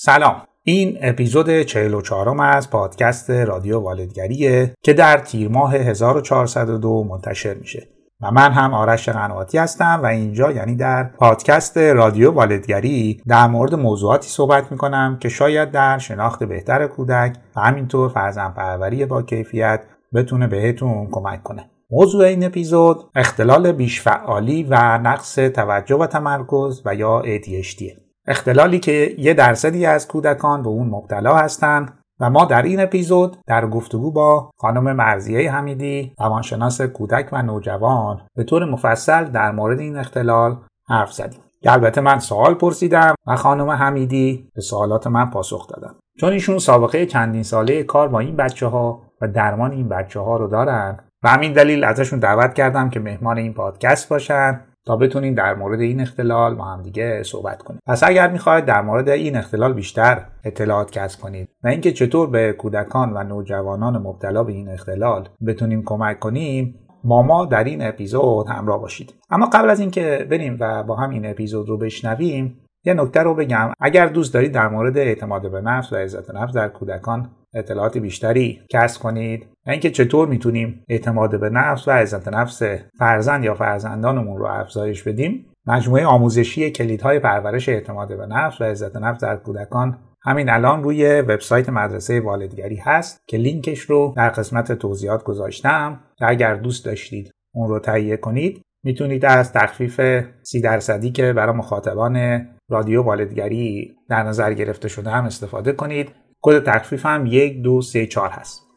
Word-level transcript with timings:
سلام. 0.00 0.42
این 0.62 0.98
اپیزود 1.02 1.62
44 1.62 2.40
از 2.40 2.70
پادکست 2.70 3.30
رادیو 3.30 3.80
والدگریه 3.80 4.74
که 4.82 4.92
در 4.92 5.18
تیر 5.18 5.48
ماه 5.48 5.74
1402 5.74 7.04
منتشر 7.04 7.54
میشه. 7.54 7.88
و 8.20 8.30
من 8.30 8.52
هم 8.52 8.74
آرش 8.74 9.08
قنواتی 9.08 9.58
هستم 9.58 10.00
و 10.02 10.06
اینجا 10.06 10.52
یعنی 10.52 10.76
در 10.76 11.04
پادکست 11.04 11.78
رادیو 11.78 12.30
والدگری 12.30 13.22
در 13.28 13.46
مورد 13.46 13.74
موضوعاتی 13.74 14.28
صحبت 14.28 14.72
می‌کنم 14.72 15.18
که 15.20 15.28
شاید 15.28 15.70
در 15.70 15.98
شناخت 15.98 16.44
بهتر 16.44 16.86
کودک 16.86 17.36
و 17.56 17.60
همینطور 17.60 18.08
فرزن 18.08 18.50
پروری 18.50 19.06
با 19.06 19.22
کیفیت 19.22 19.80
بتونه 20.14 20.46
بهتون 20.46 21.08
کمک 21.10 21.42
کنه. 21.42 21.70
موضوع 21.90 22.24
این 22.24 22.44
اپیزود 22.44 23.10
اختلال 23.14 23.72
بیشفعالی 23.72 24.62
و 24.70 24.98
نقص 24.98 25.34
توجه 25.34 25.96
و 25.96 26.06
تمرکز 26.06 26.82
و 26.84 26.94
یا 26.94 27.22
ADHD 27.22 28.07
اختلالی 28.28 28.78
که 28.78 29.14
یه 29.18 29.34
درصدی 29.34 29.86
از 29.86 30.08
کودکان 30.08 30.62
به 30.62 30.68
اون 30.68 30.88
مبتلا 30.88 31.36
هستند 31.36 31.98
و 32.20 32.30
ما 32.30 32.44
در 32.44 32.62
این 32.62 32.80
اپیزود 32.80 33.36
در 33.46 33.66
گفتگو 33.66 34.10
با 34.10 34.50
خانم 34.56 34.92
مرزیه 34.92 35.52
حمیدی 35.52 36.12
روانشناس 36.18 36.80
کودک 36.80 37.28
و 37.32 37.42
نوجوان 37.42 38.20
به 38.36 38.44
طور 38.44 38.64
مفصل 38.64 39.24
در 39.24 39.50
مورد 39.50 39.80
این 39.80 39.96
اختلال 39.96 40.56
حرف 40.88 41.12
زدیم. 41.12 41.40
البته 41.66 42.00
من 42.00 42.18
سوال 42.18 42.54
پرسیدم 42.54 43.14
و 43.26 43.36
خانم 43.36 43.70
حمیدی 43.70 44.48
به 44.54 44.60
سوالات 44.60 45.06
من 45.06 45.30
پاسخ 45.30 45.68
دادم 45.68 45.94
چون 46.20 46.32
ایشون 46.32 46.58
سابقه 46.58 47.06
چندین 47.06 47.42
ساله 47.42 47.82
کار 47.82 48.08
با 48.08 48.20
این 48.20 48.36
بچه 48.36 48.66
ها 48.66 49.02
و 49.20 49.28
درمان 49.28 49.72
این 49.72 49.88
بچه 49.88 50.20
ها 50.20 50.36
رو 50.36 50.48
دارن 50.48 50.98
و 51.22 51.28
همین 51.28 51.52
دلیل 51.52 51.84
ازشون 51.84 52.18
دعوت 52.18 52.54
کردم 52.54 52.90
که 52.90 53.00
مهمان 53.00 53.38
این 53.38 53.54
پادکست 53.54 54.08
باشن 54.08 54.60
تا 54.88 54.96
بتونیم 54.96 55.34
در 55.34 55.54
مورد 55.54 55.80
این 55.80 56.00
اختلال 56.00 56.54
با 56.54 56.64
هم 56.64 56.82
دیگه 56.82 57.22
صحبت 57.22 57.62
کنیم. 57.62 57.80
پس 57.86 58.02
اگر 58.02 58.30
می‌خواید 58.30 58.64
در 58.64 58.82
مورد 58.82 59.08
این 59.08 59.36
اختلال 59.36 59.72
بیشتر 59.72 60.26
اطلاعات 60.44 60.90
کسب 60.90 61.20
کنید 61.20 61.48
و 61.64 61.68
اینکه 61.68 61.92
چطور 61.92 62.30
به 62.30 62.52
کودکان 62.52 63.12
و 63.12 63.22
نوجوانان 63.22 63.98
مبتلا 63.98 64.44
به 64.44 64.52
این 64.52 64.68
اختلال 64.68 65.28
بتونیم 65.46 65.82
کمک 65.84 66.18
کنیم 66.18 66.74
ما 67.04 67.22
ما 67.22 67.44
در 67.44 67.64
این 67.64 67.82
اپیزود 67.82 68.48
همراه 68.48 68.80
باشید. 68.80 69.14
اما 69.30 69.46
قبل 69.46 69.70
از 69.70 69.80
اینکه 69.80 70.26
بریم 70.30 70.56
و 70.60 70.82
با 70.82 70.96
هم 70.96 71.10
این 71.10 71.26
اپیزود 71.26 71.68
رو 71.68 71.78
بشنویم 71.78 72.60
یه 72.84 72.94
نکته 72.94 73.20
رو 73.20 73.34
بگم. 73.34 73.72
اگر 73.80 74.06
دوست 74.06 74.34
دارید 74.34 74.52
در 74.52 74.68
مورد 74.68 74.98
اعتماد 74.98 75.50
به 75.50 75.60
نفس 75.60 75.92
و 75.92 75.96
عزت 75.96 76.34
نفس 76.34 76.52
در 76.54 76.68
کودکان 76.68 77.30
اطلاعات 77.54 77.98
بیشتری 77.98 78.60
کسب 78.70 79.02
کنید 79.02 79.46
و 79.68 79.70
اینکه 79.70 79.90
چطور 79.90 80.28
می‌تونیم 80.28 80.84
اعتماد 80.88 81.40
به 81.40 81.50
نفس 81.50 81.88
و 81.88 81.90
عزت 81.90 82.28
نفس 82.28 82.62
فرزند 82.98 83.44
یا 83.44 83.54
فرزندانمون 83.54 84.38
رو 84.38 84.46
افزایش 84.46 85.02
بدیم 85.02 85.46
مجموعه 85.66 86.06
آموزشی 86.06 86.70
کلیدهای 86.70 87.18
پرورش 87.18 87.68
اعتماد 87.68 88.16
به 88.16 88.26
نفس 88.26 88.60
و 88.60 88.64
عزت 88.64 88.96
نفس 88.96 89.20
در 89.20 89.36
کودکان 89.36 89.98
همین 90.22 90.50
الان 90.50 90.82
روی 90.82 91.20
وبسایت 91.20 91.68
مدرسه 91.68 92.20
والدگری 92.20 92.76
هست 92.76 93.20
که 93.26 93.36
لینکش 93.36 93.80
رو 93.80 94.14
در 94.16 94.28
قسمت 94.28 94.72
توضیحات 94.72 95.24
گذاشتم. 95.24 96.00
که 96.18 96.28
اگر 96.28 96.54
دوست 96.54 96.84
داشتید 96.84 97.30
اون 97.54 97.68
رو 97.68 97.78
تهیه 97.78 98.16
کنید 98.16 98.62
می‌تونید 98.84 99.24
از 99.24 99.52
تخفیف 99.52 100.00
سی 100.42 100.60
درصدی 100.60 101.10
که 101.10 101.32
برای 101.32 101.56
مخاطبان 101.56 102.46
رادیو 102.70 103.02
والدگری 103.02 103.96
در 104.08 104.22
نظر 104.22 104.52
گرفته 104.52 104.88
شده 104.88 105.10
هم 105.10 105.24
استفاده 105.24 105.72
کنید. 105.72 106.10
کد 106.42 106.64
تخفیف 106.64 107.06
هم 107.06 107.26
یک 107.26 107.62
دو 107.62 107.82
سه 107.82 108.06
چهار 108.06 108.30
هست. 108.30 108.67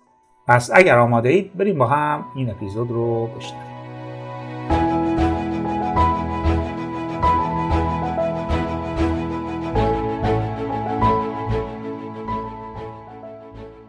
پس 0.48 0.70
اگر 0.74 0.98
آماده 0.98 1.30
اید 1.30 1.58
بریم 1.58 1.78
با 1.78 1.88
هم 1.88 2.26
این 2.36 2.50
اپیزود 2.50 2.92
رو 2.92 3.28
بشنویم. 3.28 3.72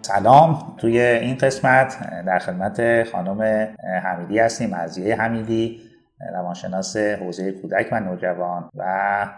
سلام 0.03 0.77
توی 0.79 1.01
این 1.01 1.37
قسمت 1.37 1.97
در 2.27 2.39
خدمت 2.39 3.09
خانم 3.13 3.69
حمیدی 4.05 4.39
هستیم 4.39 4.71
مرزیه 4.71 5.17
حمیدی 5.17 5.81
روانشناس 6.33 6.97
حوزه 6.97 7.53
کودک 7.53 7.89
و 7.93 8.01
نوجوان 8.01 8.71
و 8.77 8.83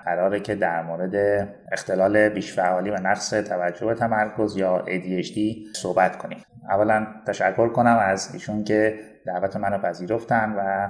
قراره 0.05 0.41
که 0.41 0.55
در 0.55 0.83
مورد 0.83 1.49
اختلال 1.73 2.29
بیشفعالی 2.29 2.91
و 2.91 2.95
نقص 2.95 3.31
توجه 3.31 3.87
و 3.87 3.95
تمرکز 3.95 4.57
یا 4.57 4.85
ADHD 4.87 5.39
صحبت 5.77 6.17
کنیم. 6.17 6.39
اولا 6.71 7.07
تشکر 7.27 7.69
کنم 7.69 7.99
از 8.03 8.31
ایشون 8.35 8.65
که 8.65 8.95
دعوت 9.27 9.57
منو 9.57 9.79
پذیرفتن 9.79 10.53
و 10.53 10.89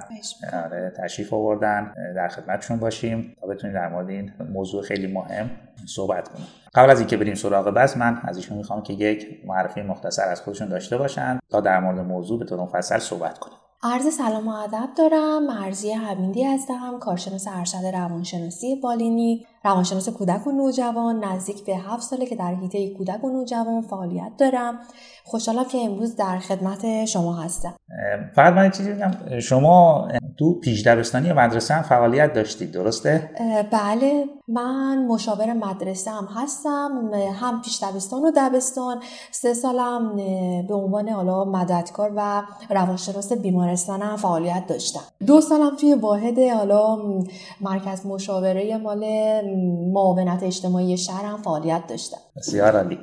آره، 0.65 0.93
تشریف 0.97 1.33
آوردن. 1.33 1.93
در 2.15 2.27
خدمتشون 2.27 2.79
باشیم 2.79 3.35
تا 3.41 3.47
بتونیم 3.47 3.75
در 3.75 3.89
مورد 3.89 4.09
این 4.09 4.31
موضوع 4.53 4.83
خیلی 4.83 5.13
مهم 5.13 5.49
صحبت 5.85 6.27
کنیم. 6.27 6.47
قبل 6.75 6.89
از 6.89 6.99
اینکه 6.99 7.17
بریم 7.17 7.33
سراغ 7.33 7.69
بس 7.69 7.97
من 7.97 8.21
از 8.23 8.37
ایشون 8.37 8.57
می‌خوام 8.57 8.83
که 8.83 8.93
یک 8.93 9.41
معرفی 9.45 9.81
مختصر 9.81 10.23
از 10.23 10.41
خودشون 10.41 10.69
داشته 10.69 10.97
باشن 10.97 11.39
تا 11.49 11.61
در 11.61 11.79
مورد 11.79 11.99
موضوع 11.99 12.39
به 12.39 12.45
طور 12.45 12.59
مفصل 12.59 12.99
صحبت 12.99 13.37
کنیم. 13.37 13.57
عرض 13.83 14.13
سلام 14.13 14.47
و 14.47 14.51
ادب 14.51 14.89
دارم. 14.97 15.45
مرزی 15.45 15.91
حمیدی 15.91 16.43
هستم 16.43 16.99
کارشناس 16.99 17.47
ارشد 17.51 17.85
روانشناسی 17.93 18.75
بالینی 18.75 19.45
روانشناس 19.65 20.09
کودک 20.09 20.47
و 20.47 20.51
نوجوان 20.51 21.23
نزدیک 21.23 21.65
به 21.65 21.75
هفت 21.75 22.03
ساله 22.03 22.25
که 22.25 22.35
در 22.35 22.55
حیطه 22.55 22.89
کودک 22.89 23.23
و 23.23 23.29
نوجوان 23.29 23.81
فعالیت 23.81 24.31
دارم. 24.37 24.79
خوشحالم 25.23 25.65
که 25.65 25.77
امروز 25.77 26.15
در 26.15 26.39
خدمت 26.39 27.05
شما 27.05 27.33
هستم. 27.33 27.75
فقط 28.35 28.53
من 28.53 28.71
چیزی 28.71 28.93
بگم. 28.93 29.39
شما 29.39 30.07
تو 30.37 30.53
پیش 30.59 30.87
دبستانی 30.87 31.33
مدرسه 31.33 31.73
هم 31.73 31.81
فعالیت 31.81 32.33
داشتید 32.33 32.71
درسته؟ 32.71 33.29
بله 33.71 34.25
من 34.47 35.05
مشاور 35.05 35.53
مدرسه 35.53 36.11
هم 36.11 36.27
هستم 36.35 37.11
هم 37.39 37.61
پیش 37.61 37.83
دبستان 37.83 38.21
و 38.21 38.31
دبستان. 38.35 38.99
سه 39.31 39.53
سالم 39.53 40.15
به 40.67 40.73
عنوان 40.73 41.09
حالا 41.09 41.45
مددکار 41.45 42.11
و 42.15 42.43
روانشناس 42.69 43.33
بیمارستان 43.33 44.01
هم 44.01 44.15
فعالیت 44.15 44.67
داشتم. 44.67 45.01
دو 45.27 45.41
سالم 45.41 45.75
توی 45.75 45.93
واحد 45.93 46.39
حالا 46.39 46.97
مرکز 47.61 48.05
مشاوره 48.05 48.77
مال 48.77 49.05
معاونت 49.93 50.43
اجتماعی 50.43 50.97
شهر 50.97 51.25
هم 51.25 51.41
فعالیت 51.41 51.87
داشتم. 51.87 52.17
بسیار 52.37 52.75
عالی. 52.75 52.99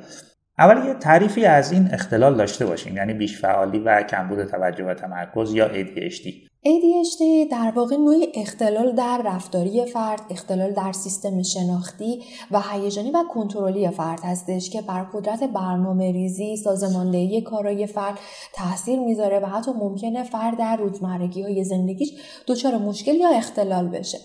اول 0.59 0.87
یه 0.87 0.93
تعریفی 0.93 1.45
از 1.45 1.71
این 1.71 1.89
اختلال 1.93 2.35
داشته 2.37 2.65
باشیم 2.65 2.97
یعنی 2.97 3.13
بیش 3.13 3.41
فعالی 3.41 3.79
و 3.79 4.03
کمبود 4.03 4.45
توجه 4.45 4.85
و 4.85 4.93
تمرکز 4.93 5.53
یا 5.53 5.67
ADHD 5.67 6.52
ADHD 6.65 7.51
در 7.51 7.73
واقع 7.75 7.95
نوعی 7.95 8.27
اختلال 8.33 8.91
در 8.91 9.21
رفتاری 9.25 9.85
فرد، 9.85 10.21
اختلال 10.29 10.71
در 10.71 10.91
سیستم 10.91 11.43
شناختی 11.43 12.23
و 12.51 12.61
هیجانی 12.71 13.11
و 13.11 13.23
کنترلی 13.33 13.89
فرد 13.89 14.19
هستش 14.23 14.69
که 14.69 14.81
بر 14.81 15.03
قدرت 15.13 15.43
برنامه 15.43 16.11
ریزی، 16.11 16.57
سازماندهی 16.57 17.41
کارای 17.41 17.87
فرد 17.87 18.19
تاثیر 18.53 18.99
می‌ذاره 18.99 19.39
و 19.39 19.45
حتی 19.45 19.71
ممکنه 19.71 20.23
فرد 20.23 20.57
در 20.57 20.77
روزمرگی 20.77 21.41
های 21.41 21.63
زندگیش 21.63 22.11
دچار 22.47 22.77
مشکل 22.77 23.15
یا 23.15 23.29
اختلال 23.29 23.87
بشه. 23.87 24.17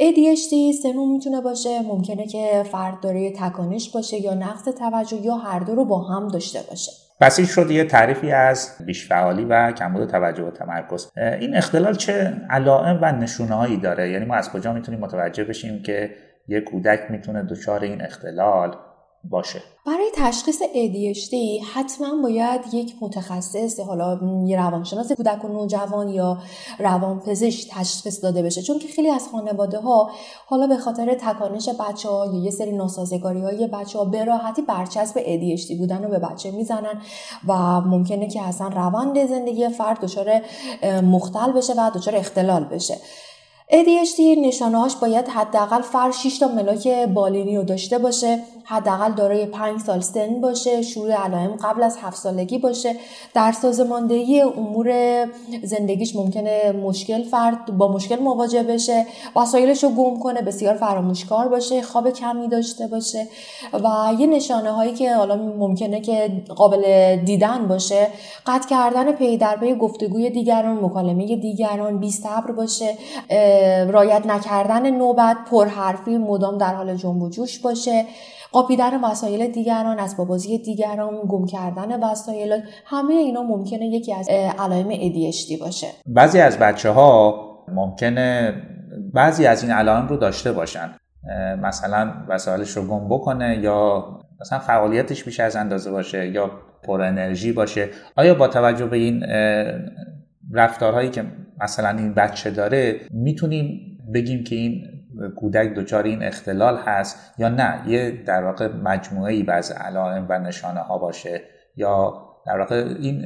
ADHD 0.00 0.82
سنو 0.82 1.06
می‌تونه 1.06 1.40
باشه، 1.40 1.82
ممکنه 1.82 2.26
که 2.26 2.64
فرد 2.72 3.00
داره 3.00 3.30
تکانش 3.30 3.90
باشه 3.90 4.22
یا 4.22 4.34
نقص 4.34 4.64
توجه 4.64 5.20
یا 5.22 5.36
هر 5.36 5.58
دو 5.58 5.74
رو 5.74 5.84
با 5.84 5.98
هم 5.98 6.28
داشته 6.28 6.64
باشه. 6.70 7.05
این 7.20 7.46
شد 7.46 7.70
یه 7.70 7.84
تعریفی 7.84 8.32
از 8.32 8.76
بیشفعالی 8.86 9.44
و 9.44 9.72
کمبود 9.72 10.08
توجه 10.08 10.42
و 10.42 10.50
تمرکز. 10.50 11.10
این 11.16 11.56
اختلال 11.56 11.94
چه 11.94 12.32
علائم 12.50 12.98
و 13.02 13.12
نشونه 13.12 13.54
هایی 13.54 13.76
داره؟ 13.76 14.10
یعنی 14.10 14.24
ما 14.24 14.34
از 14.34 14.50
کجا 14.50 14.72
می‌تونیم 14.72 15.00
متوجه 15.00 15.44
بشیم 15.44 15.82
که 15.82 16.10
یه 16.48 16.60
کودک 16.60 17.00
می‌تونه 17.10 17.42
دچار 17.42 17.80
این 17.80 18.02
اختلال؟ 18.02 18.76
باشه. 19.30 19.62
برای 19.86 20.10
تشخیص 20.14 20.62
ADHD 20.62 21.64
حتما 21.74 22.22
باید 22.22 22.60
یک 22.74 22.94
متخصص 23.00 23.80
حالا 23.80 24.18
یه 24.46 24.56
روانشناس 24.56 25.12
کودک 25.12 25.44
و 25.44 25.48
نوجوان 25.48 26.08
یا 26.08 26.38
روانپزشک 26.78 27.68
تشخیص 27.70 28.22
داده 28.22 28.42
بشه. 28.42 28.62
چون 28.62 28.78
که 28.78 28.88
خیلی 28.88 29.10
از 29.10 29.28
خانواده 29.32 29.78
ها 29.78 30.10
حالا 30.46 30.66
به 30.66 30.76
خاطر 30.76 31.14
تکانش 31.14 31.68
بچه 31.68 32.08
ها 32.08 32.26
یا 32.26 32.44
یه 32.44 32.50
سری 32.50 32.72
ناسازگاری 32.72 33.40
های 33.40 33.66
بچه 33.66 33.98
ها 33.98 34.04
به 34.04 34.24
راحتی 34.24 34.62
برچسب 34.62 35.20
ADHD 35.20 35.78
بودن 35.78 36.02
رو 36.02 36.10
به 36.10 36.18
بچه 36.18 36.50
می‌زنن 36.50 37.00
و 37.48 37.80
ممکنه 37.80 38.28
که 38.28 38.42
اصلا 38.42 38.68
روند 38.68 39.26
زندگی 39.26 39.68
فرد 39.68 40.00
دچار 40.00 40.40
مختل 41.02 41.52
بشه 41.52 41.72
و 41.72 41.90
دچار 41.94 42.16
اختلال 42.16 42.64
بشه. 42.64 42.96
ADHD 43.70 44.20
نشانهاش 44.20 44.96
باید 44.96 45.28
حداقل 45.28 45.80
فر 45.80 46.10
6 46.10 46.38
تا 46.38 46.48
ملاک 46.48 46.88
بالینی 46.88 47.56
رو 47.56 47.62
داشته 47.62 47.98
باشه. 47.98 48.42
حداقل 48.68 49.12
دارای 49.12 49.46
5 49.46 49.80
سال 49.80 50.00
سن 50.00 50.40
باشه 50.40 50.82
شروع 50.82 51.12
علائم 51.12 51.56
قبل 51.62 51.82
از 51.82 51.98
7 52.02 52.16
سالگی 52.16 52.58
باشه. 52.58 52.96
در 53.34 53.52
سازماندهی 53.52 54.40
امور 54.40 54.92
زندگیش 55.62 56.16
ممکنه 56.16 56.72
مشکل 56.72 57.22
فرد 57.22 57.78
با 57.78 57.92
مشکل 57.92 58.22
مواجه 58.22 58.62
بشه. 58.62 59.06
وسایلش 59.36 59.84
رو 59.84 59.90
گم 59.90 60.18
کنه 60.18 60.42
بسیار 60.42 60.74
فراموشکار 60.74 61.48
باشه 61.48 61.82
خواب 61.82 62.10
کمی 62.10 62.48
داشته 62.48 62.86
باشه. 62.86 63.28
و 63.72 64.12
یه 64.18 64.26
نشانه 64.26 64.70
هایی 64.70 64.94
که 64.94 65.14
حالا 65.14 65.36
ممکنه 65.36 66.00
که 66.00 66.42
قابل 66.56 67.16
دیدن 67.16 67.68
باشه 67.68 68.08
قطع 68.46 68.68
کردن 68.68 69.12
پی 69.12 69.36
در 69.36 69.56
پی 69.56 69.74
گفتگوی 69.74 70.30
دیگران 70.30 70.84
مکالمه 70.84 71.36
دیگران 71.36 71.98
بی 71.98 72.10
صبر 72.10 72.52
باشه. 72.52 72.94
رایت 73.88 74.26
نکردن 74.26 74.90
نوبت 74.90 75.36
پرحرفی 75.50 76.16
مدام 76.16 76.58
در 76.58 76.74
حال 76.74 76.96
جنب 76.96 77.22
و 77.22 77.28
جوش 77.28 77.58
باشه. 77.58 78.04
قاپیدن 78.56 79.04
وسایل 79.04 79.52
دیگران 79.52 79.98
اسبابازی 79.98 80.58
دیگران 80.58 81.14
گم 81.28 81.46
کردن 81.46 82.02
وسایل 82.02 82.60
همه 82.86 83.14
اینا 83.14 83.42
ممکنه 83.42 83.86
یکی 83.86 84.14
از 84.14 84.28
علائم 84.58 84.90
ADHD 84.90 85.60
باشه. 85.60 85.86
بعضی 86.06 86.40
از 86.40 86.58
بچه 86.58 86.90
ها 86.90 87.34
ممکنه 87.68 88.54
بعضی 89.14 89.46
از 89.46 89.62
این 89.62 89.72
علائم 89.72 90.08
رو 90.08 90.16
داشته 90.16 90.52
باشن. 90.52 90.90
مثلا 91.62 92.12
وسایلش 92.28 92.70
رو 92.70 92.86
گم 92.86 93.08
بکنه 93.08 93.58
یا 93.62 94.04
مثلا 94.40 94.58
فعالیتش 94.58 95.24
بیش 95.24 95.40
از 95.40 95.56
اندازه 95.56 95.90
باشه 95.90 96.28
یا 96.28 96.50
پر 96.82 97.02
انرژی 97.02 97.52
باشه. 97.52 97.88
آیا 98.16 98.34
با 98.34 98.48
توجه 98.48 98.86
به 98.86 98.96
این 98.96 99.24
رفتارهایی 100.52 101.10
که 101.10 101.24
مثلا 101.60 101.88
این 101.98 102.14
بچه 102.14 102.50
داره 102.50 103.00
می‌تونیم 103.10 103.80
بگیم 104.14 104.44
که 104.44 104.56
این 104.56 104.82
کودک 105.36 105.74
دچار 105.74 106.04
این 106.04 106.22
اختلال 106.22 106.76
هست 106.76 107.34
یا 107.38 107.48
نه؟ 107.48 107.82
یه 107.86 108.22
در 108.26 108.44
واقع 108.44 108.68
مجموعه 108.68 109.34
ای 109.34 109.44
از 109.48 109.70
علائم 109.70 110.26
و 110.28 110.38
نشانه 110.38 110.80
ها 110.80 110.98
باشه 110.98 111.42
یا 111.76 112.22
در 112.46 112.58
واقع 112.58 112.94
این 113.00 113.24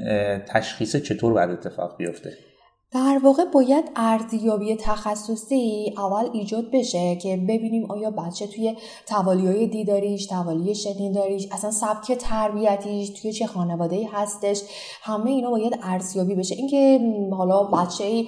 تشخیص 0.48 0.96
چطور 0.96 1.32
باید 1.32 1.50
اتفاق 1.50 1.96
بیفته؟ 1.96 2.30
در 2.92 3.20
واقع 3.22 3.44
باید 3.44 3.84
ارزیابی 3.96 4.76
تخصصی 4.76 5.94
اول 5.98 6.30
ایجاد 6.32 6.64
بشه 6.72 7.16
که 7.16 7.36
ببینیم 7.36 7.90
آیا 7.90 8.10
بچه 8.10 8.46
توی 8.46 8.76
توالی 9.06 9.46
های 9.46 9.66
دیداریش، 9.66 10.26
توالی 10.26 10.74
شنیداریش، 10.74 11.48
اصلا 11.52 11.70
سبک 11.70 12.12
تربیتیش 12.12 13.10
توی 13.10 13.32
چه 13.32 13.46
خانواده 13.46 13.96
ای 13.96 14.04
هستش 14.12 14.62
همه 15.02 15.30
اینا 15.30 15.50
باید 15.50 15.78
ارزیابی 15.82 16.34
بشه. 16.34 16.54
اینکه 16.54 17.00
حالا 17.36 17.64
بچه 17.64 18.24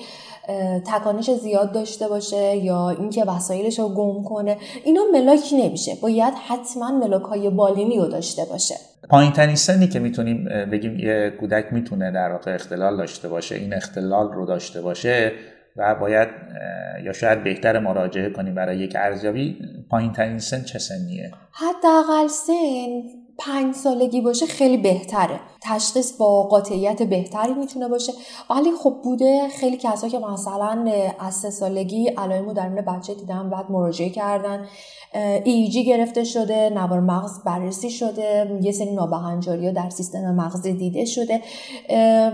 تکانش 0.86 1.30
زیاد 1.30 1.72
داشته 1.72 2.08
باشه 2.08 2.56
یا 2.56 2.90
اینکه 2.90 3.24
وسایلش 3.24 3.78
رو 3.78 3.88
گم 3.88 4.24
کنه 4.24 4.56
اینا 4.84 5.00
ملاک 5.12 5.40
نمیشه. 5.52 5.92
باید 6.02 6.34
حتما 6.48 6.90
ملاک 6.90 7.22
های 7.22 7.50
بالینی 7.50 7.98
رو 7.98 8.08
داشته 8.08 8.44
باشه. 8.44 8.74
پایین 9.10 9.32
ترین 9.32 9.56
سنی 9.56 9.88
که 9.88 9.98
می‌تونیم 9.98 10.44
بگیم 10.72 10.98
یه 10.98 11.32
کودک 11.40 11.72
می‌تونه 11.72 12.10
در 12.10 12.32
واقع 12.32 12.54
اختلال 12.54 12.96
داشته 12.96 13.28
باشه 13.28 13.54
این 13.54 13.74
اختلال 13.74 14.32
رو 14.32 14.46
داشته 14.46 14.82
باشه 14.82 15.32
و 15.76 15.94
باید 15.94 16.28
یا 17.04 17.12
شاید 17.12 17.44
بهتر 17.44 17.78
مراجعه 17.78 18.30
کنیم 18.30 18.54
برای 18.54 18.78
یک 18.78 18.96
ارزیابی 18.96 19.58
پایین 19.90 20.12
ترین 20.12 20.38
سن 20.38 20.62
چه 20.62 20.78
سنیه؟ 20.78 21.30
حداقل 21.52 22.26
سن 22.26 23.02
پنج 23.38 23.74
سالگی 23.74 24.20
باشه 24.20 24.46
خیلی 24.46 24.76
بهتره. 24.76 25.40
تشخیص 25.62 26.16
با 26.16 26.42
قاطعیت 26.42 27.02
بهتری 27.02 27.54
می‌تونه 27.54 27.88
باشه. 27.88 28.12
ولی 28.50 28.72
خب 28.82 28.94
بوده 29.04 29.48
خیلی 29.48 29.76
کسا 29.76 30.08
که 30.08 30.18
مثلا 30.18 30.92
از 31.20 31.34
سه 31.34 31.50
سالگی 31.50 32.08
علائم 32.08 32.52
درون 32.52 32.74
بچه 32.74 33.14
دیدن 33.14 33.50
بعد 33.50 33.70
مراجعه 33.70 34.10
کردن. 34.10 34.66
ایجی 35.44 35.84
گرفته 35.84 36.24
شده 36.24 36.70
نوار 36.70 37.00
مغز 37.00 37.44
بررسی 37.44 37.90
شده 37.90 38.58
یه 38.62 38.72
سری 38.72 38.94
نابهنجاری 38.94 39.72
در 39.72 39.90
سیستم 39.90 40.34
مغزی 40.34 40.72
دیده 40.72 41.04
شده. 41.04 41.42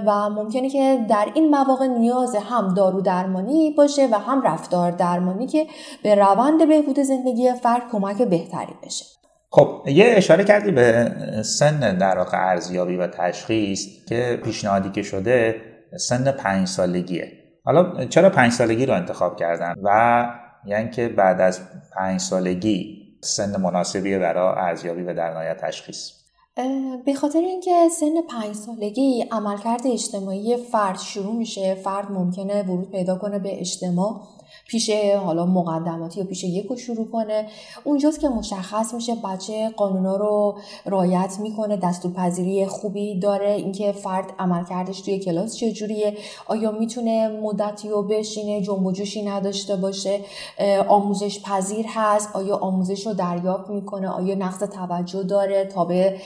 و 0.06 0.30
ممکنه 0.30 0.70
که 0.70 1.06
در 1.08 1.28
این 1.34 1.50
مواقع 1.50 1.86
نیاز 1.86 2.34
هم 2.34 2.74
دارو 2.74 3.00
درمانی 3.00 3.70
باشه 3.70 4.08
و 4.12 4.14
هم 4.14 4.42
رفتار 4.42 4.90
درمانی 4.90 5.46
که 5.46 5.66
به 6.02 6.14
روند 6.14 6.68
بهبود 6.68 7.00
زندگی 7.00 7.52
فرد 7.52 7.82
کمک 7.92 8.22
بهتری 8.22 8.74
بشه. 8.82 9.17
خب 9.50 9.82
یه 9.86 10.04
اشاره 10.08 10.44
کردی 10.44 10.70
به 10.70 11.12
سن 11.44 11.98
در 11.98 12.18
واقع 12.18 12.38
ارزیابی 12.50 12.96
و 12.96 13.06
تشخیص 13.06 13.86
که 14.08 14.40
پیشنهادی 14.44 14.90
که 14.90 15.02
شده 15.02 15.60
سن 15.96 16.30
پنج 16.32 16.68
سالگیه. 16.68 17.32
حالا 17.64 18.04
چرا 18.04 18.30
پنج 18.30 18.52
سالگی 18.52 18.86
رو 18.86 18.94
انتخاب 18.94 19.36
کردن؟ 19.36 19.74
و 19.82 20.26
یعنی 20.66 20.90
که 20.90 21.08
بعد 21.08 21.40
از 21.40 21.60
پنج 21.96 22.20
سالگی 22.20 22.98
سن 23.22 23.60
مناسبی 23.60 24.18
برای 24.18 24.54
ارزیابی 24.56 25.02
و 25.02 25.14
در 25.14 25.30
نهایت 25.30 25.56
تشخیص. 25.56 26.10
به 27.06 27.14
خاطر 27.14 27.38
اینکه 27.38 27.70
سن 28.00 28.14
پنج 28.30 28.54
سالگی 28.54 29.24
عملکرد 29.32 29.86
اجتماعی 29.86 30.56
فرد 30.56 30.98
شروع 30.98 31.36
میشه 31.36 31.74
فرد 31.74 32.10
ممکنه 32.10 32.62
ورود 32.62 32.90
پیدا 32.90 33.18
کنه 33.18 33.38
به 33.38 33.60
اجتماع. 33.60 34.20
پیش 34.68 34.90
حالا 35.24 35.46
مقدماتی 35.46 36.20
یا 36.20 36.26
پیش 36.26 36.44
یک 36.44 36.76
شروع 36.76 37.10
کنه. 37.10 37.46
اونجاست 37.84 38.20
که 38.20 38.28
مشخص 38.28 38.94
میشه 38.94 39.14
بچه 39.14 39.70
قانونا 39.76 40.16
رو 40.16 40.58
رایت 40.84 41.36
می‌کنه 41.40 41.76
دستور 41.76 42.12
پذیری 42.12 42.66
خوبی 42.66 43.18
داره 43.18 43.50
اینکه 43.50 43.92
فرد 43.92 44.32
عملکردش 44.38 45.00
توی 45.00 45.18
کلاس 45.18 45.56
چجوریه 45.56 46.16
آیا 46.46 46.70
می‌تونه 46.70 47.28
مدتی 47.28 47.88
رو 47.88 48.02
بشینه 48.02 48.62
جنب 48.62 48.86
و 48.86 48.92
جوشی 48.92 49.22
نداشته 49.22 49.76
باشه 49.76 50.20
آموزش 50.88 51.42
پذیر 51.42 51.86
هست 51.88 52.36
آیا 52.36 52.56
آموزش 52.56 53.06
رو 53.06 53.14
دریافت 53.14 53.70
می‌کنه 53.70 54.08
آیا 54.08 54.34
نقص 54.34 54.58
توجه 54.58 55.22
داره 55.22 55.64
تا 55.64 55.84
به 55.84 56.16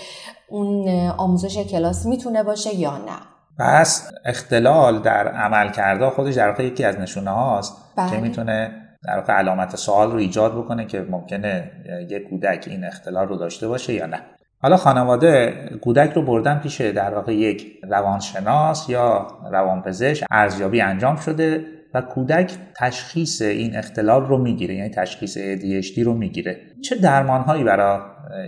اون 0.48 0.88
آموزش 1.08 1.58
کلاس 1.58 2.06
می‌تونه 2.06 2.42
باشه 2.42 2.74
یا 2.74 2.96
نه. 2.96 3.31
پس 3.58 4.12
اختلال 4.24 4.98
در 4.98 5.28
عمل 5.28 5.68
کرده 5.68 6.10
خودش 6.10 6.34
در 6.34 6.48
واقع 6.48 6.64
یکی 6.64 6.84
از 6.84 7.00
نشونه 7.00 7.30
هاست 7.30 7.76
که 7.96 8.02
بله. 8.02 8.20
می‌تونه 8.20 8.82
در 9.04 9.16
واقع 9.16 9.32
علامت 9.32 9.76
سوال 9.76 10.10
رو 10.12 10.18
ایجاد 10.18 10.52
بکنه 10.58 10.86
که 10.86 11.00
ممکنه 11.00 11.70
یک 12.08 12.28
کودک 12.28 12.64
این 12.70 12.84
اختلال 12.84 13.28
رو 13.28 13.36
داشته 13.36 13.68
باشه 13.68 13.92
یا 13.92 14.06
نه. 14.06 14.20
حالا 14.58 14.76
خانواده 14.76 15.52
کودک 15.82 16.12
رو 16.12 16.22
بردن 16.22 16.58
پیش 16.58 16.80
در 16.80 17.14
واقع 17.14 17.34
یک 17.34 17.66
روانشناس 17.90 18.88
یا 18.88 19.26
روانپزشک 19.50 20.26
ارزیابی 20.30 20.80
انجام 20.80 21.16
شده 21.16 21.64
و 21.94 22.00
کودک 22.00 22.52
تشخیص 22.76 23.42
این 23.42 23.76
اختلال 23.76 24.26
رو 24.26 24.38
می‌گیره 24.38 24.74
یعنی 24.74 24.90
تشخیص 24.90 25.38
ADHD 25.38 25.98
رو 25.98 26.14
می‌گیره. 26.14 26.60
چه 26.84 26.96
درمانهایی 26.96 27.64
برای 27.64 28.00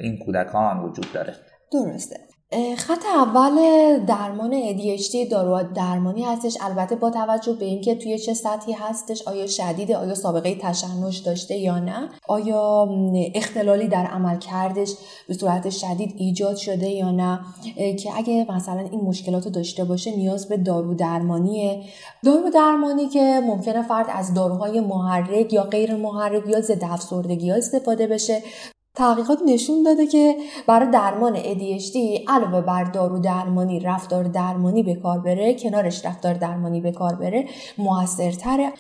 این 0.03 0.19
کودکان 0.19 0.81
وجود 0.81 1.13
داره؟ 1.13 1.35
درسته. 1.73 2.17
خط 2.77 3.05
اول 3.15 3.55
درمان 4.07 4.63
ADHD 4.63 5.31
دارو 5.31 5.69
درمانی 5.75 6.23
هستش. 6.23 6.59
البته 6.61 6.97
با 6.97 7.11
توجه 7.11 7.53
به 7.53 7.65
اینکه 7.65 7.95
توی 7.95 8.19
چه 8.19 8.35
سطحی 8.35 8.73
هستش 8.73 9.29
آیا 9.29 9.47
شدیده 9.47 9.97
آیا 9.97 10.15
سابقه 10.15 10.55
تشنج 10.55 11.23
داشته 11.25 11.55
یا 11.55 11.79
نه 11.79 12.09
آیا 12.29 12.89
اختلالی 13.35 13.89
در 13.89 14.07
عمل 14.07 14.39
کردش 14.39 14.95
به 15.29 15.35
صورت 15.35 15.71
شدید 15.71 16.15
ایجاد 16.17 16.57
شده 16.57 16.89
یا 16.89 17.11
نه 17.11 17.41
که 17.75 18.11
اگه 18.17 18.47
مثلا 18.51 18.81
این 18.81 19.01
مشکلات 19.01 19.49
داشته 19.49 19.85
باشه 19.85 20.17
نیاز 20.17 20.49
به 20.49 20.57
دارو 20.57 20.95
درمانیه. 20.95 21.83
دارو 22.25 22.51
درمانی 22.51 23.09
که 23.09 23.41
ممکنه 23.47 23.83
فرد 23.83 24.07
از 24.09 24.35
داروهای 24.35 24.81
محرک 24.81 25.53
یا 25.53 25.63
غیر 25.63 25.97
محرک 25.97 26.49
یا 26.49 26.61
ضد 26.61 26.85
افسردگی 26.85 27.51
استفاده 27.51 28.07
بشه. 28.07 28.43
تحقیقات 28.97 29.39
نشون 29.47 29.83
داده 29.83 30.07
که 30.07 30.35
برای 30.67 30.91
درمان 30.91 31.37
ADHD 31.37 31.97
علاوه 32.29 32.61
بر 32.61 32.85
دارو 32.85 33.19
درمانی 33.19 33.81
رفتار 33.81 34.25
درمانی 34.25 34.83
به 34.83 34.95
کار 34.95 35.19
بره 35.19 35.55
کنارش 35.55 36.07
رفتار 36.07 36.35
درمانی 36.35 36.81
به 36.81 36.93
کار 36.93 37.15
بره 37.15 37.45
موثرتره 37.79 38.73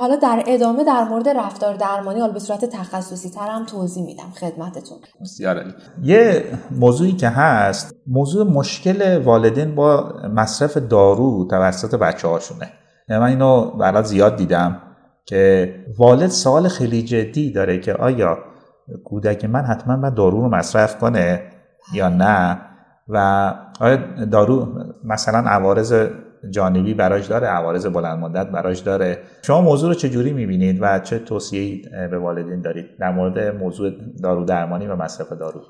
حالا 0.00 0.16
در 0.16 0.44
ادامه 0.46 0.84
در 0.84 1.04
مورد 1.04 1.28
رفتار 1.28 1.74
درمانی 1.74 2.20
حالا 2.20 2.32
به 2.32 2.38
صورت 2.38 2.64
تخصصی 2.64 3.30
تر 3.30 3.48
هم 3.48 3.66
توضیح 3.66 4.04
میدم 4.04 4.32
خدمتتون. 4.40 4.98
بسیار 5.20 5.64
یه 6.02 6.44
موضوعی 6.70 7.12
که 7.12 7.28
هست 7.28 7.94
موضوع 8.06 8.46
مشکل 8.46 9.18
والدین 9.18 9.74
با 9.74 10.14
مصرف 10.34 10.76
دارو 10.76 11.46
توسط 11.50 11.94
بچه 11.94 12.28
هاشونه 12.28 12.70
یعنی 13.08 13.22
من 13.22 13.28
اینو 13.28 13.70
برات 13.70 14.04
زیاد 14.04 14.36
دیدم 14.36 14.82
که 15.24 15.74
والد 15.98 16.30
سوال 16.30 16.68
خیلی 16.68 17.02
جدی 17.02 17.52
داره 17.52 17.80
که 17.80 17.94
آیا 17.94 18.49
کودک 19.04 19.44
من 19.44 19.60
حتما 19.60 19.96
باید 19.96 20.14
دارو 20.14 20.40
رو 20.40 20.48
مصرف 20.48 20.98
کنه 20.98 21.42
یا 21.94 22.08
نه؟ 22.08 22.58
و 23.08 23.54
آیا 23.80 23.96
دارو 24.24 24.68
مثلا 25.04 25.38
عوارض 25.38 25.94
جانبی 26.50 26.94
براش 26.94 27.26
داره؟ 27.26 27.46
عوارض 27.46 27.86
بلند 27.86 28.18
مدت 28.18 28.46
براش 28.46 28.78
داره؟ 28.78 29.18
شما 29.42 29.60
موضوع 29.60 29.88
رو 29.88 29.94
چجوری 29.94 30.32
می‌بینید 30.32 30.78
و 30.80 30.98
چه 30.98 31.18
توصیه‌ای 31.18 31.82
به 32.10 32.18
والدین 32.18 32.60
دارید 32.60 32.86
در 33.00 33.12
مورد 33.12 33.56
موضوع 33.56 33.90
دارو 34.22 34.44
درمانی 34.44 34.86
و 34.86 34.96
مصرف 34.96 35.32
دارو؟ 35.32 35.60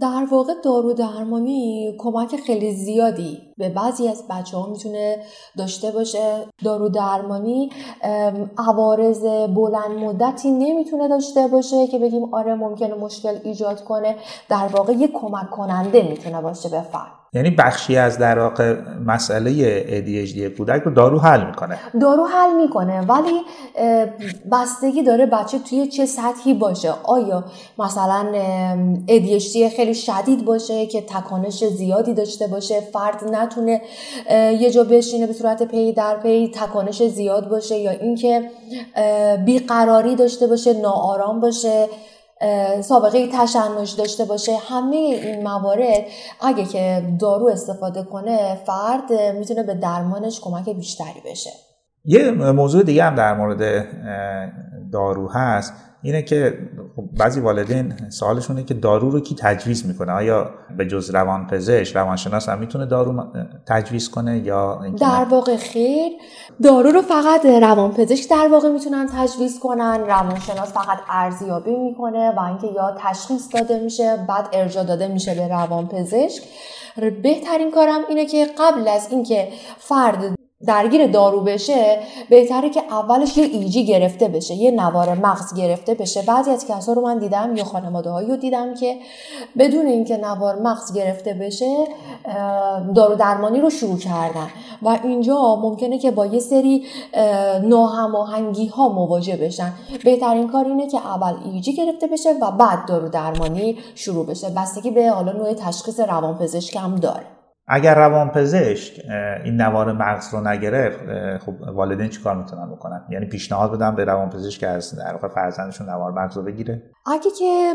در 0.00 0.26
واقع 0.30 0.52
دارو 0.64 0.92
درمانی 0.92 1.94
کمک 1.98 2.36
خیلی 2.46 2.72
زیادی 2.72 3.47
به 3.58 3.68
بعضی 3.68 4.08
از 4.08 4.24
بچه 4.30 4.56
ها 4.56 4.66
می‌تونه 4.66 5.18
داشته 5.58 5.90
باشه. 5.90 6.46
دارو 6.64 6.88
درمانی 6.88 7.70
عوارض 8.58 9.22
بلند 9.54 9.90
مدتی 9.98 10.50
نمی‌تونه 10.50 11.08
داشته 11.08 11.46
باشه 11.46 11.86
که 11.86 11.98
بگیم 11.98 12.34
آره 12.34 12.54
ممکنه 12.54 12.94
مشکل 12.94 13.38
ایجاد 13.44 13.84
کنه. 13.84 14.16
در 14.48 14.68
واقع 14.72 14.92
یک 14.92 15.12
کمک 15.12 15.50
کننده 15.50 16.02
می‌تونه 16.02 16.40
باشه 16.40 16.68
به 16.68 16.80
فرد. 16.80 17.12
یعنی 17.32 17.50
بخشی 17.50 17.96
از 17.96 18.18
در 18.18 18.38
واقع 18.38 18.76
مسئله 19.06 19.50
ADHD 19.82 20.56
کودک 20.56 20.82
رو 20.82 20.94
دارو 20.94 21.18
حل 21.18 21.46
می‌کنه. 21.46 21.78
دارو 22.00 22.24
حل 22.24 22.56
می‌کنه. 22.56 23.00
ولی 23.00 23.40
بستگی 24.52 25.02
داره 25.02 25.26
بچه 25.26 25.58
توی 25.58 25.88
چه 25.88 26.06
سطحی 26.06 26.54
باشه. 26.54 26.92
آیا 27.04 27.44
مثلا 27.78 28.26
ADHD 29.08 29.76
خیلی 29.76 29.94
شدید 29.94 30.44
باشه 30.44 30.86
که 30.86 31.00
تکانش 31.00 31.64
زیادی 31.64 32.14
داشته 32.14 32.46
باشه 32.46 32.80
فرد 32.80 33.24
نتونه 33.48 33.80
یه 34.60 34.70
جا 34.70 34.84
بشینه 34.84 35.26
به 35.26 35.32
صورت 35.32 35.62
پی 35.62 35.92
در 35.92 36.16
پی 36.16 36.52
تکانش 36.54 37.02
زیاد 37.02 37.48
باشه 37.48 37.78
یا 37.78 37.90
اینکه 37.90 38.50
بیقراری 39.44 40.16
داشته 40.16 40.46
باشه 40.46 40.72
ناآرام 40.72 41.40
باشه 41.40 41.86
سابقه 42.80 43.28
تشنج 43.32 43.96
داشته 43.96 44.24
باشه 44.24 44.56
همه 44.56 44.96
این 44.96 45.42
موارد 45.42 46.04
اگه 46.40 46.64
که 46.64 47.02
دارو 47.20 47.46
استفاده 47.46 48.02
کنه 48.02 48.58
فرد 48.66 49.12
می‌تونه 49.12 49.62
به 49.62 49.74
درمانش 49.74 50.40
کمک 50.40 50.68
بیشتری 50.68 51.22
بشه. 51.30 51.50
یه 52.04 52.30
موضوع 52.30 52.82
دیگه 52.82 53.04
هم 53.04 53.14
در 53.14 53.34
مورد 53.34 53.86
دارو 54.92 55.28
هست. 55.28 55.72
اینه 56.02 56.22
که 56.22 56.58
خب 56.96 57.04
بعضی 57.18 57.40
والدین 57.40 57.94
سوالشونه 58.10 58.64
که 58.64 58.74
دارو 58.74 59.10
رو 59.10 59.20
کی 59.20 59.34
تجویز 59.38 59.86
می‌کنه؟ 59.86 60.12
آیا 60.12 60.50
به 60.76 60.86
جز 60.86 61.10
روانپزشک 61.10 61.96
روانشناس 61.96 62.48
هم 62.48 62.58
می‌تونه 62.58 62.86
دارو 62.86 63.24
تجویز 63.66 64.10
کنه 64.10 64.38
یا 64.38 64.80
در 65.00 65.26
واقع 65.30 65.56
خیر. 65.56 66.12
دارو 66.62 66.90
رو 66.90 67.02
فقط 67.02 67.46
روانپزشک 67.46 68.30
در 68.30 68.48
واقع 68.52 68.68
می‌تونن 68.68 69.08
تجویز 69.16 69.60
کنن 69.60 70.00
روانشناس 70.00 70.72
فقط 70.72 70.98
ارزیابی 71.10 71.76
می‌کنه 71.76 72.30
و 72.30 72.40
اینکه 72.40 72.66
یا 72.66 72.96
تشخیص 72.98 73.54
داده 73.54 73.80
میشه 73.80 74.16
بعد 74.28 74.48
ارجا 74.52 74.82
داده 74.82 75.08
میشه 75.08 75.34
به 75.34 75.48
روانپزشک. 75.48 76.42
بهترین 77.22 77.70
کارم 77.70 78.00
اینه 78.08 78.26
که 78.26 78.46
قبل 78.58 78.88
از 78.88 79.08
اینکه 79.10 79.48
فرد 79.78 80.37
درگیر 80.66 81.06
دارو 81.06 81.40
بشه 81.40 81.98
بهتره 82.30 82.70
که 82.70 82.82
اولش 82.90 83.36
یه 83.36 83.44
ایجی 83.44 83.86
گرفته 83.86 84.28
بشه 84.28 84.54
یه 84.54 84.70
نوار 84.70 85.14
مغز 85.14 85.54
گرفته 85.54 85.94
بشه. 85.94 86.22
بعضی 86.22 86.50
از 86.50 86.66
کسا 86.66 86.92
رو 86.92 87.02
من 87.02 87.18
دیدم 87.18 87.56
یا 87.56 87.64
خانواده 87.64 88.10
هایی 88.10 88.28
رو 88.28 88.36
دیدم 88.36 88.74
که 88.74 88.96
بدون 89.58 89.86
اینکه 89.86 90.16
نوار 90.16 90.62
مغز 90.62 90.94
گرفته 90.94 91.34
بشه 91.34 91.84
دارو 92.94 93.14
درمانی 93.14 93.60
رو 93.60 93.70
شروع 93.70 93.98
کردن. 93.98 94.46
و 94.82 94.98
اینجا 95.04 95.56
ممکنه 95.56 95.98
که 95.98 96.10
با 96.10 96.26
یه 96.26 96.40
سری 96.40 96.84
ناهماهنگی 97.62 98.66
ها 98.66 98.88
مواجه 98.88 99.36
بشن. 99.36 99.72
بهترین 100.04 100.48
کار 100.48 100.64
اینه 100.64 100.86
که 100.86 100.98
اول 100.98 101.34
ایجی 101.44 101.74
گرفته 101.74 102.06
بشه 102.06 102.30
و 102.42 102.50
بعد 102.50 102.86
دارو 102.88 103.08
درمانی 103.08 103.76
شروع 103.94 104.26
بشه. 104.26 104.50
بستگی 104.50 104.90
به 104.90 105.10
حالا 105.10 105.32
نوع 105.32 105.52
تشخیص 105.52 106.00
روانپزشک 106.00 106.76
هم 106.76 106.94
داره. 106.94 107.37
اگر 107.68 107.94
روانپزشک 107.94 109.00
این 109.44 109.60
نوار 109.60 109.92
مغز 109.92 110.34
رو 110.34 110.48
نگرفت 110.48 110.98
خب 111.44 111.54
والدین 111.60 112.08
چیکار 112.08 112.36
می‌تونن 112.36 112.70
بکنن؟ 112.70 113.04
یعنی 113.10 113.26
پیشنهاد 113.26 113.72
بدم 113.72 113.94
به 113.94 114.04
روانپزشک 114.04 114.64
از 114.64 114.98
در 114.98 115.28
فرزندشون 115.34 115.88
نوار 115.88 116.12
مغز 116.12 116.36
رو 116.36 116.42
بگیره؟ 116.42 116.82
اگه 117.06 117.30
که 117.38 117.74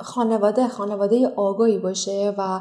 خانواده 0.00 0.68
خانواده 0.68 1.28
آگاهی 1.36 1.78
باشه 1.78 2.34
و 2.38 2.60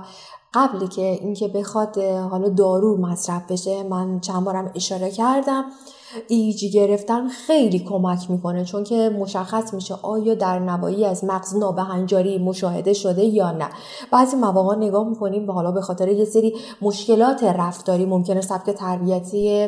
قبلی 0.53 0.87
که 0.87 1.01
اینکه 1.01 1.47
بخواد 1.47 1.97
حالا 2.31 2.49
دارو 2.49 2.97
مصرف 2.97 3.51
بشه 3.51 3.83
من 3.83 4.19
چند 4.19 4.43
بارم 4.43 4.71
اشاره 4.75 5.11
کردم 5.11 5.63
ایجی 6.27 6.69
گرفتن 6.69 7.27
خیلی 7.27 7.79
کمک 7.79 8.31
می‌کنه 8.31 8.65
چون 8.65 8.83
که 8.83 9.09
مشخص 9.19 9.73
میشه 9.73 9.95
آیا 10.01 10.35
در 10.35 10.59
نوایی 10.59 11.05
از 11.05 11.23
مغز 11.23 11.55
نابهنجاری 11.55 12.37
مشاهده 12.37 12.93
شده 12.93 13.23
یا 13.25 13.51
نه. 13.51 13.69
بعضی 14.11 14.35
مواقع 14.35 14.75
نگاه 14.75 15.09
می‌کنیم 15.09 15.45
به 15.45 15.53
حالا 15.53 15.71
به 15.71 15.81
خاطر 15.81 16.07
یه 16.07 16.25
سری 16.25 16.55
مشکلات 16.81 17.43
رفتاری 17.43 18.05
ممکنه 18.05 18.41
سبک 18.41 18.69
تربیتی 18.69 19.67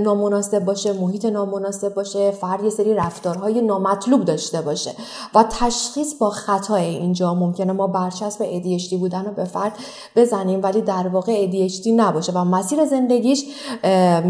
نامناسب 0.00 0.64
باشه 0.64 0.92
محیط 0.92 1.24
نامناسب 1.24 1.94
باشه 1.94 2.30
فرد 2.30 2.64
یه 2.64 2.70
سری 2.70 2.94
رفتارهای 2.94 3.60
نامطلوب 3.60 4.24
داشته 4.24 4.60
باشه 4.60 4.92
و 5.34 5.44
تشخیص 5.50 6.14
با 6.14 6.30
خطای 6.30 6.84
اینجا 6.84 7.34
ممکنه 7.34 7.72
ما 7.72 7.86
برچسب 7.86 8.44
ADHD 8.44 8.94
بودن 8.94 9.24
رو 9.24 9.32
به 9.32 9.44
فرد 9.44 9.72
بزنیم 10.16 10.60
ولی 10.62 10.80
در 10.80 11.08
واقع 11.08 11.46
ADHD 11.46 11.86
نباشه 11.86 12.32
و 12.32 12.44
مسیر 12.44 12.84
زندگیش 12.84 13.44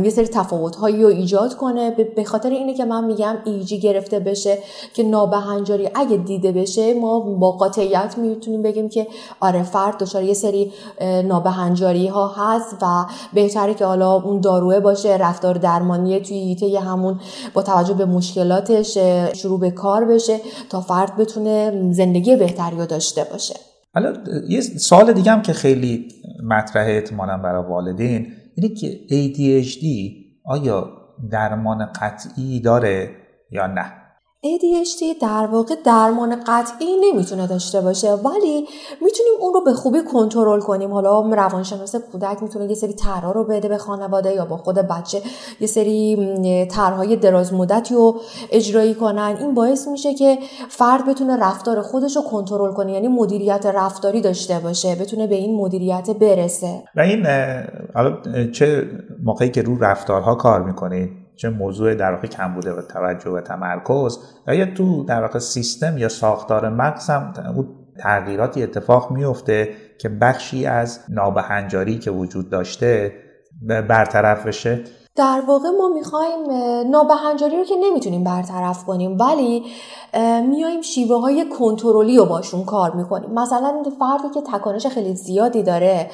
یه 0.04 0.10
سری 0.10 0.26
تفاوت‌هایی 0.26 1.02
رو 1.02 1.08
ایجاد 1.08 1.35
کنه. 1.58 1.90
به 2.16 2.24
خاطر 2.24 2.50
اینه 2.50 2.74
که 2.74 2.84
من 2.84 3.04
میگم 3.04 3.36
ایجی 3.44 3.80
گرفته 3.80 4.20
بشه 4.20 4.58
که 4.94 5.02
نابهنجاری 5.02 5.88
اگه 5.94 6.16
دیده 6.16 6.52
بشه 6.52 6.94
ما 6.94 7.20
با 7.20 7.52
قاطعیت 7.52 8.18
می‌تونیم 8.18 8.62
بگیم 8.62 8.88
که 8.88 9.06
آره 9.40 9.62
فرد 9.62 9.98
دچار 9.98 10.22
یه 10.22 10.34
سری 10.34 10.72
نابهنجاری 11.24 12.06
ها 12.06 12.34
هست 12.36 12.76
و 12.82 12.86
بهتره 13.34 13.74
که 13.74 13.84
حالا 13.84 14.14
اون 14.14 14.40
داروه 14.40 14.80
باشه 14.80 15.16
رفتار 15.16 15.54
درمانی 15.54 16.20
توی 16.20 16.76
همون 16.76 17.20
با 17.54 17.62
توجه 17.62 17.94
به 17.94 18.04
مشکلاتش 18.04 18.98
شروع 19.34 19.60
به 19.60 19.70
کار 19.70 20.04
بشه 20.04 20.40
تا 20.70 20.80
فرد 20.80 21.16
بتونه 21.16 21.72
زندگی 21.92 22.36
بهتری 22.36 22.86
داشته 22.86 23.26
باشه. 23.32 23.54
حالا 23.94 24.12
یه 24.48 24.60
سوال 24.60 25.12
دیگه 25.12 25.30
هم 25.30 25.42
که 25.42 25.52
خیلی 25.52 26.08
مطرحه 26.48 26.92
احتمالا 26.92 27.36
برای 27.36 27.64
والدین 27.64 28.26
اینه 28.56 28.74
که 28.74 29.00
ADHD 29.08 29.84
آیا 30.44 30.88
درمان 31.30 31.86
قطعی 31.86 32.60
داره 32.60 33.16
یا 33.50 33.66
نه؟ 33.66 34.05
ADHD 34.44 35.20
در 35.20 35.48
واقع 35.52 35.74
درمان 35.84 36.36
قطعی 36.46 36.86
نمی‌تونه 37.00 37.46
داشته 37.46 37.80
باشه 37.80 38.12
ولی 38.12 38.66
می‌تونیم 39.02 39.32
اون 39.40 39.54
رو 39.54 39.60
به 39.64 39.72
خوبی 39.72 39.98
کنترل 40.12 40.60
کنیم. 40.60 40.92
حالا 40.92 41.20
روانشناس 41.20 41.96
کودک 41.96 42.42
می‌تونه 42.42 42.66
یه 42.68 42.74
سری 42.74 42.92
طرها 42.92 43.32
رو 43.32 43.44
بده 43.44 43.68
به 43.68 43.78
خانواده 43.78 44.32
یا 44.32 44.44
با 44.44 44.56
خود 44.56 44.74
بچه 44.74 45.22
یه 45.60 45.66
سری 45.66 46.66
طرحهای 46.70 47.16
دراز 47.16 47.54
مدتی 47.54 47.94
رو 47.94 48.20
اجرایی 48.52 48.94
کنن. 48.94 49.36
این 49.40 49.54
باعث 49.54 49.88
میشه 49.88 50.14
که 50.14 50.38
فرد 50.68 51.06
بتونه 51.06 51.36
رفتار 51.36 51.82
خودش 51.82 52.16
رو 52.16 52.22
کنترل 52.22 52.72
کنه 52.72 52.92
یعنی 52.92 53.08
مدیریت 53.08 53.66
رفتاری 53.66 54.20
داشته 54.20 54.58
باشه 54.58 54.94
بتونه 54.94 55.26
به 55.26 55.34
این 55.34 55.56
مدیریت 55.56 56.10
برسه. 56.10 56.82
و 56.96 57.00
این 57.00 57.26
حالا 57.94 58.16
چه 58.52 58.90
موقعی 59.22 59.50
که 59.50 59.62
رو 59.62 59.78
رفتارها 59.78 60.34
کار 60.34 60.62
می‌کنید؟ 60.62 61.25
چه 61.36 61.48
موضوع 61.48 61.94
در 61.94 62.12
واقع 62.12 62.26
کم 62.26 62.54
بوده 62.54 62.72
و 62.72 62.82
توجه 62.82 63.30
و 63.30 63.40
تمرکز 63.40 64.18
یا 64.48 64.66
تو 64.74 65.04
در 65.04 65.20
واقع 65.20 65.38
سیستم 65.38 65.98
یا 65.98 66.08
ساختار 66.08 66.68
مغز 66.68 67.10
هم 67.10 67.32
تغییراتی 67.98 68.62
اتفاق 68.62 69.10
میفته 69.10 69.74
که 69.98 70.08
بخشی 70.08 70.66
از 70.66 71.00
نابهنجاری 71.08 71.98
که 71.98 72.10
وجود 72.10 72.50
داشته 72.50 73.12
برطرف 73.62 74.46
بشه. 74.46 74.84
در 75.16 75.42
واقع 75.46 75.68
ما 75.70 75.88
می‌خوایم 75.88 76.50
نابهنجاری 76.90 77.56
رو 77.56 77.64
که 77.64 77.76
نمی‌تونیم 77.76 78.24
برطرف 78.24 78.84
کنیم 78.84 79.18
ولی 79.18 79.64
میایم 80.48 80.80
شیوه 80.82 81.20
های 81.20 81.44
کنترلی 81.58 82.16
رو 82.16 82.24
باشون 82.24 82.64
کار 82.64 82.90
می‌کنیم. 82.90 83.30
مثلا 83.30 83.82
فردی 83.98 84.34
که 84.34 84.40
تکانش 84.40 84.86
خیلی 84.86 85.14
زیادی 85.14 85.62
داره 85.62 86.10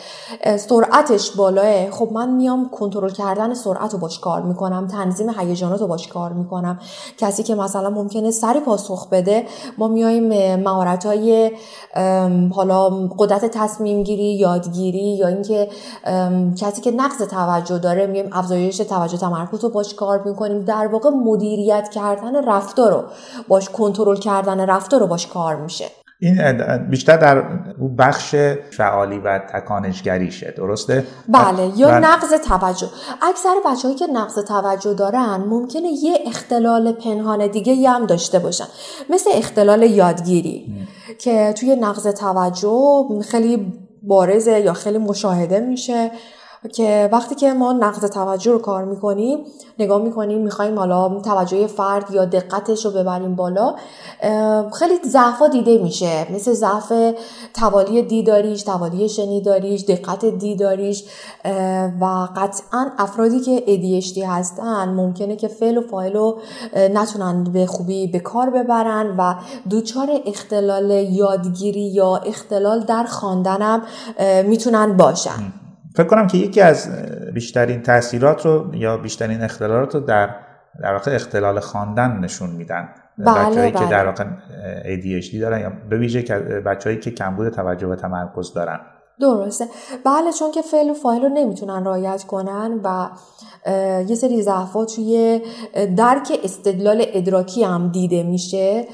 سرعتش 0.56 1.30
بالاه 1.30 1.90
خب 1.90 2.08
من 2.12 2.30
میام 2.30 2.68
کنترل 2.68 3.10
کردن 3.10 3.54
سرعت 3.54 3.92
رو 3.92 3.98
باش 3.98 4.18
کار 4.18 4.42
می‌کنم 4.42 4.86
تنظیم 4.86 5.30
هیجانات 5.38 5.80
رو 5.80 5.86
باش 5.86 6.08
کار 6.08 6.32
می‌کنم. 6.32 6.78
کسی 7.18 7.42
که 7.42 7.54
مثلا 7.54 7.90
ممکنه 7.90 8.30
سری 8.30 8.60
پاسخ 8.60 9.08
بده 9.08 9.46
ما 9.78 9.88
میایم 9.88 10.56
مهارت 10.56 11.06
های 11.06 11.50
حالا 12.54 12.90
قدرت 13.18 13.44
تصمیم 13.44 14.02
گیری 14.02 14.34
یادگیری 14.34 15.16
یا 15.16 15.26
اینکه 15.26 15.68
کسی 16.56 16.82
که 16.82 16.90
نقص 16.90 17.18
توجه 17.18 17.78
داره 17.78 18.06
میایم 18.06 18.30
افزایش 18.32 18.80
توجه 18.96 19.18
تمرکز 19.18 19.64
رو 19.64 19.70
باش 19.70 19.94
کار 19.94 20.22
می‌کنیم. 20.26 20.64
در 20.64 20.86
واقع 20.86 21.10
مدیریت 21.10 21.88
کردن 21.88 22.44
رفتار 22.48 22.92
رو 22.92 23.04
باش 23.48 23.68
کنترل 23.68 24.16
کردن 24.16 24.60
رفتار 24.60 25.00
رو 25.00 25.06
باش 25.06 25.26
کار 25.26 25.56
میشه. 25.56 25.84
این 26.20 26.62
بیشتر 26.90 27.16
در 27.16 27.42
بخش 27.98 28.34
فعالی 28.76 29.18
و 29.18 29.38
تکانشگریشه 29.38 30.54
درسته؟ 30.56 31.06
بله 31.28 31.72
یا 31.76 31.98
نقض 31.98 32.34
توجه. 32.34 32.88
اکثر 33.22 33.54
بچه 33.66 33.94
که 33.94 34.06
نقض 34.06 34.38
توجه 34.38 34.94
دارن 34.94 35.44
ممکنه 35.48 35.88
یه 35.88 36.18
اختلال 36.26 36.92
پنهان 36.92 37.46
دیگه 37.46 37.90
هم 37.90 38.06
داشته 38.06 38.38
باشن. 38.38 38.64
مثل 39.10 39.30
اختلال 39.34 39.82
یادگیری 39.82 40.86
که 41.18 41.52
توی 41.52 41.76
نقض 41.76 42.06
توجه 42.06 43.08
خیلی 43.30 43.72
بارزه 44.02 44.60
یا 44.60 44.72
خیلی 44.72 44.98
مشاهده 44.98 45.60
میشه. 45.60 46.10
که 46.68 47.08
وقتی 47.12 47.34
که 47.34 47.52
ما 47.52 47.72
نقض 47.72 48.04
توجه 48.10 48.52
رو 48.52 48.58
کار 48.58 48.84
می‌کنیم 48.84 49.38
نگاه 49.78 50.02
می‌کنیم 50.02 50.40
می‌خوایم 50.42 50.78
حالا 50.78 51.20
توجه 51.20 51.66
فرد 51.66 52.10
یا 52.10 52.24
دقتش 52.24 52.84
رو 52.84 52.90
ببریم 52.90 53.36
بالا 53.36 53.74
خیلی 54.72 54.94
ضعفا 55.06 55.48
دیده 55.48 55.78
میشه. 55.78 56.32
مثل 56.32 56.52
ضعف 56.52 56.92
توالی 57.54 58.02
دیداریش 58.02 58.62
توالی 58.62 59.08
شنیداریش 59.08 59.84
دقت 59.84 60.24
دیداریش 60.24 61.04
و 62.00 62.28
قطعا 62.36 62.90
افرادی 62.98 63.40
که 63.40 63.62
ADHD 63.66 64.18
هستن 64.18 64.88
ممکنه 64.88 65.36
که 65.36 65.48
فعل 65.48 65.78
و 65.78 65.80
فایل 65.80 66.12
رو 66.12 66.38
نتونن 66.74 67.44
به 67.44 67.66
خوبی 67.66 68.06
به 68.06 68.18
کار 68.18 68.50
ببرن 68.50 69.14
و 69.18 69.34
دوچار 69.70 70.08
اختلال 70.26 70.90
یادگیری 70.90 71.86
یا 71.86 72.16
اختلال 72.16 72.80
در 72.80 73.04
خواندنم 73.04 73.82
می‌تونن 74.44 74.96
باشن. 74.96 75.61
فکر 75.96 76.06
کنم 76.06 76.26
که 76.26 76.38
یکی 76.38 76.60
از 76.60 76.88
بیشترین 77.34 77.82
تاثیرات 77.82 78.46
رو 78.46 78.74
یا 78.74 78.96
بیشترین 78.96 79.42
اختلالات 79.42 79.94
رو 79.94 80.00
در 80.00 80.34
در 80.82 80.92
واقع 80.92 81.14
اختلال 81.14 81.60
خواندن 81.60 82.18
نشون 82.18 82.50
میدن. 82.50 82.88
بله 83.18 83.50
بچه‌ای 83.50 83.70
بله. 83.70 83.84
که 83.84 83.90
در 83.90 84.06
واقع 84.06 84.24
ADHD 84.82 85.36
دارن 85.40 85.60
یا 85.60 85.72
به 85.90 85.98
ویژه 85.98 86.22
بچه‌ای 86.66 87.00
که 87.00 87.10
کمبود 87.10 87.48
توجه 87.48 87.86
و 87.86 87.96
تمرکز 87.96 88.54
دارن. 88.54 88.80
درسته. 89.20 89.64
بله 90.04 90.32
چون 90.38 90.50
که 90.50 90.62
فعل 90.62 90.90
و 90.90 90.94
فاعل 90.94 91.22
رو 91.22 91.28
نمی‌تونن 91.28 91.84
رعایت 91.84 92.24
کنن 92.24 92.80
و 92.84 93.08
یه 94.08 94.14
سری 94.14 94.42
ضعفات 94.42 94.94
توی 94.94 95.40
درک 95.96 96.32
استدلال 96.44 97.04
ادراکی 97.08 97.64
هم 97.64 97.88
دیده 97.88 98.22
میشه. 98.22 98.86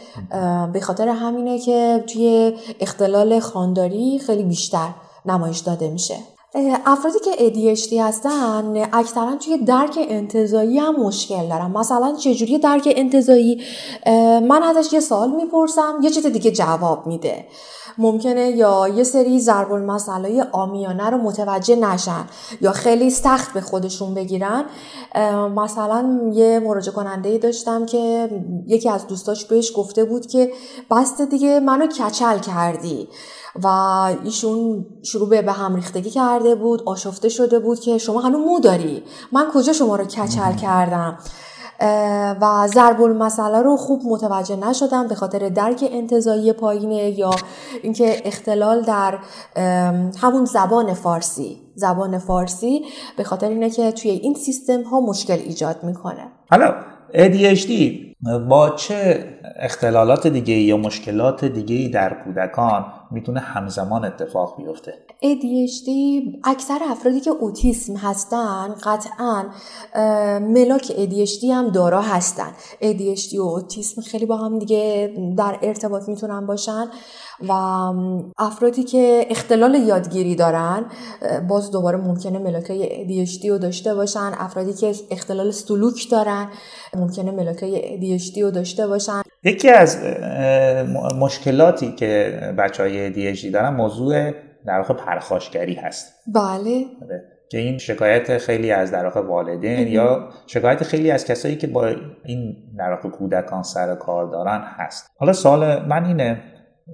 به 0.73 0.81
خاطر 0.81 1.09
همینه 1.09 1.59
که 1.59 2.05
توی 2.13 2.57
اختلال 2.81 3.41
خانداری 3.41 4.21
خیلی 4.27 4.43
بیشتر 4.43 4.89
نمایش 5.27 5.59
داده 5.59 5.91
میشه. 5.91 6.15
افرادی 6.87 7.19
که 7.19 7.31
ADHD 7.31 7.93
هستن 7.93 8.89
اکثرا 8.93 9.37
توی 9.37 9.59
درک 9.59 9.99
انتظایی 10.09 10.79
هم 10.79 10.97
مشکل 10.97 11.49
دارن. 11.49 11.71
مثلا 11.71 12.17
چجوری 12.17 12.59
درک 12.59 12.93
انتظایی؟ 12.97 13.63
من 14.49 14.63
ازش 14.63 14.93
یه 14.93 15.01
سال 15.01 15.31
می‌پرسم 15.31 15.99
یه 16.03 16.11
چیز 16.11 16.27
دیگه 16.27 16.51
جواب 16.51 17.07
میده. 17.07 17.47
ممکنه 17.99 18.51
یا 18.51 18.89
یه 18.89 19.05
سری 19.05 19.41
ضرب 19.41 19.73
المثلای 19.73 20.45
آمیانه 20.53 21.11
رو 21.11 21.19
متوجه 21.19 21.77
نشن 21.77 22.25
یا 22.61 22.73
خیلی 22.73 23.11
سخت 23.11 23.53
به 23.53 23.61
خودشون 23.61 24.15
بگیرن. 24.15 24.65
مثلا 25.57 26.31
یه 26.33 26.61
مراجعه 26.61 26.95
کننده 26.95 27.39
داشتم 27.39 27.87
که 27.87 28.31
یکی 28.67 28.89
از 28.89 29.07
دوستاش 29.07 29.45
بهش 29.45 29.73
گفته 29.77 30.05
بود 30.05 30.27
که 30.27 30.53
بسته 30.91 31.27
دیگه 31.27 31.61
منو 31.61 31.87
کچل 31.87 32.39
کردی. 32.39 33.09
و 33.63 33.67
ایشون 34.25 34.87
شروع 35.03 35.43
به 35.43 35.53
هم 35.53 35.75
ریختگی 35.75 36.11
کرده 36.11 36.55
بود 36.55 36.83
آشفته 36.87 37.29
شده 37.29 37.59
بود 37.59 37.81
که 37.81 37.99
شما 37.99 38.21
هنوز 38.21 38.47
مو 38.47 38.61
داری؟ 38.61 39.03
من 39.33 39.47
کجا 39.55 39.73
شما 39.73 39.97
رو 39.97 40.05
کچل 40.05 40.57
کردم؟ 40.63 41.19
و 42.41 42.67
ضرب 42.67 43.03
المثله 43.03 43.63
رو 43.63 43.77
خوب 43.77 44.03
متوجه 44.05 44.57
نشدم 44.57 45.09
به 45.09 45.15
خاطر 45.15 45.49
درک 45.49 45.85
انتظایی 45.93 46.53
پایینه 46.53 47.19
یا 47.19 47.31
اینکه 47.83 48.23
اختلال 48.25 48.83
در 48.83 49.19
همون 50.21 50.45
زبان 50.45 50.95
فارسی 50.95 51.57
زبان 51.75 52.19
فارسی 52.19 52.85
به 53.17 53.25
خاطر 53.25 53.49
اینه 53.49 53.71
که 53.71 53.93
توی 53.93 54.11
این 54.11 54.35
سیستم 54.35 54.83
ها 54.83 55.01
مشکل 55.01 55.39
ایجاد 55.39 55.77
می‌کنه. 55.83 56.33
حالا 56.51 56.75
ADHD 57.13 57.73
با 58.49 58.71
چه 58.71 59.25
اختلالات 59.59 60.27
دیگه 60.27 60.55
یا 60.55 60.77
مشکلات 60.77 61.45
دیگه 61.45 61.89
در 61.89 62.17
کودکان 62.25 62.85
می‌تونه 63.11 63.41
همزمان 63.41 64.05
اتفاق 64.05 64.57
بیفته. 64.57 64.95
ADHD 65.25 65.89
اکثر 66.45 66.79
افرادی 66.91 67.21
که 67.21 67.31
اوتیسم 67.31 67.97
هستن 67.97 68.75
قطعا 68.85 69.45
ملاک 70.41 70.83
ADHD 70.83 71.45
هم 71.45 71.69
دارا 71.69 72.03
هستن. 72.03 72.53
ADHD 72.81 73.35
و 73.35 73.43
اوتیسم 73.43 74.03
خیلی 74.03 74.27
با 74.27 74.37
هم 74.37 74.59
دیگه 74.59 75.13
در 75.37 75.59
ارتباط 75.63 76.09
می‌تونن 76.09 76.47
باشن 76.47 76.87
و 77.49 77.53
افرادی 78.39 78.85
که 78.85 79.27
اختلال 79.31 79.75
یادگیری 79.75 80.35
دارن 80.35 80.87
باز 81.49 81.71
دوباره 81.71 81.99
ممکنه 81.99 82.39
ملاکای 82.39 82.89
ADHD 82.89 83.45
رو 83.45 83.59
داشته 83.59 83.95
باشن. 83.95 84.33
افرادی 84.39 84.73
که 84.73 84.95
اختلال 85.11 85.51
سلوک 85.51 86.11
دارن 86.11 86.49
ممکنه 86.97 87.31
ملاکای 87.31 88.01
ADHD 88.01 88.39
رو 88.39 88.51
داشته 88.51 88.87
باشن. 88.87 89.23
یکی 89.45 89.69
از 89.71 90.05
مشکلاتی 91.19 91.93
که 91.93 92.41
بچه 92.59 92.83
های 92.83 93.35
ADHD 93.35 93.47
دارن 93.47 93.75
موضوع 93.75 94.33
در 94.67 94.79
واقع 94.79 94.95
پرخاشگری 94.95 95.75
هست 95.75 96.15
بله 96.35 96.85
آره. 97.03 97.25
که 97.51 97.59
این 97.59 97.79
شکایت 97.79 98.39
خیلی 98.39 98.71
از 98.71 98.91
در 98.91 99.05
واقع 99.05 99.21
والدین 99.21 99.89
یا 99.89 100.29
شکایت 100.47 100.83
خیلی 100.83 101.11
از 101.11 101.25
کسایی 101.25 101.57
که 101.57 101.67
با 101.67 101.87
این 102.25 102.57
در 102.79 102.91
واقع 102.91 103.09
کودکان 103.09 103.63
سر 103.63 103.95
کار 103.95 104.27
دارن 104.27 104.61
هست 104.65 105.11
حالا 105.17 105.33
سوال 105.33 105.87
من 105.87 106.05
اینه 106.05 106.41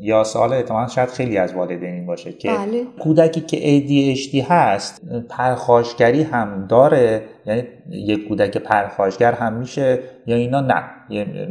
یا 0.01 0.25
سوال 0.25 0.53
احتمالا 0.53 0.87
شاید 0.87 1.09
خیلی 1.09 1.39
از 1.39 1.55
والدین 1.55 2.07
باشه 2.07 2.33
که 2.33 2.49
بله. 2.49 2.85
کودکی 3.01 3.41
که 3.41 3.57
ADHD 3.57 4.51
هست 4.51 5.03
پرخاشگری 5.29 6.23
هم 6.23 6.67
داره 6.67 7.23
یعنی 7.47 7.65
یک 7.91 8.29
کودک 8.29 8.59
پرخاشگر 8.59 9.33
هم 9.33 9.53
میشه 9.53 9.99
یا 10.27 10.37
اینا 10.37 10.61
نه. 10.61 10.85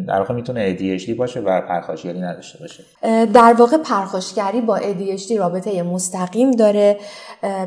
در 0.07 0.17
واقع 0.19 0.33
می‌تونه 0.33 0.77
ADHD 0.77 1.09
باشه 1.09 1.39
و 1.39 1.61
پرخاشگری 1.61 2.21
نداشته 2.21 2.59
باشه. 2.59 2.83
در 3.25 3.55
واقع 3.57 3.77
پرخاشگری 3.77 4.61
با 4.61 4.79
ADHD 4.79 5.31
رابطه 5.31 5.83
مستقیم 5.83 6.51
داره. 6.51 6.97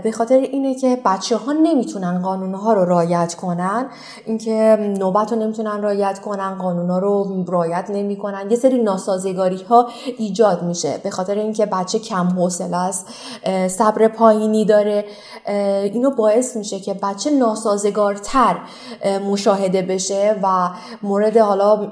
به 0.03 0.13
خاطر 0.13 0.35
اینه 0.35 0.75
که 0.75 0.99
بچه 1.05 1.37
ها 1.37 1.53
نمی‌تونن 1.53 2.23
قانون 2.23 2.55
ها 2.55 2.73
رو 2.73 2.85
رایت 2.85 3.35
کنن. 3.35 3.87
اینکه 4.27 4.77
نوبت 4.99 5.33
رو 5.33 5.39
نمی‌تونن 5.39 5.83
رایت 5.83 6.19
کنن 6.19 6.55
قانون 6.55 6.91
ها 6.91 6.99
رو 6.99 7.45
رایت 7.49 7.91
نمی‌کنن. 7.91 8.51
یه 8.51 8.57
سری 8.57 8.83
ناسازگاری 8.83 9.63
ها 9.69 9.89
ایجاد 10.19 10.63
میشه. 10.63 11.01
به 11.03 11.11
خاطر 11.11 11.35
اینکه 11.35 11.67
بچه 11.67 11.99
کم 11.99 12.27
حوصله 12.27 12.77
است 12.77 13.07
صبر 13.69 14.09
پایینی 14.09 14.65
داره. 14.65 15.05
اینو 15.93 16.11
باعث 16.11 16.57
میشه 16.57 16.81
که 16.81 16.95
بچه 16.95 17.31
ناسازگارتر 18.17 18.57
مشاهده 19.19 19.83
بشه 19.83 20.37
و 20.43 20.69
مورد 21.03 21.37
حالا 21.37 21.91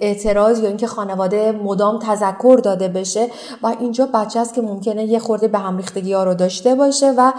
اعتراض 0.00 0.58
یا 0.60 0.68
اینکه 0.68 0.86
خانواده 0.86 1.52
مدام 1.52 1.98
تذکر 1.98 2.60
داده 2.64 2.88
بشه 2.88 3.26
و 3.62 3.74
اینجا 3.80 4.08
بچه 4.14 4.40
است 4.40 4.54
که 4.54 4.60
ممکنه 4.60 5.04
یه 5.04 5.18
خورده 5.18 5.48
به 5.48 5.58
هم 5.58 5.76
ریختگی 5.76 6.12
ها 6.12 6.24
رو 6.24 6.34
داشته 6.34 6.74
باشه 6.74 7.14
و 7.18 7.32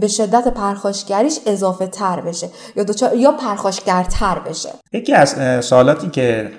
به 0.00 0.08
شدت 0.08 0.48
پرخاشگریش 0.48 1.38
اضافه 1.46 1.86
تر 1.86 2.20
بشه 2.20 2.48
یا 2.76 2.84
یا 3.14 3.32
پرخاشگرتر 3.32 4.38
بشه. 4.38 4.68
یکی 4.92 5.12
از 5.12 5.64
سوالاتی 5.64 6.10
که 6.10 6.50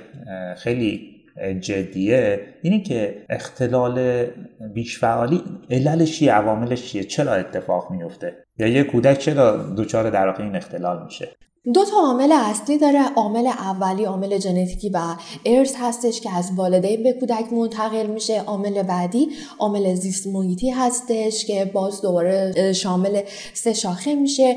خیلی 0.57 1.10
جدیه 1.59 2.39
اینه 2.63 2.83
که 2.83 3.25
اختلال 3.29 4.25
بیشفعالی 4.73 5.43
عللش 5.69 6.19
چیه 6.19 6.31
عواملش 6.31 6.91
چیه 6.91 7.03
چرا 7.03 7.33
اتفاق 7.33 7.91
میفته؟ 7.91 8.35
یا 8.59 8.67
یه 8.67 8.83
کودک 8.83 9.17
چرا 9.17 9.57
دچار 9.77 10.09
در 10.09 10.27
واقع 10.27 10.43
این 10.43 10.55
اختلال 10.55 11.03
میشه؟ 11.05 11.29
دو 11.73 11.85
تا 11.85 11.97
عامل 11.97 12.31
اصلی 12.31 12.77
داره 12.77 12.99
عامل 13.15 13.47
اولی 13.47 14.05
عامل 14.05 14.39
ژنتیکی 14.39 14.89
و 14.89 14.99
ارث 15.45 15.75
هستش 15.79 16.21
که 16.21 16.37
از 16.37 16.51
والدین 16.55 17.03
به 17.03 17.13
کودک 17.13 17.53
منتقل 17.53 18.07
میشه. 18.07 18.41
عامل 18.41 18.83
بعدی 18.83 19.29
عامل 19.59 19.95
زیست 19.95 20.27
محیطی 20.27 20.69
هستش 20.69 21.45
که 21.45 21.65
باز 21.65 22.01
دوباره 22.01 22.73
شامل 22.73 23.21
سه 23.53 23.73
شاخه 23.73 24.15
میشه. 24.15 24.55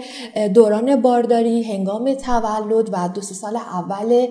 دوران 0.55 1.03
بارداری 1.03 1.63
هنگام 1.63 2.15
تولد 2.15 2.89
و 2.93 3.09
دو 3.15 3.21
سال 3.21 3.57
اول 3.57 4.27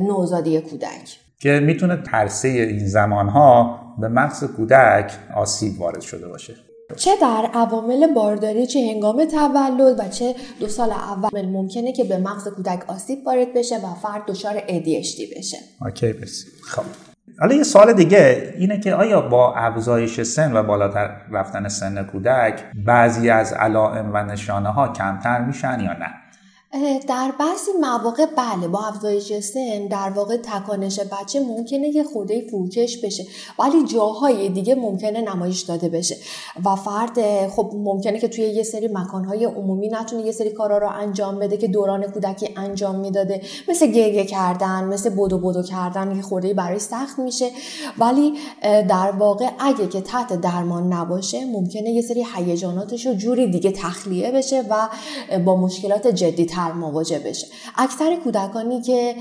نوزادی 0.00 0.60
کودک. 0.60 1.29
که 1.40 1.60
می‌تونه 1.60 1.96
ترسه 1.96 2.48
این 2.48 2.86
زمانها 2.86 3.80
به 4.00 4.08
مغز 4.08 4.44
کودک 4.44 5.12
آسیب 5.34 5.80
وارد 5.80 6.00
شده 6.00 6.28
باشه. 6.28 6.54
چه 6.96 7.10
در 7.20 7.50
عوامل 7.54 8.14
بارداری 8.14 8.66
چه 8.66 8.80
هنگام 8.80 9.24
تولد 9.24 10.00
و 10.00 10.08
چه 10.08 10.34
دو 10.60 10.68
سال 10.68 10.90
اول 10.90 11.46
ممکنه 11.46 11.92
که 11.92 12.04
به 12.04 12.18
مغز 12.18 12.48
کودک 12.48 12.90
آسیب 12.90 13.26
وارد 13.26 13.54
بشه 13.54 13.76
و 13.76 13.94
فرد 14.02 14.26
دچار 14.26 14.58
ADHD 14.58 15.38
بشه؟ 15.38 15.56
اوکی 15.82 16.12
بس 16.12 16.44
خب. 16.62 16.82
حالا 17.40 17.54
یه 17.54 17.62
سوال 17.62 17.92
دیگه 17.92 18.54
اینه 18.58 18.80
که 18.80 18.94
آیا 18.94 19.20
با 19.20 19.54
افزایش 19.54 20.22
سن 20.22 20.56
و 20.56 20.62
بالاتر 20.62 21.16
رفتن 21.30 21.68
سن 21.68 22.02
کودک 22.02 22.62
بعضی 22.86 23.30
از 23.30 23.52
علائم 23.52 24.10
و 24.14 24.22
نشانه 24.22 24.68
ها 24.68 24.88
کمتر 24.88 25.44
میشن 25.44 25.80
یا 25.80 25.92
نه؟ 25.92 26.29
در 27.08 27.32
بعضی 27.38 27.70
مواقع 27.80 28.26
بله 28.26 28.68
با 28.68 28.78
افزایش 28.86 29.32
سن 29.32 29.86
در 29.86 30.10
واقع 30.10 30.36
تکانش 30.36 31.00
بچه 31.00 31.40
ممکنه 31.40 31.88
یه 31.88 32.04
خورده 32.04 32.40
فروکش 32.50 32.98
بشه 33.04 33.26
ولی 33.58 33.84
جاهای 33.84 34.48
دیگه 34.48 34.74
ممکنه 34.74 35.20
نمایش 35.20 35.60
داده 35.60 35.88
بشه. 35.88 36.16
و 36.64 36.76
فرد 36.76 37.48
خب 37.48 37.70
ممکنه 37.74 38.18
که 38.18 38.28
توی 38.28 38.44
یه 38.44 38.62
سری 38.62 38.88
مکانهای 38.88 39.44
عمومی 39.44 39.88
نتونه 39.88 40.22
یه 40.22 40.32
سری 40.32 40.50
کارا 40.50 40.78
رو 40.78 40.88
انجام 40.88 41.38
بده 41.38 41.56
که 41.56 41.68
دوران 41.68 42.06
کودکی 42.06 42.48
انجام 42.56 42.98
می‌داده. 42.98 43.42
مثل 43.68 43.86
گریه 43.86 44.24
کردن 44.24 44.84
مثل 44.84 45.10
بدو 45.10 45.38
بدو 45.38 45.62
کردن 45.62 46.16
یه 46.16 46.22
خورده 46.22 46.54
برای 46.54 46.78
سخت 46.78 47.18
میشه. 47.18 47.50
ولی 47.98 48.34
در 48.62 49.10
واقع 49.18 49.48
اگه 49.58 49.86
که 49.86 50.00
تحت 50.00 50.40
درمان 50.40 50.92
نباشه 50.92 51.44
ممکنه 51.44 51.90
یه 51.90 52.02
سری 52.02 52.26
هیجاناتش 52.36 53.06
رو 53.06 53.14
جوری 53.14 53.50
دیگه 53.50 53.72
تخلیه 53.72 54.32
بشه 54.32 54.64
و 54.70 54.88
با 55.44 55.56
مشکلات 55.56 56.06
جدی 56.06 56.46
مواجه 56.68 57.18
بشه. 57.18 57.46
اکثر 57.78 58.16
کودکانی 58.24 58.82
که 58.82 59.14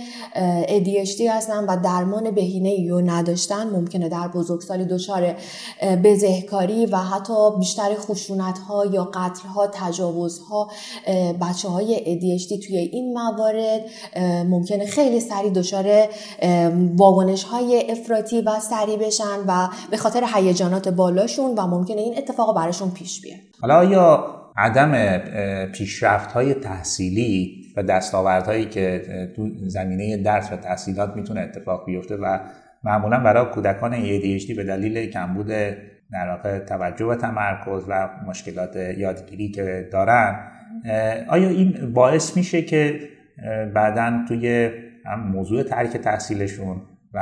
ADHD 0.65 1.21
هستن 1.21 1.65
و 1.65 1.78
درمان 1.84 2.32
بهینه 2.32 2.69
ایو 2.69 3.02
نداشتن 3.02 3.69
ممکنه 3.69 4.10
در 4.10 4.28
بزرگسالی 4.28 4.86
دچار 4.86 5.36
بزهکاری 6.04 6.86
و 6.86 6.97
حتی 6.97 7.34
بیشتر 7.60 7.95
خشونت 7.95 8.60
ها 8.60 8.86
یا 8.86 9.04
قتل 9.04 9.47
ها 9.47 9.67
تجاوز 9.67 10.39
ها 10.39 10.69
بچه 11.41 11.69
های 11.69 11.97
ADHD 11.97 12.65
توی 12.67 12.78
این 12.78 13.13
موارد 13.13 13.82
ممکنه 14.49 14.86
خیلی 14.86 15.19
سریع 15.19 15.52
دچار 15.52 16.08
واگنش 16.97 17.43
های 17.43 17.91
افراطی 17.91 18.41
و 18.41 18.60
سریع 18.60 18.97
بشن 18.97 19.39
و 19.47 19.67
به 19.91 19.97
خاطر 19.97 20.23
هیجانات 20.36 20.89
بالاشون 20.89 21.56
و 21.56 21.67
ممکنه 21.67 22.02
این 22.02 22.17
اتفاق 22.17 22.56
براشون 22.56 22.91
پیش 22.91 23.21
بیاد. 23.21 23.39
حالا 23.62 23.84
یا 23.84 24.38
عدم 24.60 25.17
پیشرفت 25.65 26.32
های 26.32 26.54
تحصیلی 26.54 27.60
و 27.78 27.84
دستاوردهایی 27.84 28.65
که 28.65 29.02
تو 29.36 29.50
زمینه 29.67 30.17
درس 30.17 30.52
و 30.52 30.56
تحصیلات 30.56 31.15
می‌تونه 31.15 31.41
اتفاق 31.41 31.86
بیفته 31.86 32.15
و 32.15 32.39
معمولا 32.84 33.19
برای 33.19 33.45
کودکان 33.45 33.93
ADHD 33.93 34.56
به 34.56 34.63
دلیل 34.63 35.10
کمبود 35.10 35.48
در 36.12 36.30
واقع 36.30 36.60
توجه 36.60 37.06
و 37.06 37.15
تمرکز 37.15 37.84
و 37.88 38.10
مشکلات 38.28 38.76
یادگیری 38.76 39.52
که 39.52 39.89
دارن 39.91 40.52
آیا 41.30 41.50
این 41.50 41.93
باعث 41.93 42.38
میشه 42.38 42.62
که 42.62 43.00
بعدا 43.74 44.26
توی 44.28 44.72
موضوع 45.17 45.63
ترک 45.63 45.98
تحصیلشون 45.98 46.82
و 47.13 47.19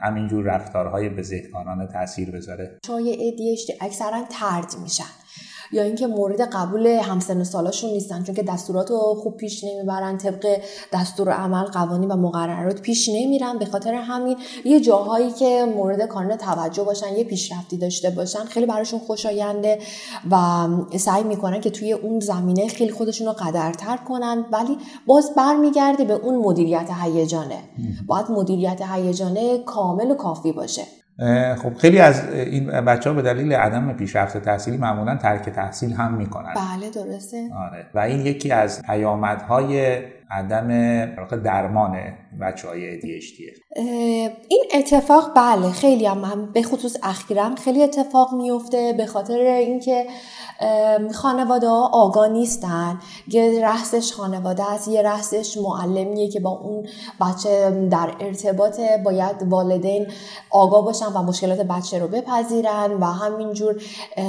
همینجور 0.00 0.44
رفتارهای 0.44 1.08
بزهکارانه 1.08 1.86
تاثیر 1.86 2.30
بذاره؟ 2.30 2.78
شای 2.86 3.16
ADHD 3.16 3.84
اکثرا 3.84 4.24
ترد 4.30 4.82
میشن. 4.82 5.27
یا 5.72 5.82
اینکه 5.82 6.06
مورد 6.06 6.40
قبول 6.40 6.86
همسن 6.86 7.44
سالاشون 7.44 7.90
نیستن 7.90 8.22
چون 8.22 8.34
که 8.34 8.42
دستورات 8.42 8.90
رو 8.90 8.98
خوب 9.22 9.36
پیش 9.36 9.64
نمی‌برن 9.64 10.18
طبق 10.18 10.60
دستور 10.92 11.30
عمل 11.30 11.64
قوانین 11.64 12.10
و 12.10 12.16
مقررات 12.16 12.80
پیش 12.80 13.08
نمیرن. 13.08 13.58
به 13.58 13.64
خاطر 13.64 13.94
همین 13.94 14.36
یه 14.64 14.80
جاهایی 14.80 15.30
که 15.30 15.72
مورد 15.76 16.06
کانون 16.06 16.36
توجه 16.36 16.84
باشن 16.84 17.16
یه 17.16 17.24
پیشرفتی 17.24 17.76
داشته 17.76 18.10
باشن 18.10 18.44
خیلی 18.44 18.66
براشون 18.66 19.00
خوشاینده 19.00 19.78
و 20.30 20.66
سعی 20.98 21.22
می‌کنن 21.22 21.60
که 21.60 21.70
توی 21.70 21.92
اون 21.92 22.20
زمینه 22.20 22.68
خیلی 22.68 22.92
خودشون 22.92 23.26
رو 23.26 23.32
قدرتر 23.32 23.96
کنن. 23.96 24.44
ولی 24.52 24.78
باز 25.06 25.30
برمیگرده 25.36 26.04
به 26.04 26.14
اون 26.14 26.34
مدیریت 26.38 26.88
هیجانه. 27.02 27.58
باید 28.06 28.30
مدیریت 28.30 28.82
هیجانه 28.82 29.58
کامل 29.58 30.10
و 30.10 30.14
کافی 30.14 30.52
باشه. 30.52 30.82
خب 31.62 31.74
خیلی 31.78 31.98
از 31.98 32.32
این 32.32 32.66
بچه 32.66 33.10
ها 33.10 33.16
به 33.16 33.22
دلیل 33.22 33.52
عدم 33.52 33.92
پیشرفت 33.92 34.38
تحصیلی 34.38 34.76
معمولا 34.76 35.16
ترک 35.16 35.48
تحصیل 35.48 35.92
هم 35.92 36.14
می‌کنن 36.14 36.54
بله 36.54 36.90
درسته 36.90 37.48
آره. 37.56 37.86
و 37.94 37.98
این 37.98 38.26
یکی 38.26 38.50
از 38.50 38.82
پیامدهای 38.82 39.98
عدم 40.30 40.68
درمان 41.44 41.96
بچه 42.40 42.68
های 42.68 43.00
ADHD 43.00 43.40
این 44.48 44.64
اتفاق 44.74 45.30
بله 45.36 45.70
خیلی 45.70 46.06
هم, 46.06 46.24
هم 46.24 46.52
به 46.52 46.62
خصوص 46.62 46.96
اخیرا 47.02 47.54
خیلی 47.64 47.82
اتفاق 47.82 48.34
میفته 48.34 48.94
به 48.96 49.06
خاطر 49.06 49.38
اینکه 49.38 50.06
خانواده 51.14 51.68
ها 51.68 51.90
آگاه 51.92 52.28
نیستن. 52.28 53.00
یه 53.28 53.60
رحسش 53.62 54.12
خانواده 54.12 54.70
است 54.72 54.88
یه 54.88 55.02
رحسش 55.02 55.56
معلمیه 55.56 56.28
که 56.28 56.40
با 56.40 56.50
اون 56.50 56.86
بچه 57.20 57.70
در 57.90 58.10
ارتباط 58.20 58.80
باید 59.04 59.36
والدین 59.42 60.06
آگاه 60.50 60.84
باشن 60.84 61.06
و 61.06 61.22
مشکلات 61.22 61.60
بچه 61.60 61.98
رو 61.98 62.08
بپذیرن 62.08 62.92
و 62.92 63.04
همینجور 63.04 63.82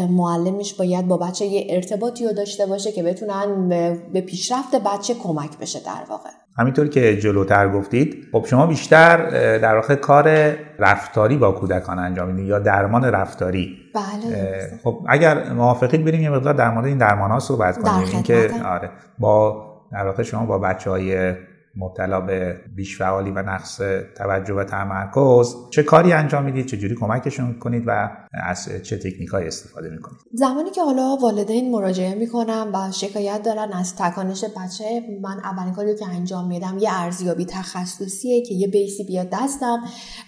معلمش 0.10 0.74
باید 0.74 1.08
با 1.08 1.18
بچه 1.18 1.46
یه 1.46 1.68
ارتباطی 1.70 2.26
رو 2.26 2.34
داشته 2.34 2.66
باشه 2.66 2.92
که 2.92 3.04
بتونن 3.04 3.70
به 4.14 4.22
پیشرفت 4.22 4.76
بچه 4.76 5.14
کمک 5.14 5.58
بشه. 5.58 5.89
در 5.90 6.10
واقع. 6.10 6.30
همینطور 6.58 6.88
که 6.88 7.18
جلوتر 7.18 7.70
گفتید 7.70 8.28
خب 8.32 8.46
شما 8.50 8.68
بیشتر 8.68 9.30
در 9.58 9.76
واقع 9.76 9.96
کار 9.96 10.56
رفتاری 10.80 11.38
با 11.38 11.52
کودکان 11.52 12.00
انجام 12.00 12.28
می‌دید 12.28 12.46
یا 12.46 12.60
درمان 12.60 13.04
رفتاری؟ 13.04 13.78
بله 13.96 14.80
خب 14.84 15.06
اگر 15.10 15.54
موافقید 15.54 16.06
بریم 16.06 16.22
یه 16.22 16.30
مقدار 16.30 16.54
در 16.54 16.72
مورد 16.72 16.86
این 16.86 16.98
درمان 16.98 17.32
ها 17.32 17.40
صحبت 17.40 17.78
کنیم. 17.78 18.24
که 18.24 18.50
آره 18.66 18.90
با 19.20 19.66
در 19.92 20.06
واقع 20.06 20.24
شما 20.24 20.46
با 20.46 20.58
بچه 20.60 20.90
های 20.90 21.36
مبتلا 21.76 22.22
به 22.22 22.56
بیش 22.76 22.98
فعالی 22.98 23.32
و 23.32 23.42
نقص 23.42 23.82
توجه 24.18 24.54
و 24.54 24.64
تمرکز. 24.64 25.56
چه 25.70 25.84
کاری 25.84 26.14
انجام 26.14 26.44
می‌دید؟ 26.44 26.66
چه 26.66 26.78
جوری 26.78 26.96
کمکشون 26.96 27.60
کنید 27.60 27.84
و 27.88 28.10
از 28.34 28.70
چه 28.84 28.98
تکنیک 28.98 29.30
های 29.30 29.48
استفاده 29.48 29.90
می‌کنید؟ 29.90 30.20
زمانی 30.34 30.70
که 30.70 30.82
حالا 30.84 31.18
والدین 31.22 31.72
مراجعه 31.72 32.16
می‌کنم 32.16 32.72
و 32.74 32.92
شکایت 32.92 33.42
دارن 33.44 33.72
از 33.74 33.96
تکانش 33.96 34.44
بچه 34.44 35.02
من 35.22 35.40
اولین 35.44 35.74
کاری 35.74 35.96
که 35.96 36.08
انجام 36.08 36.48
میدم 36.48 36.78
یه 36.80 36.90
ارزیابی 36.92 37.46
تخصصیه 37.46 38.46
که 38.46 38.54
یه 38.54 38.68
بیسی 38.68 39.04
بیاد 39.04 39.28
دستم 39.32 39.80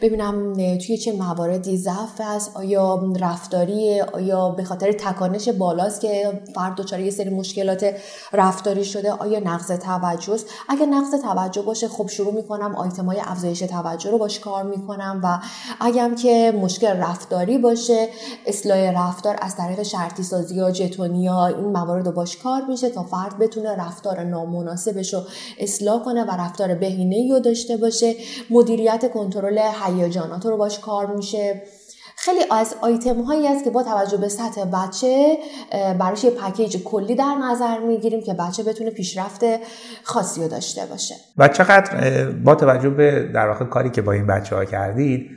ببینم 0.02 0.54
توی 0.54 0.98
چه 0.98 1.12
مواردی 1.12 1.78
ضعف 1.78 2.22
است 2.22 2.58
آیا 2.58 3.14
رفتاریه 3.20 4.04
آیا 4.04 4.50
به 4.50 4.64
خاطر 4.64 4.92
تکانش 4.92 5.50
بالاست 5.50 6.02
که 6.02 6.42
فرد 6.56 6.76
دچار 6.76 7.00
یه 7.00 7.12
سری 7.12 7.30
مشکلات 7.30 7.96
رفتاری 8.34 8.86
شده 8.86 9.12
آیا 9.12 9.40
نقص 9.40 9.68
توجه 9.68 10.38
اگه 10.70 10.86
نقص 10.86 11.22
توجه 11.34 11.62
باشه 11.62 11.88
خب 11.88 12.08
شروع 12.08 12.34
می‌کنم 12.34 12.76
آیتم 12.76 13.06
های 13.06 13.20
افزایش 13.20 13.60
توجه 13.60 14.12
رو 14.12 14.18
باش 14.18 14.40
کار 14.40 14.64
می‌کنم 14.64 15.22
و 15.24 15.40
اگرم 15.80 16.16
که 16.16 16.54
مشکل 16.62 16.88
رفتاری 16.88 17.58
باشه 17.58 18.08
اصلاح 18.46 18.78
رفتار 18.78 19.36
از 19.42 19.56
طریق 19.56 19.84
شرطی 19.84 20.24
سازی 20.24 20.56
یا 20.56 20.72
جتونی 20.72 21.24
یا 21.24 21.46
این 21.46 21.66
موارد 21.66 22.06
رو 22.06 22.12
باش 22.12 22.38
کار 22.38 22.62
میشه 22.70 22.90
تا 22.90 23.04
فرد 23.04 23.40
بتونه 23.40 23.76
رفتار 23.76 24.24
نامناسبش 24.24 25.14
رو 25.14 25.22
اصلاح 25.60 26.04
کنه 26.04 26.24
و 26.24 26.32
رفتار 26.32 26.76
بهینه 26.76 27.34
رو 27.34 27.40
داشته 27.40 27.78
باشه. 27.78 28.16
مدیریت 28.50 29.12
کنترل 29.14 29.62
هیجانات 29.86 30.46
رو 30.46 30.58
باش 30.58 30.80
کار 30.80 31.16
میشه. 31.16 31.62
خیلی 32.24 32.40
از 32.52 32.76
آیتم 32.82 33.22
هایی 33.22 33.48
است 33.48 33.64
که 33.64 33.70
با 33.70 33.84
توجه 33.84 34.18
به 34.18 34.28
سطح 34.28 34.66
بچه 34.66 35.38
براش 36.00 36.24
یه 36.24 36.32
پکیج 36.32 36.84
کلی 36.84 37.16
در 37.16 37.36
نظر 37.52 37.80
می‌گیریم 37.80 38.24
که 38.24 38.34
بچه 38.34 38.64
بتونه 38.64 38.90
پیشرفت 38.90 39.42
خاصی 40.04 40.42
رو 40.42 40.48
داشته 40.48 40.86
باشه. 40.86 41.16
و 41.38 41.48
چقدر 41.48 42.26
با 42.32 42.56
توجه 42.56 42.90
به 42.90 43.30
در 43.34 43.48
واقع 43.48 43.66
کاری 43.66 43.90
که 43.90 44.02
با 44.02 44.12
این 44.12 44.28
بچه 44.28 44.56
ها 44.56 44.66
کردید 44.66 45.30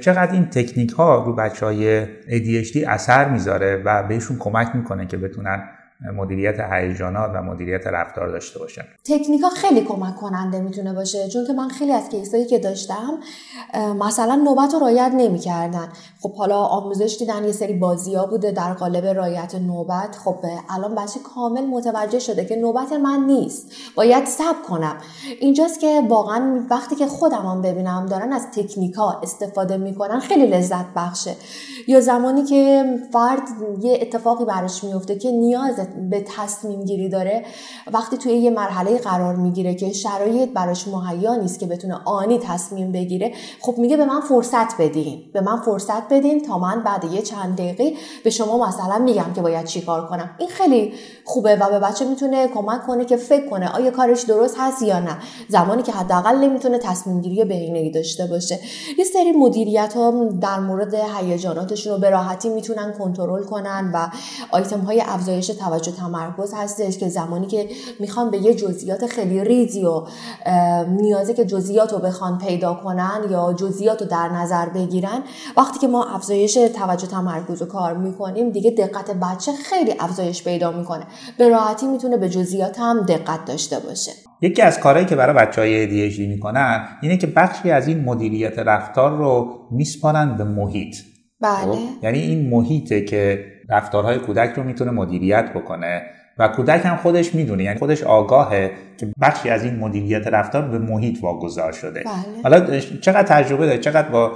چقدر 0.00 0.32
این 0.32 0.46
تکنیک 0.46 0.90
ها 0.90 1.24
رو 1.24 1.36
بچه 1.36 1.66
های 1.66 2.04
ADHD 2.06 2.76
اثر 2.88 3.28
می‌ذاره 3.28 3.82
و 3.84 4.02
بهشون 4.02 4.36
کمک 4.38 4.68
می‌کنه 4.74 5.06
که 5.06 5.16
بتونن 5.16 5.68
مدیریت 6.00 6.60
هیجانات 6.72 7.30
و 7.34 7.42
مدیریت 7.42 7.86
رفتار 7.86 8.28
داشته 8.28 8.58
باشن 8.58 8.82
تکنیکا 9.04 9.48
خیلی 9.48 9.80
کمک 9.80 10.16
کننده 10.16 10.60
می‌تونه 10.60 10.92
باشه 10.92 11.28
چون 11.28 11.46
که 11.46 11.52
من 11.52 11.68
خیلی 11.68 11.92
از 11.92 12.08
کیسایی 12.08 12.46
که 12.46 12.58
داشتم 12.58 13.18
مثلا 14.00 14.34
نوبت 14.34 14.74
رو 14.74 14.78
رایت 14.80 15.12
نمی‌کردن. 15.16 15.88
خب 16.20 16.34
حالا 16.34 16.56
آموزش 16.56 17.16
دیدن 17.18 17.44
یه 17.44 17.52
سری 17.52 17.74
بازی 17.74 18.14
ها 18.14 18.26
بوده 18.26 18.50
در 18.50 18.72
قالب 18.72 19.06
رایت 19.06 19.54
نوبت. 19.54 20.16
خب 20.24 20.36
الان 20.70 20.94
بچه 20.94 21.20
کامل 21.34 21.66
متوجه 21.66 22.18
شده 22.18 22.44
که 22.44 22.56
نوبت 22.56 22.92
من 22.92 23.24
نیست. 23.26 23.72
باید 23.96 24.24
صبر 24.24 24.62
کنم. 24.68 24.96
اینجاست 25.40 25.80
که 25.80 26.02
واقعا 26.08 26.66
وقتی 26.70 26.96
که 26.96 27.06
خودم 27.06 27.62
ببینم 27.62 28.06
دارن 28.06 28.32
از 28.32 28.46
تکنیکا 28.56 29.20
استفاده 29.22 29.76
می‌کنن 29.76 30.20
خیلی 30.20 30.46
لذت 30.46 30.86
بخشه. 30.96 31.36
یا 31.88 32.00
زمانی 32.00 32.44
که 32.44 32.84
فرد 33.12 33.42
یه 33.80 33.98
اتفاقی 34.02 34.44
براش 34.44 34.84
میفته 34.84 35.16
که 35.16 35.30
نیاز 35.30 35.80
به 36.10 36.24
تصمیم 36.36 36.84
گیری 36.84 37.08
داره 37.08 37.44
وقتی 37.92 38.16
توی 38.16 38.32
یه 38.32 38.50
مرحله 38.50 38.98
قرار 38.98 39.36
می‌گیره 39.36 39.74
که 39.74 39.92
شرایط 39.92 40.50
براش 40.54 40.88
مهیا 40.88 41.34
نیست 41.34 41.60
که 41.60 41.66
بتونه 41.66 41.94
آنی 42.04 42.38
تصمیم 42.38 42.92
بگیره 42.92 43.32
خب 43.60 43.78
میگه 43.78 43.96
به 43.96 44.04
من 44.04 44.20
فرصت 44.20 44.80
بدین. 44.80 45.22
به 45.32 45.40
من 45.40 45.60
فرصت 45.60 46.08
بدین 46.08 46.42
تا 46.42 46.58
من 46.58 46.82
بعد 46.82 47.04
یه 47.04 47.22
چند 47.22 47.56
دقیقه 47.56 47.92
به 48.24 48.30
شما 48.30 48.68
مثلا 48.68 48.98
میگم 48.98 49.32
که 49.34 49.40
باید 49.40 49.64
چیکار 49.64 50.06
کنم. 50.06 50.30
این 50.38 50.48
خیلی 50.48 50.92
خوبه 51.24 51.56
و 51.56 51.70
به 51.70 51.78
بچه 51.78 52.04
می‌تونه 52.04 52.48
کمک 52.48 52.86
کنه 52.86 53.04
که 53.04 53.16
فکر 53.16 53.48
کنه 53.48 53.68
آیا 53.68 53.90
کارش 53.90 54.22
درست 54.22 54.54
هست 54.58 54.82
یا 54.82 54.98
نه. 54.98 55.18
زمانی 55.48 55.82
که 55.82 55.92
حداقل 55.92 56.36
نمی‌تونه 56.36 56.78
تصمیم 56.78 57.20
گیری 57.20 57.44
بهینه‌ای 57.44 57.90
داشته 57.90 58.26
باشه. 58.26 58.58
یه 58.98 59.04
سری 59.04 59.32
مدیریت 59.32 59.94
ها 59.96 60.24
در 60.40 60.60
مورد 60.60 60.94
هیجاناتشون 60.94 61.92
رو 61.92 61.98
به 61.98 62.10
راحتی 62.10 62.48
می‌تونن 62.48 62.94
کنترل 62.98 63.44
کنن 63.44 63.90
و 63.94 64.08
آیتم 64.50 64.80
های 64.80 65.00
افزایش 65.00 65.46
توجه 65.46 65.77
تمرکز 65.82 66.54
هستش 66.56 66.98
که 66.98 67.08
زمانی 67.08 67.46
که 67.46 67.68
می‌خوان 68.00 68.30
به 68.30 68.38
یه 68.38 68.54
جزئیات 68.54 69.06
خیلی 69.06 69.44
ریزی 69.44 69.84
و 69.84 70.06
نیازه 70.88 71.34
که 71.34 71.44
جزئیات 71.44 71.92
رو 71.92 71.98
بخوان 71.98 72.38
پیدا 72.38 72.74
کنن 72.74 73.20
یا 73.30 73.52
جزئیات 73.52 74.02
رو 74.02 74.08
در 74.08 74.28
نظر 74.28 74.68
بگیرن 74.68 75.22
وقتی 75.56 75.78
که 75.78 75.88
ما 75.88 76.04
افزایش 76.04 76.54
توجه 76.54 77.06
تمرکز 77.06 77.62
رو 77.62 77.68
کار 77.68 77.96
می‌کنیم 77.96 78.50
دیگه 78.50 78.70
دقت 78.70 79.10
بچه 79.10 79.52
خیلی 79.52 79.94
افزایش 80.00 80.44
پیدا 80.44 80.72
می‌کنه. 80.72 81.06
به 81.38 81.48
راحتی 81.48 81.86
می‌تونه 81.86 82.16
به 82.16 82.28
جزئیات 82.28 82.78
هم 82.78 83.00
دقت 83.00 83.44
داشته 83.44 83.78
باشه. 83.78 84.12
یکی 84.42 84.62
از 84.62 84.80
کارهایی 84.80 85.06
که 85.06 85.16
برای 85.16 85.36
بچه 85.36 85.60
های 85.60 86.10
ADHD 86.10 86.18
می‌کنن 86.18 86.88
اینه 87.02 87.16
که 87.16 87.26
بخشی 87.26 87.70
از 87.70 87.88
این 87.88 88.04
مدیریت 88.04 88.58
رفتار 88.58 89.16
رو 89.16 89.58
میسپارن 89.70 90.36
به 90.36 90.44
محیط. 90.44 90.96
بله. 91.40 91.72
خب؟ 91.72 91.78
یعنی 92.02 92.18
این 92.18 92.50
محیطه 92.50 93.04
که 93.04 93.44
رفتارهای 93.68 94.18
کودک 94.18 94.54
رو 94.56 94.62
می‌تونه 94.62 94.90
مدیریت 94.90 95.52
بکنه 95.54 96.02
و 96.38 96.48
کودک 96.48 96.86
هم 96.86 96.96
خودش 96.96 97.34
می‌دونه 97.34 97.64
یعنی 97.64 97.78
خودش 97.78 98.02
آگاهه 98.02 98.70
که 98.96 99.08
بخشی 99.20 99.48
از 99.48 99.64
این 99.64 99.76
مدیریت 99.78 100.26
رفتار 100.26 100.62
به 100.62 100.78
محیط 100.78 101.18
واگذار 101.22 101.72
شده. 101.72 102.00
بله. 102.00 102.42
حالا 102.42 102.80
چقدر 102.80 103.22
تجربه 103.22 103.66
دارید؟ 103.66 103.80
چقدر 103.80 104.08
با 104.08 104.32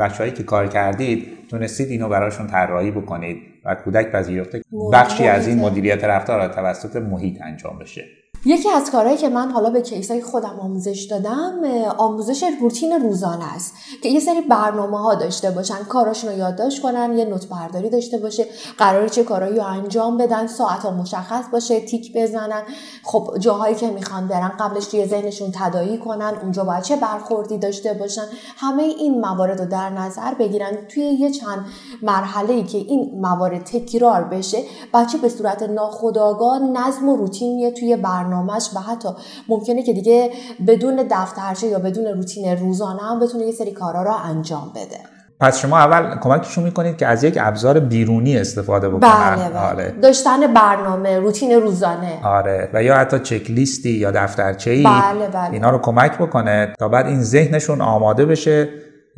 بچههایی 0.00 0.32
که 0.32 0.42
کار 0.42 0.66
کردید 0.66 1.28
تونستید 1.50 1.90
اینو 1.90 2.08
براشون 2.08 2.46
طراحی 2.46 2.90
بکنید 2.90 3.38
و 3.64 3.74
کودک 3.74 4.12
پذیرفته 4.12 4.62
بخشی 4.92 5.26
از 5.26 5.48
این 5.48 5.58
مدیریت 5.58 6.04
رفتار 6.04 6.48
توسط 6.48 6.96
محیط 6.96 7.42
انجام 7.42 7.78
بشه؟ 7.78 8.04
یکی 8.44 8.70
از 8.70 8.90
کارهایی 8.90 9.16
که 9.16 9.28
من 9.28 9.50
حالا 9.50 9.70
به 9.70 9.82
کیسای 9.82 10.22
خودم 10.22 10.60
آموزش 10.60 11.06
دادم 11.10 11.64
آموزش 11.98 12.44
روتین 12.60 12.92
روزانه 12.92 13.54
است 13.54 13.74
که 14.02 14.08
یه 14.08 14.20
سری 14.20 14.40
برنامه 14.40 14.98
ها 14.98 15.14
داشته 15.14 15.50
باشن 15.50 15.84
کاراشون 15.88 16.30
رو 16.30 16.38
یادداشت 16.38 16.82
کنن 16.82 17.18
یه 17.18 17.24
نوت 17.24 17.48
برداری 17.48 17.90
داشته 17.90 18.18
باشه 18.18 18.46
قرار 18.78 19.08
چه 19.08 19.24
کارهایی 19.24 19.56
رو 19.56 19.64
انجام 19.64 20.16
بدن 20.16 20.46
ساعت 20.46 20.82
ها 20.82 20.90
مشخص 20.90 21.44
باشه 21.52 21.80
تیک 21.80 22.12
بزنن. 22.16 22.62
خب 23.02 23.36
جاهایی 23.38 23.74
که 23.74 23.90
می‌خوان 23.90 24.28
برن 24.28 24.52
قبلش 24.60 24.86
توی 24.86 25.06
ذهنشون 25.06 25.50
تدایی 25.54 25.98
کنن 25.98 26.34
اونجا 26.42 26.64
باید 26.64 26.82
چه 26.82 26.96
برخوردی 26.96 27.58
داشته 27.58 27.94
باشن. 27.94 28.24
همه 28.56 28.82
این 28.82 29.20
موارد 29.20 29.60
رو 29.60 29.66
در 29.66 29.90
نظر 29.90 30.34
بگیرن. 30.34 30.86
توی 30.88 31.02
یه 31.02 31.30
چند 31.30 31.66
مرحله 32.02 32.54
ای 32.54 32.62
که 32.62 32.78
این 32.78 33.20
موارد 33.20 33.64
تکرار 33.64 34.24
بشه 34.24 34.58
بچه 34.94 35.18
به 35.18 35.28
صورت 35.28 35.62
ناخودآگاه 35.62 36.58
نظم 36.58 37.08
و 37.08 37.16
روتینیه 37.16 37.70
توی 37.70 37.96
برنامه 37.96 38.27
برنامهش 38.28 38.70
و 38.76 38.80
حتی 38.80 39.08
ممکنه 39.48 39.82
که 39.82 39.92
دیگه 39.92 40.30
بدون 40.66 41.06
دفترچه 41.10 41.66
یا 41.66 41.78
بدون 41.78 42.06
روتین 42.06 42.56
روزانه 42.56 43.02
هم 43.02 43.20
بتونه 43.20 43.44
یه 43.44 43.52
سری 43.52 43.72
کارا 43.72 44.02
رو 44.02 44.14
انجام 44.24 44.72
بده 44.74 44.98
پس 45.40 45.58
شما 45.58 45.78
اول 45.78 46.18
کمکشون 46.20 46.64
می‌کنید 46.64 46.96
که 46.96 47.06
از 47.06 47.24
یک 47.24 47.38
ابزار 47.40 47.80
بیرونی 47.80 48.38
استفاده 48.38 48.88
بکنن 48.88 49.36
بله 49.36 49.48
بله. 49.48 49.58
آره. 49.58 49.94
داشتن 50.02 50.54
برنامه 50.54 51.18
روتین 51.18 51.52
روزانه 51.52 52.18
آره 52.24 52.70
و 52.74 52.82
یا 52.82 52.96
حتی 52.96 53.18
چک 53.18 53.50
لیستی 53.50 53.90
یا 53.90 54.10
دفترچه 54.10 54.70
ای 54.70 54.82
بله 54.82 55.28
بله. 55.28 55.52
اینا 55.52 55.70
رو 55.70 55.78
کمک 55.78 56.18
بکنه 56.18 56.74
تا 56.78 56.88
بعد 56.88 57.06
این 57.06 57.22
ذهنشون 57.22 57.80
آماده 57.80 58.26
بشه 58.26 58.68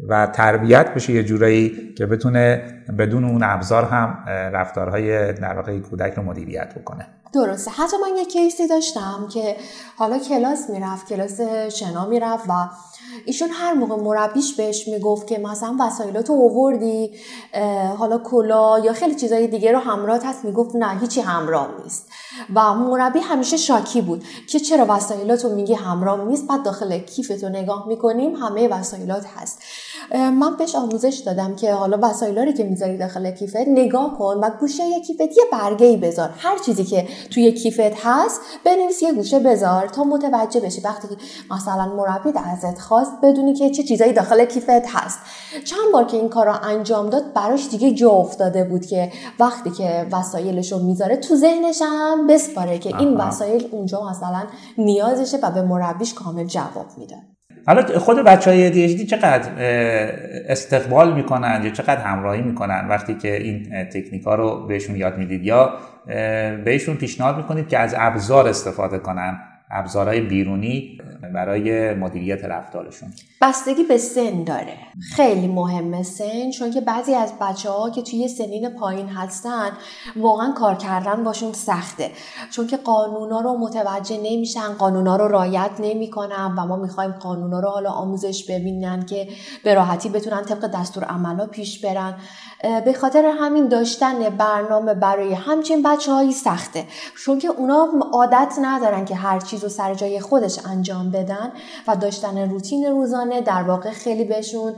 و 0.08 0.26
تربیت 0.26 0.94
بشه 0.94 1.12
یه 1.12 1.22
جورایی 1.22 1.94
که 1.98 2.06
بتونه 2.06 2.62
بدون 2.98 3.24
اون 3.24 3.42
ابزار 3.42 3.84
هم 3.84 4.24
رفتارهای 4.28 5.32
در 5.32 5.78
کودک 5.78 6.14
رو 6.14 6.22
مدیریت 6.22 6.74
بکنه. 6.74 7.06
درسته. 7.32 7.70
حتی 7.70 7.96
من 7.96 8.16
یه 8.18 8.24
کیسی 8.24 8.68
داشتم 8.68 9.28
که 9.32 9.56
حالا 9.96 10.18
کلاس 10.18 10.70
می‌رفت 10.70 11.08
کلاس 11.08 11.40
شنا 11.80 12.06
می‌رفت 12.06 12.44
و 12.48 12.52
ایشون 13.26 13.48
هر 13.52 13.74
موقع 13.74 14.02
مربیش 14.02 14.54
بهش 14.54 14.88
می‌گفت 14.88 15.26
که 15.26 15.38
مثلا 15.38 15.76
وسایلاتو 15.80 16.32
اووردی 16.32 17.10
حالا 17.98 18.18
کلا 18.18 18.78
یا 18.78 18.92
خیلی 18.92 19.14
چیزای 19.14 19.46
دیگه 19.46 19.72
رو 19.72 19.78
همراه 19.78 20.18
هست 20.24 20.44
می‌گفت 20.44 20.76
نه 20.76 21.00
هیچی 21.00 21.20
همراه 21.20 21.68
نیست. 21.84 22.09
و 22.54 22.74
مربی 22.74 23.18
همیشه 23.18 23.56
شاکی 23.56 24.02
بود 24.02 24.24
که 24.46 24.60
چرا 24.60 24.86
وسایلاتو 24.88 25.48
میگی 25.48 25.74
همراه 25.74 26.24
نیست 26.24 26.46
بعد 26.46 26.62
داخل 26.62 26.98
کیفتو 26.98 27.48
نگاه 27.48 27.88
می‌کنیم 27.88 28.34
همه 28.34 28.68
وسایلات 28.68 29.24
هست. 29.36 29.62
من 30.14 30.56
بهش 30.56 30.74
آموزش 30.74 31.22
دادم 31.26 31.56
که 31.56 31.74
حالا 31.74 31.98
وسایلا 32.02 32.44
رو 32.44 32.52
که 32.52 32.64
می‌ذاری 32.64 32.98
داخل 32.98 33.30
کیفت 33.30 33.56
نگاه 33.56 34.18
کن 34.18 34.36
و 34.42 34.50
گوشه 34.60 35.00
کیفت 35.06 35.20
یه 35.20 35.44
برگه 35.52 35.86
ای 35.86 35.96
بذار. 35.96 36.30
هر 36.38 36.58
چیزی 36.58 36.84
که 36.84 37.08
توی 37.30 37.52
کیفت 37.52 37.80
هست 37.80 38.40
بنویس 38.64 39.02
یه 39.02 39.12
گوشه 39.12 39.38
بذار 39.38 39.88
تا 39.88 40.04
متوجه 40.04 40.60
بشی. 40.60 40.80
وقتی 40.80 41.08
که 41.08 41.16
مثلا 41.50 41.86
مربی 41.86 42.32
ازت 42.38 42.78
خواست 42.78 43.12
بدونی 43.22 43.54
که 43.54 43.70
چه 43.70 43.82
چیزایی 43.82 44.12
داخل 44.12 44.44
کیفت 44.44 44.70
هست. 44.70 45.18
چند 45.64 45.92
بار 45.92 46.04
که 46.04 46.16
این 46.16 46.28
کار 46.28 46.46
رو 46.46 46.54
انجام 46.62 47.10
داد 47.10 47.32
براش 47.32 47.68
دیگه 47.68 47.94
جا 47.94 48.10
افتاده 48.10 48.64
بود 48.64 48.86
که 48.86 49.12
وقتی 49.40 49.70
که 49.70 50.06
وسایلش 50.12 50.72
رو 50.72 50.78
می‌ذاره 50.78 51.16
تو 51.16 51.36
ذهنش 51.36 51.82
هم 51.82 52.19
بسپاره 52.26 52.78
که 52.78 52.96
این 52.96 53.16
وسایل 53.16 53.68
اونجا 53.70 54.10
مثلا 54.10 54.42
نیازشه 54.78 55.36
و 55.42 55.50
به 55.50 55.62
مربیش 55.62 56.14
کامل 56.14 56.44
جواب 56.44 56.86
میده. 56.98 57.16
حالا 57.66 57.98
خود 57.98 58.16
بچه 58.16 58.50
های 58.50 59.06
چقدر 59.06 59.50
استقبال 60.48 61.14
می‌کنن 61.14 61.60
یا 61.64 61.70
چقدر 61.70 62.00
همراهی 62.00 62.42
می‌کنن 62.42 62.88
وقتی 62.88 63.14
که 63.14 63.36
این 63.36 63.84
تکنیک 63.84 64.22
ها 64.22 64.34
رو 64.34 64.66
بهشون 64.66 64.96
یاد 64.96 65.18
می‌دید؟ 65.18 65.44
یا 65.44 65.74
بهشون 66.64 66.96
پیشنهاد 66.96 67.36
می‌کنید 67.36 67.68
که 67.68 67.78
از 67.78 67.94
ابزار 67.98 68.48
استفاده 68.48 68.98
کنن 68.98 69.40
ابزارهای 69.70 70.20
بیرونی 70.20 70.98
برای 71.34 71.94
مدیریت 71.94 72.44
رفتارشون؟ 72.44 73.08
بستگی 73.42 73.84
به 73.84 73.98
سن 73.98 74.44
داره. 74.44 74.76
خیلی 75.16 75.48
مهمه 75.48 76.02
سن 76.02 76.50
چون 76.50 76.70
که 76.70 76.80
بعضی 76.80 77.14
از 77.14 77.32
بچه 77.40 77.70
ها 77.70 77.90
که 77.90 78.02
توی 78.02 78.28
سنین 78.28 78.68
پایین 78.68 79.08
هستن 79.08 79.70
واقعا 80.16 80.52
کار 80.52 80.74
کردن 80.74 81.24
باشون 81.24 81.52
سخته. 81.52 82.10
چون 82.50 82.66
که 82.66 82.76
قانونا 82.76 83.40
رو 83.40 83.58
متوجه 83.58 84.16
نمیشن 84.16 84.72
قانونا 84.78 85.16
رو 85.16 85.28
رایت 85.28 85.70
نمی‌کنن 85.78 86.54
و 86.58 86.66
ما 86.66 86.76
می‌خوایم 86.76 87.12
قانونا 87.12 87.60
رو 87.60 87.68
حالا 87.68 87.90
آموزش 87.90 88.44
ببینن 88.50 89.06
که 89.06 89.28
به 89.64 89.74
راحتی 89.74 90.08
بتونن 90.08 90.42
طبق 90.42 90.66
دستور 90.66 91.04
عملا 91.04 91.46
پیش 91.46 91.84
برن. 91.84 92.14
به 92.84 92.92
خاطر 92.92 93.24
همین 93.40 93.68
داشتن 93.68 94.28
برنامه 94.28 94.94
برای 94.94 95.34
همچین 95.34 95.82
بچه 95.82 96.12
هایی 96.12 96.32
سخته. 96.32 96.84
چون 97.24 97.38
که 97.38 97.48
اونا 97.48 97.88
عادت 98.12 98.54
ندارن 98.62 99.04
که 99.04 99.14
هر 99.14 99.40
چیز 99.40 99.62
رو 99.62 99.68
سر 99.68 99.94
جای 99.94 100.20
خودش 100.20 100.58
انجام 100.66 101.10
بدن 101.10 101.52
و 101.88 101.96
داشتن 101.96 102.50
روتین 102.50 102.84
روزانه 102.84 103.29
در 103.40 103.62
واقع 103.62 103.90
خیلی 103.90 104.24
بهشون 104.24 104.74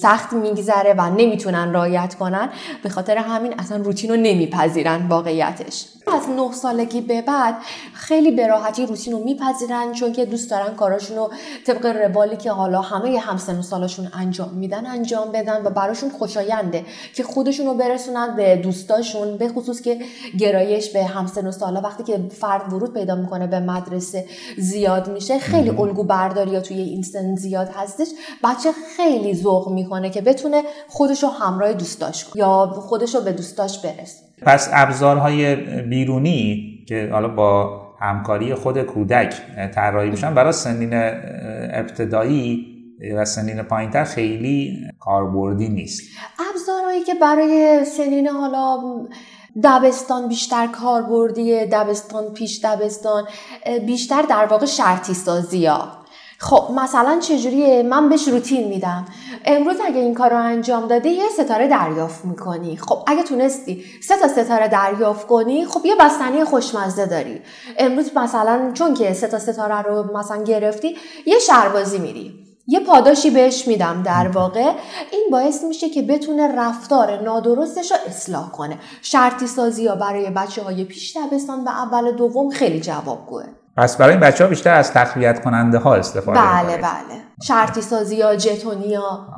سخت 0.00 0.32
میگذره 0.32 0.94
و 0.98 1.10
نمی‌تونن 1.10 1.72
رایت 1.72 2.14
کنن. 2.14 2.48
به 2.82 2.88
خاطر 2.88 3.16
همین 3.16 3.54
اصلا 3.58 3.76
روتین 3.76 4.10
رو 4.10 4.16
نمیپذیرن 4.16 5.08
واقعیتش. 5.08 5.86
از 6.06 6.28
نه 6.28 6.52
سالگی 6.52 7.00
به 7.00 7.22
بعد 7.22 7.54
خیلی 7.94 8.30
به 8.30 8.46
راحتی 8.46 8.86
روتین 8.86 9.12
رو 9.12 9.24
میپذیرن 9.24 9.92
چون 9.92 10.12
که 10.12 10.24
دوست 10.24 10.50
دارن 10.50 10.74
کاراشون 10.74 11.16
رو 11.16 11.30
طبق 11.66 11.86
روالی 11.86 12.36
که 12.36 12.50
حالا 12.50 12.80
همه 12.80 13.18
همسن 13.18 13.58
و 13.58 13.62
سالشون 13.62 14.08
انجام 14.14 14.54
میدن 14.54 14.86
انجام 14.86 15.32
بدن 15.32 15.66
و 15.66 15.70
براشون 15.70 16.10
خوشاینده 16.10 16.84
که 17.14 17.22
خودشون 17.22 17.66
رو 17.66 17.74
برسونن 17.74 18.36
به 18.36 18.56
دوستاشون 18.56 19.36
به 19.36 19.48
خصوص 19.48 19.80
که 19.80 19.98
گرایش 20.38 20.90
به 20.90 21.04
همسن 21.04 21.46
و 21.46 21.52
سالا 21.52 21.80
وقتی 21.80 22.02
که 22.02 22.18
فرد 22.30 22.72
ورود 22.72 22.94
پیدا 22.94 23.14
می‌کنه 23.14 23.46
به 23.46 23.60
مدرسه 23.60 24.26
زیاد 24.58 25.08
میشه 25.08 25.38
خیلی 25.38 25.70
الگو 25.70 26.02
برداری 26.02 26.60
توی 26.60 26.80
این 26.80 27.02
سن 27.02 27.36
زیاد 27.36 27.68
هستش 27.86 28.08
بچه 28.44 28.70
خیلی 28.96 29.34
ذوق 29.34 29.72
می‌کنه 29.72 30.10
که 30.10 30.20
بتونه 30.20 30.62
خودش 30.88 31.22
رو 31.22 31.28
همراه 31.28 31.72
دوستاش 31.72 32.24
کنه 32.24 32.36
یا 32.36 32.66
خودش 32.66 33.14
رو 33.14 33.20
به 33.20 33.32
دوستاش 33.32 33.78
برسه 33.78 34.26
پس 34.42 34.68
ابزارهای 34.72 35.56
بیرونی 35.82 36.72
که 36.88 37.08
حالا 37.12 37.28
با 37.28 37.82
همکاری 38.00 38.54
خود 38.54 38.82
کودک 38.82 39.34
طراحی 39.74 40.10
میشن 40.10 40.34
برای 40.34 40.52
سنین 40.52 40.90
ابتدایی 41.72 42.66
و 43.16 43.24
سنین 43.24 43.62
پایینتر 43.62 44.04
خیلی 44.04 44.78
کاربردی 45.00 45.68
نیست. 45.68 46.02
ابزارهایی 46.50 47.04
که 47.04 47.14
برای 47.14 47.84
سنین 47.84 48.26
حالا 48.26 48.78
دبستان 49.64 50.28
بیشتر 50.28 50.66
کاربردیه 50.66 51.66
دبستان 51.72 52.32
پیش 52.34 52.64
دبستان 52.64 53.24
بیشتر 53.86 54.22
در 54.22 54.46
واقع 54.46 54.66
شرطی 54.66 55.14
سازی 55.14 55.66
ها 55.66 56.05
خب 56.38 56.72
مثلا 56.74 57.18
چجوریه 57.20 57.82
من 57.82 58.08
بهش 58.08 58.28
روتین 58.28 58.68
میدم؟ 58.68 59.06
امروز 59.44 59.76
اگه 59.86 60.00
این 60.00 60.14
کار 60.14 60.30
رو 60.30 60.36
انجام 60.36 60.86
دادی 60.86 61.08
یه 61.08 61.28
ستاره 61.28 61.68
دریافت 61.68 62.24
می‌کنی. 62.24 62.76
خب 62.76 62.98
اگه 63.06 63.22
تونستی 63.22 63.84
سه 64.02 64.16
تا 64.16 64.28
ستاره 64.28 64.68
دریافت 64.68 65.26
کنی 65.26 65.66
خب 65.66 65.86
یه 65.86 65.94
بستنی 66.00 66.44
خوشمزه 66.44 67.06
داری. 67.06 67.40
امروز 67.78 68.16
مثلا 68.16 68.70
چون 68.74 68.94
که 68.94 69.12
سه 69.12 69.26
تا 69.26 69.38
ستاره 69.38 69.82
رو 69.82 70.16
مثلا 70.18 70.42
گرفتی 70.42 70.96
یه 71.26 71.38
شربازی 71.38 71.98
میری. 71.98 72.45
یه 72.66 72.80
پاداشی 72.80 73.30
بهش 73.30 73.68
میدم 73.68 74.02
در 74.02 74.28
واقع. 74.28 74.72
این 75.12 75.28
باعث 75.32 75.64
میشه 75.64 75.88
که 75.88 76.02
بتونه 76.02 76.54
رفتار 76.58 77.22
نادرستش 77.22 77.90
رو 77.90 77.96
اصلاح 78.06 78.50
کنه. 78.50 78.78
شرطی 79.02 79.46
سازی 79.46 79.86
ها 79.86 79.96
برای 79.96 80.30
بچه 80.30 80.62
های 80.62 80.84
پیش 80.84 81.16
دبستان 81.16 81.64
و 81.64 81.68
اول 81.68 82.16
دوم 82.16 82.50
خیلی 82.50 82.80
جوابگوه. 82.80 83.44
پس 83.76 83.96
برای 83.96 84.12
این 84.12 84.20
بچه 84.20 84.44
ها 84.44 84.50
بیشتر 84.50 84.74
از 84.74 84.92
تقویت 84.92 85.44
کننده 85.44 85.78
ها 85.78 85.94
استفاده 85.94 86.40
بله 86.40 86.76
بله. 86.76 87.22
شرطی 87.42 87.80
سازی 87.80 88.22
ها 88.22 88.36
جتونی 88.36 88.94
ها 88.94 89.28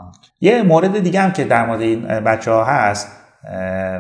یه 0.41 0.63
مورد 0.63 0.99
دیگه 0.99 1.21
هم 1.21 1.33
که 1.33 1.45
در 1.45 1.67
مورد 1.67 1.81
این 1.81 2.07
بچه 2.07 2.51
ها 2.51 2.65
هست 2.65 3.09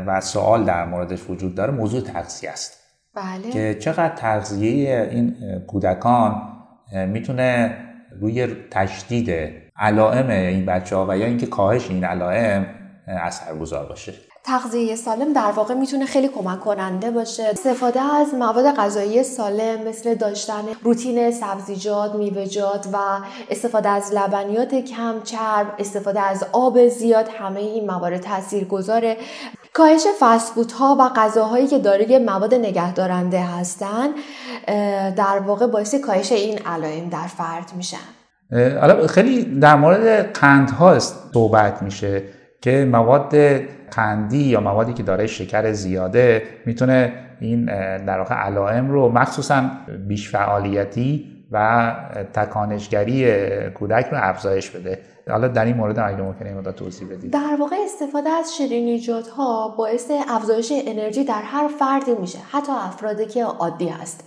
و 0.07 0.21
سوال 0.21 0.65
در 0.65 0.85
موردش 0.85 1.31
وجود 1.31 1.55
داره 1.55 1.73
موضوع 1.73 2.01
تغذیه 2.01 2.51
است. 2.51 2.73
بله. 3.15 3.51
که 3.51 3.79
چقدر 3.81 4.15
تغذیه 4.17 5.09
این 5.11 5.35
کودکان 5.67 6.43
می‌تونه 6.93 7.77
روی 8.21 8.49
تشدید 8.71 9.53
علائم 9.77 10.31
این 10.31 10.67
بچه 10.67 10.97
ها 10.97 11.07
و 11.09 11.19
یا 11.19 11.27
اینکه 11.27 11.47
کاهش 11.47 11.91
این 11.91 12.05
علائم 12.05 12.67
اثرگذار 13.07 13.87
باشه. 13.87 14.15
تغذیه 14.45 14.97
سالم 14.97 15.33
در 15.33 15.53
واقع 15.57 15.75
می‌تونه 15.75 16.07
خیلی 16.07 16.29
کمک 16.29 16.61
کننده 16.61 17.11
باشه. 17.11 17.43
استفاده 17.43 18.01
از 18.01 18.35
مواد 18.35 18.75
غذایی 18.77 19.23
سالم 19.23 19.89
مثل 19.89 20.15
داشتن 20.15 20.63
روتین 20.83 21.31
سبزیجات 21.31 22.15
میوه‌جات 22.15 22.89
و 22.93 22.97
استفاده 23.51 23.89
از 23.89 24.13
لبنیات 24.15 24.75
کم 24.75 25.15
چرب 25.25 25.67
استفاده 25.79 26.21
از 26.21 26.45
آب 26.53 26.89
زیاد 26.89 27.29
همه 27.39 27.61
این 27.61 27.87
موارد 27.87 28.21
تاثیرگذاره 28.21 29.17
کاهش 29.73 30.03
ها 30.79 30.97
و 31.01 31.09
غذاهایی 31.09 31.67
که 31.67 31.79
دارای 31.79 32.19
مواد 32.19 32.55
نگهدارنده 32.55 33.41
هستند 33.41 34.11
در 35.17 35.39
واقع 35.47 35.67
باعث 35.67 35.95
کاهش 35.95 36.33
این 36.33 36.59
علائم 36.67 37.09
در 37.09 37.27
فرد 37.27 37.73
میشن. 37.77 37.97
حالا 38.81 39.07
خیلی 39.07 39.59
در 39.61 39.77
مورد 39.77 40.33
قندها 40.33 40.99
صحبت 40.99 41.83
میشه 41.83 42.23
که 42.63 42.89
مواد 42.93 43.37
قندی 43.91 44.39
یا 44.39 44.61
موادی 44.61 44.93
که 44.93 45.03
داره 45.03 45.27
شکر 45.27 45.73
زیاده 45.73 46.43
می‌تونه 46.67 47.13
این 47.41 47.65
در 48.05 48.19
واقع 48.19 48.35
علائم 48.35 48.91
رو 48.91 49.09
مخصوصا 49.09 49.71
بیش 50.09 50.31
فعالیتی 50.31 51.39
و 51.53 51.95
تکانشگری 52.35 53.27
کودک 53.71 54.07
رو 54.13 54.19
افزایش 54.21 54.71
بده. 54.71 54.99
حالا 55.31 55.49
در 55.49 55.65
این 55.65 55.77
مورد 55.77 55.99
اگه 55.99 56.23
ممکنه 56.23 56.49
این 56.49 56.63
توضیح 56.63 57.09
بدید. 57.09 57.33
در 57.33 57.57
واقع 57.61 57.77
استفاده 57.85 58.31
از 58.31 58.57
شیرینیجات 58.57 59.29
ها 59.29 59.75
باعث 59.79 60.11
افزایش 60.29 60.73
انرژی 60.87 61.25
در 61.25 61.43
هر 61.45 61.69
فردی 61.79 62.15
میشه 62.21 62.39
حتی 62.53 62.73
افرادی 62.73 63.27
که 63.27 63.45
عادی 63.45 63.89
هستن. 63.89 64.25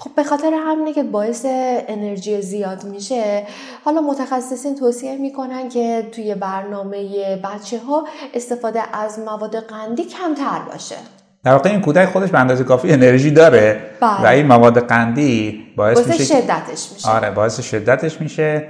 خب 0.00 0.10
به 0.16 0.24
خاطر 0.24 0.50
همینه 0.66 0.92
که 0.92 1.02
باعث 1.02 1.46
انرژی 1.88 2.42
زیاد 2.42 2.84
میشه. 2.84 3.46
حالا 3.84 4.00
متخصصین 4.00 4.74
توصیه 4.74 5.16
می‌کنن 5.16 5.68
که 5.68 6.08
توی 6.12 6.34
برنامه 6.34 7.36
بچه 7.36 7.78
ها 7.78 8.04
استفاده 8.34 8.96
از 8.96 9.18
مواد 9.18 9.56
قندی 9.56 10.04
کمتر 10.04 10.60
باشه. 10.72 10.96
در 11.44 11.52
واقع 11.52 11.70
این 11.70 11.80
کودک 11.80 12.08
خودش 12.08 12.30
به 12.30 12.38
اندازه 12.38 12.64
کافی 12.64 12.92
انرژی 12.92 13.30
داره 13.30 13.80
بله. 14.00 14.22
و 14.22 14.26
این 14.26 14.46
مواد 14.46 14.86
قندی 14.86 15.66
باعث, 15.76 15.96
باعث 15.98 16.08
میشه 16.08 16.24
شدتش 16.24 16.92
میشه. 16.92 17.10
آره 17.10 17.30
باعث 17.30 17.60
شدتش 17.60 18.20
میشه 18.20 18.66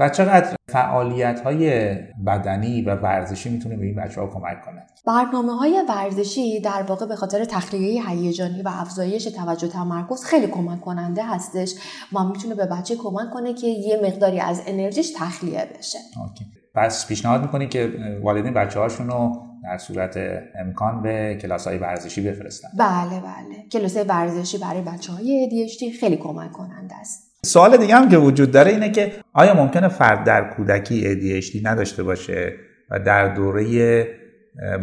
و 0.00 0.08
چقدر 0.08 0.56
فعالیت 0.68 1.40
های 1.40 1.94
بدنی 2.26 2.82
و 2.82 2.94
ورزشی 2.94 3.50
می‌تونه 3.50 3.76
به 3.76 3.86
این 3.86 3.94
بچه 3.94 4.20
ها 4.20 4.26
کمک 4.26 4.64
کنه؟ 4.64 4.86
برنامه 5.06 5.56
های 5.56 5.84
ورزشی 5.88 6.60
در 6.60 6.82
واقع 6.82 7.06
به 7.06 7.16
خاطر 7.16 7.44
تخلیه 7.44 8.08
هیجانی 8.08 8.62
و 8.62 8.68
افزایش 8.68 9.24
توجه 9.24 9.68
تمرکز 9.68 10.24
خیلی 10.24 10.46
کمک 10.46 10.80
کننده 10.80 11.24
هستش 11.24 11.74
و 12.12 12.24
می‌تونه 12.24 12.54
به 12.54 12.66
بچه 12.66 12.96
کمک 12.96 13.30
کنه 13.30 13.54
که 13.54 13.66
یه 13.66 14.00
مقداری 14.04 14.40
از 14.40 14.62
انرژیش 14.66 15.12
تخلیه 15.16 15.68
بشه. 15.78 15.98
اوکی. 16.22 16.46
پس 16.74 17.06
پیشنهاد 17.06 17.42
می‌کنی 17.42 17.68
که 17.68 17.92
والدین 18.22 18.54
بچه 18.54 18.80
هاشون 18.80 19.06
رو 19.06 19.46
در 19.62 19.78
صورت 19.78 20.18
امکان 20.60 21.02
به 21.02 21.38
کلاس 21.42 21.66
های 21.66 21.78
ورزشی 21.78 22.20
بفرستن؟ 22.20 22.68
بله 22.78 23.20
بله. 23.20 23.68
کلاس 23.72 23.96
ورزشی 23.96 24.58
برای 24.58 24.80
بچه 24.80 25.12
های 25.12 25.48
ADHD 25.50 26.00
خیلی 26.00 26.16
کمک 26.16 26.52
کننده 26.52 26.94
است. 26.96 27.25
سوال 27.46 27.76
دیگه 27.76 27.96
هم 27.96 28.08
که 28.08 28.18
وجود 28.18 28.50
داره 28.50 28.70
اینه 28.70 28.90
که 28.90 29.12
آیا 29.32 29.54
ممکنه 29.54 29.88
فرد 29.88 30.24
در 30.24 30.50
کودکی 30.56 31.02
ADHD 31.02 31.66
نداشته 31.66 32.02
باشه 32.02 32.52
و 32.90 32.98
در 32.98 33.34
دوره 33.34 34.06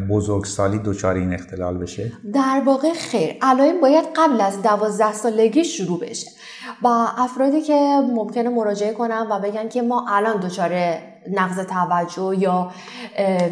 بزرگسالی 0.10 0.80
دچار 0.86 1.16
این 1.16 1.34
اختلال 1.34 1.78
بشه؟ 1.78 2.12
در 2.34 2.62
واقع 2.66 2.94
خیر 2.94 3.36
علائم 3.42 3.82
باید 3.82 4.06
قبل 4.16 4.42
از 4.42 4.62
دوازده 4.62 5.14
سالگی 5.14 5.64
شروع 5.64 6.00
بشه 6.00 6.28
و 6.84 6.88
افرادی 7.18 7.62
که 7.62 8.00
ممکنه 8.14 8.50
مراجعه 8.50 8.94
کنن 8.94 9.28
و 9.32 9.40
بگن 9.40 9.70
که 9.70 9.82
ما 9.82 10.06
الان 10.10 10.40
دچار 10.40 10.72
نقض 11.32 11.60
توجه 11.60 12.40
یا 12.40 12.72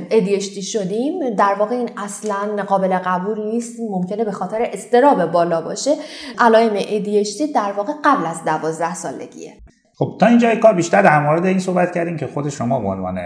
ADHD 0.09 0.63
شدیم 0.63 1.35
در 1.37 1.55
واقع 1.59 1.75
این 1.75 1.89
اصلا 1.97 2.63
قابل 2.67 2.97
قبول 2.97 3.41
نیست 3.41 3.79
ممکنه 3.89 4.25
به 4.25 4.31
خاطر 4.31 4.61
استراب 4.73 5.25
بالا 5.25 5.61
باشه. 5.61 5.91
علائم 6.39 6.79
ADHD 6.79 7.55
در 7.55 7.71
واقع 7.77 7.93
قبل 8.05 8.25
از 8.25 8.43
دوازده 8.45 8.95
سالگیه. 8.95 9.53
خب 9.97 10.17
تا 10.19 10.25
اینجا 10.25 10.55
کار 10.55 10.73
بیشتر 10.73 11.01
در 11.01 11.19
مورد 11.19 11.45
این 11.45 11.59
صحبت 11.59 11.93
کردیم 11.93 12.17
که 12.17 12.27
خود 12.27 12.49
شما 12.49 12.79
به 12.79 12.87
عنوان 12.87 13.17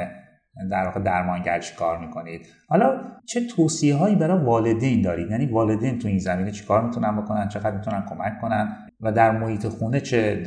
در 0.71 0.85
واقع 0.85 0.99
درمانگر 0.99 1.59
چی 1.59 1.75
کار 1.75 1.97
می‌کنید. 1.97 2.47
حالا 2.67 3.01
چه 3.25 3.47
توصیه 3.47 3.95
هایی 3.95 4.15
برای 4.15 4.43
والدین 4.43 5.01
دارید؟ 5.01 5.31
یعنی 5.31 5.45
والدین 5.45 5.99
تو 5.99 6.07
این 6.07 6.17
زمینه 6.17 6.51
چی 6.51 6.65
کار 6.65 6.85
می‌تونن 6.85 7.21
بکنن؟ 7.21 7.47
چقدر 7.47 7.75
می‌تونن 7.75 8.05
کمک 8.09 8.41
کنن؟ 8.41 8.77
و 9.01 9.11
در 9.11 9.31
محیط 9.31 9.67
خونه 9.67 9.99
چه 9.99 10.43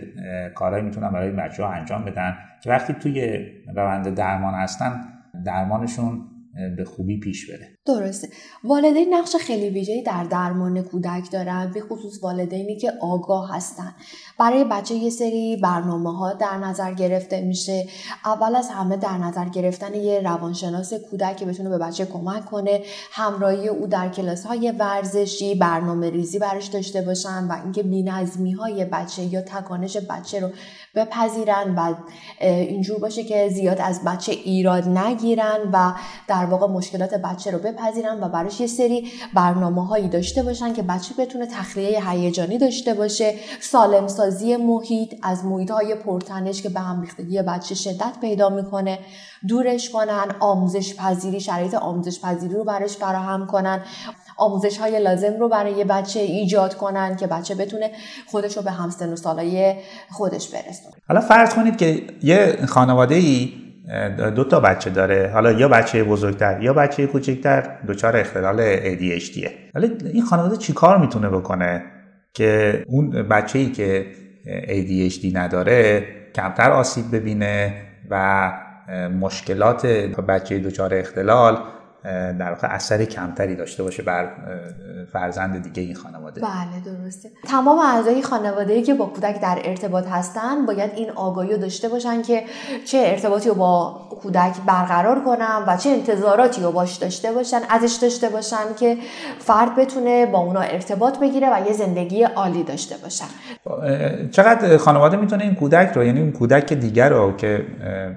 کارهایی 0.54 0.84
می‌تونن 0.84 1.10
برای 1.10 1.30
بچه 1.30 1.62
ها 1.64 1.72
انجام 1.72 2.04
بدن؟ 2.04 2.36
که 2.62 2.70
وقتی 2.70 2.92
توی 2.92 3.46
روند 3.76 4.14
درمان 4.14 4.54
هستن 4.54 5.00
درمانشون 5.44 6.20
به 6.76 6.84
خوبی 6.84 7.20
پیش 7.20 7.50
بره. 7.50 7.77
درسته. 7.88 8.28
والدین 8.64 9.14
نقش 9.14 9.36
خیلی 9.36 9.68
ویژه‌ای 9.70 10.02
در 10.02 10.24
درمان 10.24 10.82
کودک 10.82 11.30
دارن 11.30 11.70
به 11.74 11.80
خصوص 11.80 12.22
والدینی 12.22 12.76
که 12.76 12.92
آگاه 13.00 13.56
هستن. 13.56 13.94
برای 14.38 14.64
بچه 14.64 14.94
یه 14.94 15.10
سری 15.10 15.56
برنامه 15.56 16.18
ها 16.18 16.32
در 16.32 16.56
نظر 16.56 16.94
گرفته 16.94 17.40
میشه. 17.40 17.88
اول 18.24 18.56
از 18.56 18.68
همه 18.68 18.96
در 18.96 19.18
نظر 19.18 19.48
گرفتن 19.48 19.94
یه 19.94 20.20
روانشناس 20.20 20.94
کودک 20.94 21.36
که 21.36 21.46
بتونه 21.46 21.68
به 21.68 21.78
بچه 21.78 22.06
کمک 22.06 22.44
کنه 22.44 22.82
همراهی 23.12 23.68
او 23.68 23.86
در 23.86 24.08
کلاس 24.08 24.46
های 24.46 24.70
ورزشی 24.70 25.54
برنامه 25.54 26.10
ریزی 26.10 26.38
برش 26.38 26.66
داشته 26.66 27.02
باشن 27.02 27.48
و 27.48 27.56
اینکه 27.62 27.82
بینظمی 27.82 28.52
های 28.52 28.84
بچه 28.84 29.22
یا 29.22 29.40
تکانش 29.40 29.96
بچه 29.96 30.40
رو 30.40 30.50
بپذیرن 30.94 31.74
و 31.74 31.94
اینجور 32.40 32.98
باشه 32.98 33.24
که 33.24 33.48
زیاد 33.48 33.80
از 33.80 34.04
بچه 34.04 34.32
ایراد 34.32 34.88
نگیرن 34.88 35.58
و 35.72 35.92
در 36.28 36.44
واقع 36.44 36.66
مشکلات 36.66 37.14
بچه 37.14 37.50
رو 37.50 37.58
بپذیرن 37.58 37.77
و 38.20 38.28
براش 38.28 38.60
یه 38.60 38.66
سری 38.66 39.08
برنامه 39.34 39.86
هایی 39.86 40.08
داشته 40.08 40.42
باشن 40.42 40.72
که 40.72 40.82
بچه 40.82 41.14
بتونه 41.18 41.46
تخلیه 41.46 42.10
هیجانی 42.10 42.58
داشته 42.58 42.94
باشه. 42.94 43.34
سالم 43.60 44.08
سازی 44.08 44.56
محیط 44.56 45.14
از 45.22 45.44
محیط 45.44 45.70
های 45.70 45.94
پرتنش 45.94 46.62
که 46.62 46.68
به 46.68 46.80
هم 46.80 47.00
ریختگی 47.00 47.42
بچه 47.42 47.74
شدت 47.74 48.12
پیدا 48.20 48.48
می‌کنه. 48.48 48.98
دورش 49.48 49.90
کنن 49.90 50.26
آموزش 50.40 50.94
پذیری 50.94 51.40
شرایط 51.40 51.74
آموزش 51.74 52.20
پذیری 52.20 52.54
رو 52.54 52.64
براش 52.64 52.96
فراهم 52.96 53.46
کنن. 53.46 53.80
آموزش 54.36 54.78
های 54.78 55.02
لازم 55.02 55.36
رو 55.38 55.48
برای 55.48 55.84
بچه 55.84 56.20
ایجاد 56.20 56.74
کنن 56.74 57.16
که 57.16 57.26
بچه 57.26 57.54
بتونه 57.54 57.90
خودش 58.26 58.56
رو 58.56 58.62
به 58.62 58.70
همسن 58.70 59.12
و 59.12 59.16
سالای 59.16 59.74
خودش 60.10 60.48
برسونه. 60.48 60.94
حالا 61.08 61.20
فرض 61.20 61.54
کنید 61.54 61.76
که 61.76 62.02
یه 62.22 62.58
خانواده 62.68 63.14
ای 63.14 63.67
دو 64.36 64.44
تا 64.44 64.60
بچه 64.60 64.90
داره. 64.90 65.30
حالا 65.34 65.52
یا 65.52 65.68
بچه 65.68 66.04
بزرگتر 66.04 66.62
یا 66.62 66.72
بچه 66.72 67.06
کوچکتر 67.06 67.78
دچار 67.88 68.16
اختلال 68.16 68.76
ADHDه 68.76 69.48
حالا 69.74 69.88
این 70.12 70.22
خانواده 70.22 70.56
چیکار 70.56 70.98
می‌تونه 70.98 71.28
بکنه 71.28 71.82
که 72.34 72.84
اون 72.86 73.10
بچه 73.10 73.58
ای 73.58 73.72
که 73.72 74.06
ADHD 74.68 75.36
نداره 75.36 76.04
کمتر 76.34 76.70
آسیب 76.70 77.04
ببینه 77.12 77.74
و 78.10 78.52
مشکلات 79.20 79.86
بچه 80.28 80.58
دچار 80.58 80.94
اختلال 80.94 81.58
در 82.38 82.50
واقع 82.50 82.68
اثر 82.70 83.04
کمتری 83.04 83.56
داشته 83.56 83.82
باشه 83.82 84.02
بر 84.02 84.28
فرزند 85.12 85.62
دیگه 85.62 85.82
این 85.82 85.94
خانواده. 85.94 86.40
بله 86.40 86.96
درسته. 87.04 87.30
تمام 87.48 87.78
اعضای 87.78 88.22
خانواده 88.22 88.82
که 88.82 88.94
با 88.94 89.06
کودک 89.06 89.40
در 89.40 89.58
ارتباط 89.64 90.06
هستن 90.06 90.66
باید 90.66 90.90
این 90.96 91.10
آگاهی 91.10 91.52
رو 91.52 91.58
داشته 91.58 91.88
باشن 91.88 92.22
که 92.22 92.42
چه 92.84 92.98
ارتباطی 92.98 93.48
رو 93.48 93.54
با 93.54 94.00
کودک 94.22 94.54
برقرار 94.66 95.24
کنن 95.24 95.64
و 95.66 95.76
چه 95.76 95.90
انتظاراتی 95.90 96.62
رو 96.62 96.72
باش 96.72 96.96
داشته 96.96 97.32
باشن 97.32 97.60
ازش 97.68 97.98
داشته 98.02 98.28
باشن 98.28 98.74
که 98.80 98.96
فرد 99.38 99.76
بتونه 99.76 100.26
با 100.26 100.38
اونا 100.38 100.60
ارتباط 100.60 101.18
بگیره 101.18 101.48
و 101.52 101.66
یه 101.66 101.72
زندگی 101.72 102.22
عالی 102.22 102.62
داشته 102.62 102.94
باشن. 103.02 103.26
چقدر 104.30 104.76
خانواده 104.76 105.16
می‌تونه 105.16 105.44
این 105.44 105.54
کودک 105.54 105.92
رو 105.94 106.04
یعنی 106.04 106.20
اون 106.20 106.32
کودک 106.32 106.72
دیگر 106.72 107.08
رو 107.08 107.36
که 107.36 107.66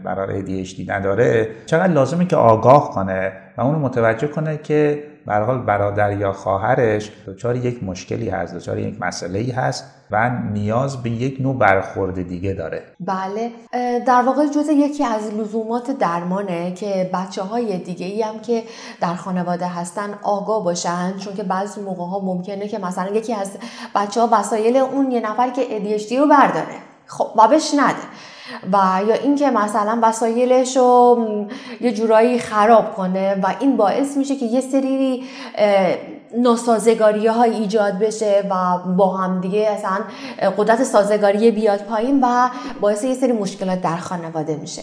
برای 0.04 0.66
ADHD 0.66 0.90
نداره 0.90 1.50
چقدر 1.66 1.94
لازمه 1.94 2.26
که 2.26 2.36
آگاه 2.36 2.92
کنه؟ 2.92 3.32
و 3.58 3.62
اونو 3.62 3.80
متوجه 3.80 4.28
کنه 4.28 4.58
که 4.58 5.04
به 5.26 5.36
حال 5.36 5.62
برادر 5.62 6.18
یا 6.18 6.34
خواهرش 6.34 7.12
دچار 7.28 7.56
یک 7.56 7.84
مشکلی 7.84 8.30
هست 8.30 8.56
دچار 8.56 8.80
یک 8.80 9.02
مسئله 9.02 9.40
ای 9.40 9.52
هست 9.52 9.86
و 10.12 10.30
نیاز 10.30 11.04
به 11.04 11.10
یک 11.10 11.42
نوع 11.42 11.58
برخورد 11.58 12.28
دیگه 12.28 12.54
داره. 12.54 12.84
بله. 13.00 13.52
در 14.06 14.22
واقع 14.22 14.48
جز 14.48 14.70
یکی 14.70 15.04
از 15.04 15.34
لزومات 15.34 15.92
درمانه 15.92 16.74
که 16.74 17.10
بچه 17.14 17.42
های 17.42 17.78
دیگه 17.78 18.06
ای 18.06 18.22
هم 18.22 18.40
که 18.40 18.64
در 19.02 19.16
خانواده 19.16 19.68
هستن 19.68 20.14
آگاه 20.24 20.64
باشن 20.64 21.18
چون 21.18 21.34
که 21.34 21.44
بعضی 21.44 21.82
موقع 21.82 22.04
ها 22.04 22.20
ممکنه 22.20 22.68
که 22.68 22.80
مثلا 22.80 23.10
یکی 23.16 23.34
از 23.34 23.52
بچه 23.96 24.22
ها 24.22 24.30
وسایل 24.32 24.78
اون 24.78 25.12
یه 25.12 25.32
نفر 25.32 25.50
که 25.50 25.62
ADHD 25.62 26.12
رو 26.12 26.28
برداره. 26.28 26.76
خب 27.06 27.28
و 27.38 27.48
بهش 27.48 27.74
نده. 27.74 28.02
و 28.74 29.02
یا 29.08 29.16
اینکه 29.16 29.50
مثلا 29.50 30.00
وسایلش 30.04 30.78
رو 30.78 31.26
یه 31.82 31.92
جورایی 31.92 32.40
خراب 32.40 32.96
کنه 32.96 33.36
و 33.44 33.56
این 33.60 33.78
باعث 33.78 34.18
میشه 34.18 34.36
که 34.36 34.46
یه 34.46 34.62
سری 34.62 35.24
ناسازگاری 36.38 37.28
های 37.28 37.50
ایجاد 37.50 38.00
بشه 38.00 38.44
و 38.50 38.78
با 38.94 39.18
هم 39.18 39.42
دیگه 39.42 39.70
اصلا 39.72 40.00
قدرت 40.58 40.84
سازگاری 40.84 41.52
بیاد 41.52 41.80
پایین 41.80 42.24
و 42.24 42.50
باعث 42.82 43.04
یه 43.04 43.14
سری 43.14 43.32
مشکلات 43.32 43.82
در 43.82 43.98
خانواده 43.98 44.56
میشه. 44.56 44.82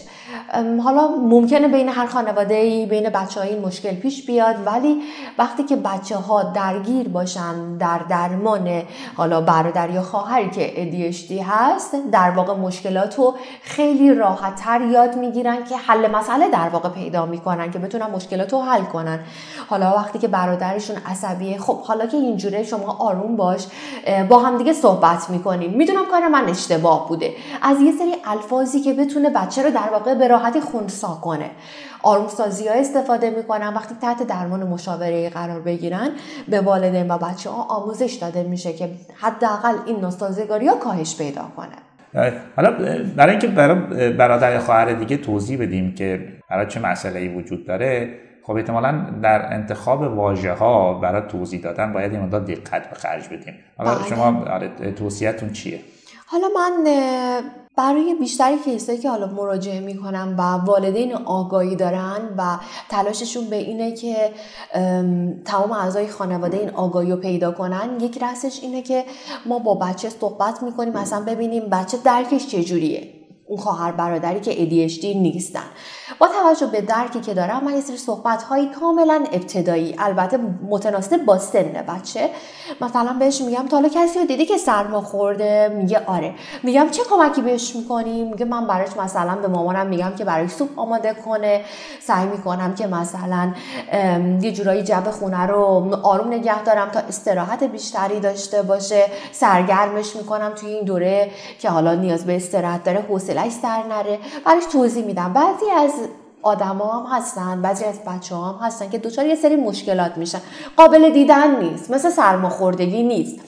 حالا 0.83 1.07
ممکنه 1.07 1.67
بین 1.67 1.89
هر 1.89 2.05
خانواده 2.05 2.55
ای 2.55 2.85
بین 2.85 3.09
بچه 3.09 3.39
های 3.39 3.49
این 3.49 3.65
مشکل 3.65 3.95
پیش 3.95 4.25
بیاد 4.25 4.55
ولی 4.65 5.01
وقتی 5.37 5.63
که 5.63 5.75
بچه 5.75 6.15
ها 6.15 6.43
درگیر 6.43 7.07
باشن 7.07 7.77
در 7.77 7.99
درمان 8.09 8.81
حالا 9.17 9.41
برادر 9.41 9.89
یا 9.89 10.01
خواهری 10.01 10.49
که 10.49 10.67
ADHD 10.67 11.31
هست 11.31 11.95
در 12.11 12.31
واقع 12.31 12.53
مشکلات 12.53 13.15
رو 13.15 13.35
خیلی 13.63 14.13
راحتتر 14.13 14.81
یاد 14.81 15.15
می‌گیرن 15.15 15.63
که 15.63 15.77
حل 15.77 16.11
مسئله 16.11 16.49
در 16.49 16.69
واقع 16.69 16.89
پیدا 16.89 17.25
می‌کنن 17.25 17.71
که 17.71 17.79
بتونن 17.79 18.05
مشکلات 18.05 18.53
رو 18.53 18.61
حل 18.61 18.83
کنن. 18.83 19.19
حالا 19.67 19.93
وقتی 19.95 20.19
که 20.19 20.27
برادرشون 20.27 20.95
عصبیه 21.39 21.57
خب 21.57 21.81
حالا 21.81 22.05
که 22.05 22.17
اینجوره 22.17 22.63
شما 22.63 22.97
آروم 22.99 23.35
باش 23.35 23.67
با 24.29 24.39
هم 24.39 24.57
دیگه 24.57 24.73
صحبت 24.73 25.29
می‌کنیم. 25.29 25.73
می‌دونم 25.73 26.05
کار 26.11 26.27
من 26.27 26.49
اشتباه 26.49 27.07
بوده. 27.09 27.31
از 27.61 27.81
یه 27.81 27.91
سری 27.91 28.15
الفاظی 28.25 28.79
که 28.79 28.93
بتونه 28.93 29.29
بچه 29.29 29.63
رو 29.63 29.69
در 29.69 29.89
واقع 29.91 30.15
به 30.15 30.27
راحتی 30.27 30.61
خونسا 30.61 31.19
کنه. 31.21 31.49
آرومسازی 32.03 32.67
ها 32.67 32.73
استفاده 32.73 33.29
می‌کنن. 33.29 33.73
وقتی 33.73 33.95
تحت 34.01 34.23
درمان 34.27 34.63
مشاوره 34.63 35.29
قرار 35.29 35.59
بگیرن 35.59 36.09
به 36.47 36.61
والدین 36.61 37.11
و 37.11 37.17
بچه 37.17 37.49
ها 37.49 37.63
آموزش 37.63 38.13
داده 38.13 38.43
میشه 38.43 38.73
که 38.73 38.89
حداقل 39.15 39.75
این 39.85 39.99
ناسازگاری 39.99 40.67
ها 40.67 40.75
کاهش 40.75 41.17
پیدا 41.17 41.41
کنه. 41.57 41.67
حالا 42.55 42.71
برای 43.15 43.31
اینکه 43.31 43.47
برای 43.47 44.09
برادر 44.13 44.59
خواهر 44.59 44.93
دیگه 44.93 45.17
توضیح 45.17 45.61
بدیم 45.61 45.95
که 45.95 46.27
برای 46.49 46.67
چه 46.67 46.79
مسئله 46.79 47.19
ای 47.19 47.27
وجود 47.27 47.67
داره 47.67 48.09
خب 48.49 48.55
احتمالا 48.55 49.05
در 49.23 49.53
انتخاب 49.53 50.01
واژه 50.01 50.53
ها 50.53 50.93
برای 50.93 51.21
توضیح 51.27 51.61
دادن 51.61 51.93
باید 51.93 52.11
این 52.11 52.21
مقدار 52.21 52.41
دقت 52.41 52.89
به 52.89 52.95
خرج 52.95 53.27
بدیم. 53.27 53.53
حالا 53.77 53.95
بله. 53.95 54.07
شما 54.09 54.25
آره، 54.25 54.91
توصیهتون 54.91 55.51
چیه؟ 55.51 55.79
حالا 56.25 56.47
من 56.55 56.83
برای 57.77 58.15
بیشتری 58.19 58.57
کیسایی 58.57 58.97
که 58.97 59.09
حالا 59.09 59.27
مراجعه 59.27 59.79
می‌کنم 59.79 60.35
و 60.37 60.41
والدین 60.41 61.13
آگاهی 61.13 61.75
دارن 61.75 62.19
و 62.37 62.57
تلاششون 62.89 63.49
به 63.49 63.55
اینه 63.55 63.91
که 63.91 64.15
تمام 65.45 65.71
اعضای 65.71 66.07
خانواده 66.07 66.57
این 66.57 66.69
آگاهی 66.69 67.11
رو 67.11 67.17
پیدا 67.17 67.51
کنن 67.51 67.89
یک 68.01 68.23
رسش 68.23 68.59
اینه 68.63 68.81
که 68.81 69.03
ما 69.45 69.59
با 69.59 69.75
بچه 69.75 70.09
صحبت 70.09 70.63
می‌کنیم 70.63 70.93
مثلا 70.93 71.21
ببینیم 71.21 71.63
بچه 71.69 71.97
درکش 72.03 72.47
چجوریه. 72.47 73.18
اون 73.49 73.59
خواهر 73.59 73.91
برادری 73.91 74.39
که 74.39 74.51
ADHD 74.51 75.05
نیستن. 75.05 75.63
با 76.19 76.27
توجه 76.27 76.67
به 76.67 76.81
درکی 76.81 77.19
که 77.19 77.33
دارم 77.33 77.63
من 77.63 77.73
یه 77.73 77.81
سری 77.81 77.97
صحبت 77.97 78.43
های 78.43 78.67
کاملا 78.67 79.25
ابتدایی 79.31 79.95
البته 79.97 80.39
متناسب 80.69 81.25
با 81.25 81.37
سن 81.37 81.63
بچه. 81.87 82.29
مثلا 82.81 83.13
بهش 83.19 83.41
میگم 83.41 83.67
تا 83.67 83.77
حالا 83.77 83.89
کسی 83.89 84.19
رو 84.19 84.25
دیدی 84.25 84.45
که 84.45 84.57
سرما 84.57 85.01
خورده؟ 85.01 85.69
میگه 85.75 86.05
آره. 86.05 86.33
میگم 86.63 86.87
چه 86.91 87.03
کمکی 87.09 87.41
بهش 87.41 87.75
می‌کنیم 87.75 88.27
میگه 88.27 88.45
من 88.45 88.67
براش 88.67 88.97
مثلا 88.97 89.35
به 89.35 89.47
مامانم 89.47 89.87
میگم 89.87 90.11
که 90.17 90.25
برای 90.25 90.47
سوپ 90.47 90.79
آماده 90.79 91.13
کنه. 91.13 91.61
سعی 92.01 92.27
می‌کنم 92.27 92.75
که 92.75 92.87
مثلا 92.87 93.53
یه 94.41 94.51
جورایی 94.51 94.83
جب 94.83 95.11
خونه 95.11 95.45
رو 95.45 95.95
آروم 96.03 96.27
نگه 96.27 96.63
دارم 96.63 96.89
تا 96.89 96.99
استراحت 96.99 97.63
بیشتری 97.63 98.19
داشته 98.19 98.61
باشه. 98.61 99.05
سرگرمش 99.31 100.15
می‌کنم 100.15 100.51
توی 100.55 100.69
این 100.69 100.85
دوره 100.85 101.31
که 101.59 101.69
حالا 101.69 101.95
نیاز 101.95 102.25
به 102.25 102.35
استراحت 102.35 102.83
داره 102.83 103.01
حوصله‌اش 103.39 103.51
سر 103.51 103.87
نره. 103.87 104.19
براش 104.45 104.65
توضیح 104.65 105.05
میدم. 105.05 105.33
بعضی 105.33 105.71
از 105.77 105.91
آدما 106.41 106.99
هم 106.99 107.17
هستن 107.17 107.61
بعضی 107.61 107.85
از 107.85 107.99
بچه 108.07 108.35
هم 108.35 108.59
هستن 108.61 108.89
که 108.89 108.97
دچار 108.97 109.25
یه 109.25 109.35
سری 109.35 109.55
مشکلات 109.55 110.17
میشن. 110.17 110.41
قابل 110.77 111.09
دیدن 111.09 111.63
نیست 111.63 111.91
مثل 111.91 112.09
سرماخوردگی 112.09 113.03
نیست. 113.03 113.39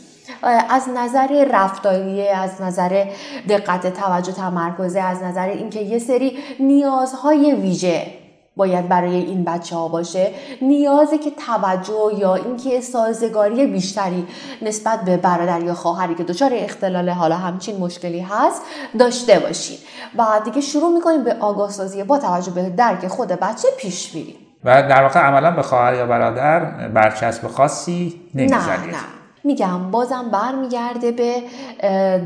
از 0.70 0.90
نظر 0.96 1.46
رفتاری 1.52 2.28
از 2.28 2.62
نظر 2.62 3.06
دقت 3.50 3.94
توجه 3.94 4.32
تمرکزه 4.32 5.02
از 5.02 5.24
نظر 5.24 5.48
اینکه 5.48 5.80
یه 5.80 6.00
سری 6.00 6.38
نیازهای 6.60 7.54
ویژه 7.54 8.21
باید 8.56 8.90
برای 8.90 9.16
این 9.16 9.44
بچه 9.44 9.76
ها 9.76 9.88
باشه 9.88 10.32
نیازی 10.62 11.18
که 11.18 11.32
توجه 11.32 12.12
یا 12.18 12.36
اینکه 12.36 12.82
سازگاری 12.82 13.68
بیشتری 13.68 14.28
نسبت 14.62 15.02
به 15.02 15.18
برادر 15.18 15.62
یا 15.62 15.74
خواهری 15.74 16.16
که 16.16 16.24
دچار 16.24 16.52
اختلال 16.54 17.10
حالا 17.10 17.36
همچین 17.36 17.78
مشکلی 17.78 18.20
هست 18.20 18.62
داشته 19.00 19.40
باشین. 19.40 19.78
و 20.18 20.26
دیگه 20.46 20.62
شروع 20.62 20.94
می‌کنیم 20.94 21.24
به 21.24 21.36
آگاه 21.40 21.72
سازی 21.72 22.04
با 22.04 22.18
توجه 22.18 22.52
به 22.52 22.70
درک 22.70 23.08
خود 23.08 23.28
بچه 23.28 23.68
پیش 23.78 24.16
میریم 24.16 24.36
و 24.64 24.84
در 24.84 25.04
واقع 25.04 25.20
عملا 25.20 25.52
به 25.52 25.62
خواهر 25.62 25.94
یا 25.94 26.06
برادر 26.06 26.88
برچسب 26.88 27.48
خاصی 27.48 28.22
نمی‌زنید. 28.36 28.60
نه 28.70 28.86
نه. 28.86 29.21
میگم 29.44 29.92
بازم 29.92 30.26
برمیگرده 30.32 31.12
به 31.12 31.34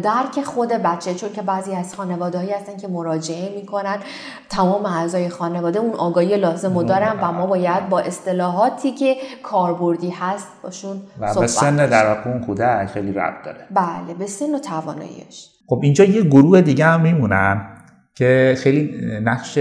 درک 0.03 0.41
خود 0.43 0.69
بچه 0.69 1.13
چون 1.13 1.29
که 1.33 1.41
بعضی 1.41 1.75
از 1.75 1.95
خانواده 1.95 2.37
هایی 2.37 2.51
هستن 2.51 2.77
که 2.77 2.87
مراجعه 2.87 3.55
می‌کنن. 3.55 3.97
تمام 4.49 4.85
اعضای 4.85 5.29
خانواده 5.29 5.79
اون 5.79 5.93
آگاهی 5.93 6.37
لازم 6.37 6.77
رو 6.77 6.83
دارن 6.83 7.19
و 7.21 7.31
ما 7.31 7.47
باید 7.47 7.89
با 7.89 7.99
اصطلاحاتی 7.99 8.91
که 8.91 9.15
کاربردی 9.43 10.09
هست 10.09 10.47
باشون 10.63 11.01
و 11.19 11.39
به 11.39 11.47
سن 11.47 11.75
در 11.75 12.07
واقع 12.07 12.29
اون 12.29 12.41
کودک 12.41 12.85
خیلی 12.85 13.11
ربط 13.11 13.45
داره. 13.45 13.57
بله 13.71 14.13
به 14.19 14.25
سن 14.25 14.55
و 14.55 14.59
تواناییش 14.59 15.49
خب 15.67 15.79
اینجا 15.83 16.03
یه 16.03 16.21
گروه 16.21 16.61
دیگه 16.61 16.85
هم 16.85 17.01
میمونن 17.01 17.61
که 18.15 18.55
خیلی 18.57 18.93
نقش 19.23 19.57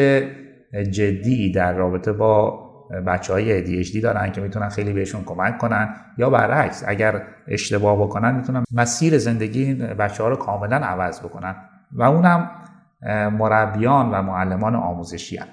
جدی 0.90 1.52
در 1.52 1.72
رابطه 1.72 2.12
با 2.12 2.63
بچه 3.06 3.32
های 3.32 3.84
ADHD 3.84 4.02
دارن 4.02 4.32
که 4.32 4.40
می‌تونن 4.40 4.68
خیلی 4.68 4.92
بهشون 4.92 5.24
کمک 5.24 5.58
کنن 5.58 5.94
یا 6.18 6.30
برعکس 6.30 6.84
اگر 6.86 7.22
اشتباه 7.48 8.02
بکنن 8.02 8.34
می‌تونن 8.34 8.64
مسیر 8.72 9.18
زندگی 9.18 9.74
بچه 9.74 10.22
ها 10.22 10.28
رو 10.28 10.36
کاملا 10.36 10.76
عوض 10.76 11.20
بکنن 11.20 11.54
و 11.92 12.02
اونم 12.02 12.50
مربیان 13.38 14.10
و 14.10 14.22
معلمان 14.22 14.74
آموزشی 14.74 15.36
هن. 15.36 15.46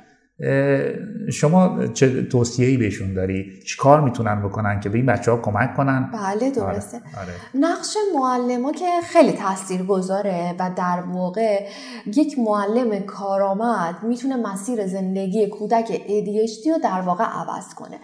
شما 1.31 1.87
چه 1.87 2.23
توصیه‌ای 2.23 2.77
بهشون 2.77 3.13
داری 3.13 3.59
کار 3.77 4.01
می‌تونن 4.01 4.41
بکنن 4.41 4.79
که 4.79 4.89
به 4.89 4.97
این 4.97 5.05
بچه 5.05 5.31
ها 5.31 5.37
کمک 5.37 5.75
کنن 5.75 6.11
بله 6.13 6.51
درسته 6.51 6.97
آره. 6.97 7.17
آره. 7.21 7.33
نقش 7.55 7.97
معلم 8.15 8.71
که 8.71 8.85
خیلی 9.03 9.31
تاثیر 9.31 9.83
گذاره 9.83 10.55
و 10.59 10.71
در 10.77 11.03
واقع 11.13 11.67
یک 12.05 12.39
معلم 12.39 12.99
کارآمد 12.99 14.03
می‌تونه 14.03 14.35
مسیر 14.35 14.87
زندگی 14.87 15.47
کودک 15.47 15.87
ADHD 15.87 16.67
رو 16.67 16.77
در 16.83 17.01
واقع 17.01 17.23
عوض 17.23 17.73
کنه 17.73 17.99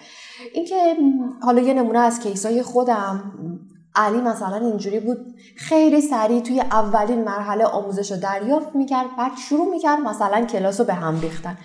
اینکه 0.53 0.75
حالا 1.41 1.61
یه 1.61 1.73
نمونه 1.73 1.99
از 1.99 2.19
کیسای 2.19 2.63
خودم 2.63 3.33
علی 3.97 4.21
مثلا 4.21 4.55
اینجوری 4.55 4.99
بود. 4.99 5.17
خیلی 5.55 6.01
سریع 6.01 6.41
توی 6.41 6.59
اولین 6.59 7.23
مرحله 7.23 7.65
آموزش 7.65 8.11
رو 8.11 8.17
دریافت 8.17 8.75
می‌کرد 8.75 9.07
بعد 9.17 9.31
شروع 9.49 9.69
می‌کرد 9.71 9.99
مثلا 9.99 10.45
کلاس 10.45 10.79
رو 10.79 10.85
به 10.85 10.93
هم 10.93 11.19
ریختن. 11.21 11.57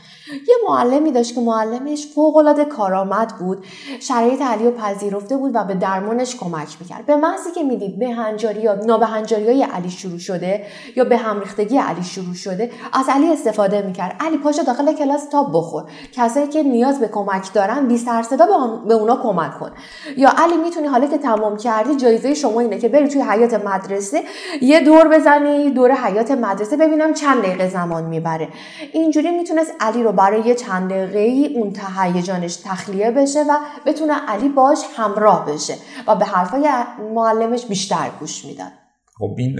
یه 0.48 0.54
معلمی 0.68 1.12
داشت 1.12 1.34
که 1.34 1.40
معلمش 1.40 2.06
فوقالعاده 2.14 2.64
کارآمد 2.64 3.32
بود 3.38 3.64
شرایط 4.00 4.42
علی 4.42 4.64
رو 4.64 4.70
پذیرفته 4.70 5.36
بود 5.36 5.50
و 5.54 5.64
به 5.64 5.74
درمانش 5.74 6.36
کمک 6.36 6.76
می‌کرد. 6.80 7.06
به 7.06 7.16
محضی 7.16 7.50
که 7.54 7.62
می‌دید 7.62 7.98
به 7.98 8.10
هنجاری 8.10 8.60
یا 8.60 8.74
نابهنجاری 8.74 9.46
های 9.46 9.62
علی 9.62 9.90
شروع 9.90 10.18
شده 10.18 10.66
یا 10.96 11.04
به 11.04 11.16
هم 11.16 11.40
ریختگی 11.40 11.78
علی 11.78 12.02
شروع 12.02 12.34
شده 12.34 12.70
از 12.92 13.08
علی 13.08 13.32
استفاده 13.32 13.82
می‌کرد. 13.82 14.16
علی 14.20 14.38
پاشو 14.38 14.62
داخل 14.62 14.92
کلاس 14.92 15.28
تا 15.28 15.42
بخور. 15.42 15.84
کسایی 16.12 16.48
که 16.48 16.62
نیاز 16.62 17.00
به 17.00 17.08
کمک 17.08 17.52
دارن 17.52 17.88
بی 17.88 17.98
سر 17.98 18.22
صدا 18.22 18.46
به 18.88 18.94
اونا 18.94 19.16
کمک 19.16 19.58
کن. 19.58 19.70
یا 20.16 20.30
علی 20.38 20.56
می‌تونی 20.56 20.86
حالا 20.86 21.06
که 21.06 21.18
تمام 21.18 21.56
کردی 21.56 21.96
جایزه 22.22 22.40
شما 22.40 22.60
اینه 22.60 22.78
که 22.78 22.88
بری 22.88 23.08
توی 23.08 23.22
حیات 23.22 23.54
مدرسه 23.54 24.22
یه 24.62 24.80
دور 24.80 25.08
بزنی 25.08 25.70
دور 25.70 25.92
حیات 25.92 26.30
مدرسه 26.30 26.76
ببینم 26.76 27.14
چند 27.14 27.42
دقیقه 27.42 27.68
زمان 27.68 28.04
می‌بره. 28.04 28.48
اینجوری 28.92 29.30
می‌تونست 29.30 29.72
علی 29.80 30.02
رو 30.02 30.12
برای 30.12 30.54
چند 30.54 30.90
دقیقه 30.90 31.58
اون 31.58 31.72
تهیجانش 31.72 32.56
تخلیه 32.56 33.10
بشه 33.10 33.42
و 33.42 33.56
بتونه 33.86 34.14
علی 34.28 34.48
باش 34.48 34.78
همراه 34.96 35.46
بشه 35.46 35.74
و 36.06 36.16
به 36.16 36.24
حرفای 36.24 36.68
معلمش 37.14 37.66
بیشتر 37.66 38.10
گوش 38.20 38.44
می‌داد. 38.44 38.81
خب 39.18 39.34
این 39.38 39.56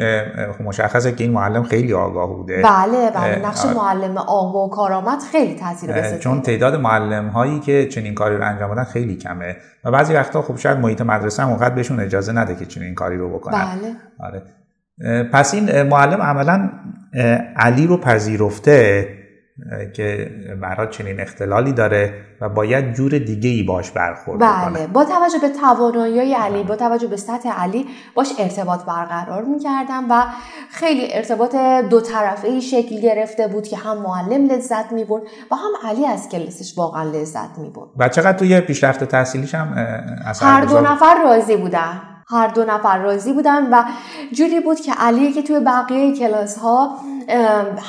خب 0.52 0.62
مشخصه 0.62 1.12
که 1.12 1.24
این 1.24 1.32
معلم 1.32 1.62
خیلی 1.62 1.92
آگاه 1.92 2.36
بوده. 2.36 2.62
بله 2.62 3.10
بله. 3.10 3.46
نقش 3.46 3.64
معلم 3.64 4.16
آگاه 4.16 4.64
و 4.64 4.68
کارآمد 4.68 5.18
خیلی 5.32 5.54
تاثیر 5.54 5.92
بسیار 5.92 6.18
چون 6.18 6.42
تعداد 6.42 6.74
معلم 6.74 7.28
هایی 7.28 7.60
که 7.60 7.86
چنین 7.86 8.14
کاری 8.14 8.36
رو 8.36 8.44
انجام 8.44 8.70
بدن 8.70 8.84
خیلی 8.84 9.16
کمه. 9.16 9.56
و 9.84 9.90
بعضی 9.90 10.14
وقتا 10.14 10.42
خب 10.42 10.56
شاید 10.56 10.78
محیط 10.78 11.00
مدرسه 11.00 11.42
هم 11.42 11.48
اونقدر 11.48 11.74
بهشون 11.74 12.00
اجازه 12.00 12.32
نده 12.32 12.54
که 12.54 12.66
چنین 12.66 12.94
کاری 12.94 13.16
رو 13.16 13.38
بکنن. 13.38 13.58
بله. 13.58 13.94
آره. 14.20 14.42
پس 15.32 15.54
این 15.54 15.82
معلم 15.82 16.22
عملا 16.22 16.70
علی 17.56 17.86
رو 17.86 17.96
پذیرفته. 17.96 19.08
که 19.94 20.30
برای 20.62 20.86
چنین 20.90 21.20
اختلالی 21.20 21.72
داره 21.72 22.14
و 22.40 22.48
باید 22.48 22.92
جور 22.92 23.18
دیگه 23.18 23.50
ای 23.50 23.62
باش 23.62 23.90
برخورد 23.90 24.40
بله 24.40 24.86
با 24.86 25.04
توجه 25.04 25.38
به 25.40 25.48
توانایی 25.48 26.34
علی 26.34 26.62
با 26.64 26.76
توجه 26.76 27.06
به 27.06 27.16
سطح 27.16 27.48
علی 27.48 27.86
باش 28.14 28.28
ارتباط 28.38 28.84
برقرار 28.84 29.44
می‌کردم 29.44 30.06
و 30.10 30.24
خیلی 30.70 31.14
ارتباط 31.14 31.56
دو 31.90 32.00
طرفه 32.00 32.48
ای 32.48 32.60
شکل 32.60 33.00
گرفته 33.00 33.48
بود 33.48 33.68
که 33.68 33.76
هم 33.76 33.98
معلم 33.98 34.46
لذت 34.46 34.92
می‌برد 34.92 35.22
و 35.22 35.54
هم 35.54 35.90
علی 35.90 36.06
از 36.06 36.28
کلاسش 36.28 36.78
واقعا 36.78 37.02
لذت 37.10 37.58
می‌برد. 37.58 37.88
و 37.96 38.08
چقدر 38.08 38.38
توی 38.38 38.60
پیشرفت 38.60 39.04
تحصیلیش 39.04 39.54
هم 39.54 39.74
هر 40.40 40.64
دو 40.64 40.80
نفر 40.80 41.22
راضی 41.24 41.56
بودن. 41.56 42.11
هر 42.32 42.48
دو 42.48 42.64
نفر 42.64 42.98
راضی 42.98 43.32
بودن 43.32 43.72
و 43.72 43.84
جوری 44.32 44.60
بود 44.60 44.80
که 44.80 44.92
علی 44.92 45.32
که 45.32 45.42
توی 45.42 45.60
بقیه 45.60 46.16
کلاس 46.16 46.58
ها 46.58 46.98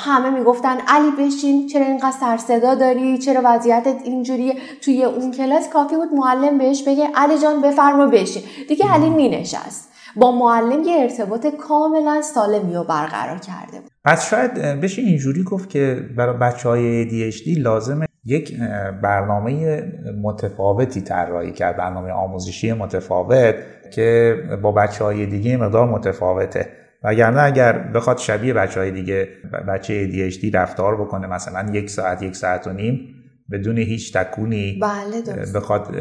همه 0.04 0.30
می‌گفتن 0.30 0.76
علی 0.88 1.10
بشین 1.18 1.66
چرا 1.66 1.86
اینقدر 1.86 2.16
سر 2.20 2.36
صدا 2.36 2.74
داری؟ 2.74 3.18
چرا 3.18 3.40
وضعیتت 3.44 3.96
اینجوریه 4.04 4.54
توی 4.82 5.04
اون 5.04 5.30
کلاس 5.30 5.68
کافی 5.68 5.96
بود 5.96 6.08
معلم 6.12 6.58
بهش 6.58 6.82
بگه 6.82 7.08
علی 7.14 7.38
جان 7.38 7.62
بفرما 7.62 8.06
بشین. 8.06 8.42
دیگه 8.68 8.88
علی 8.88 9.10
مینشست. 9.10 9.90
با 10.16 10.32
معلم 10.32 10.82
یه 10.82 10.96
ارتباط 11.00 11.46
کاملا 11.46 12.22
سالمی 12.22 12.74
رو 12.74 12.84
برقرار 12.84 13.38
کرده 13.38 13.80
بود. 13.80 13.90
پس 14.04 14.30
شاید 14.30 14.54
بشه 14.54 15.02
اینجوری 15.02 15.42
گفت 15.42 15.70
که 15.70 16.08
برای 16.16 16.36
بچه 16.36 16.68
های 16.68 17.04
ADHD 17.04 17.58
لازمه 17.58 18.06
یک 18.26 18.58
برنامه 19.02 19.82
متفاوتی 20.22 21.00
طراحی 21.00 21.52
کرد 21.52 21.76
برنامه 21.76 22.10
آموزشی 22.10 22.72
متفاوت 22.72 23.54
که 23.94 24.36
با 24.62 24.72
بچه 24.72 25.04
های 25.04 25.26
دیگه 25.26 25.56
مقدار 25.56 25.88
متفاوته. 25.88 26.68
وگرنه 27.02 27.42
اگر 27.42 27.78
بخواد 27.78 28.18
شبیه 28.18 28.52
بچه 28.52 28.80
های 28.80 28.90
دیگه 28.90 29.28
بچه 29.68 30.08
ADHD 30.08 30.54
رفتار 30.54 31.04
بکنه 31.04 31.26
مثلا 31.26 31.72
یک 31.72 31.90
ساعت 31.90 32.22
یک 32.22 32.36
ساعت 32.36 32.66
و 32.66 32.72
نیم 32.72 33.14
بدون 33.52 33.78
هیچ 33.78 34.16
تکونی 34.16 34.80
بله 34.82 35.52
بخواد 35.54 35.94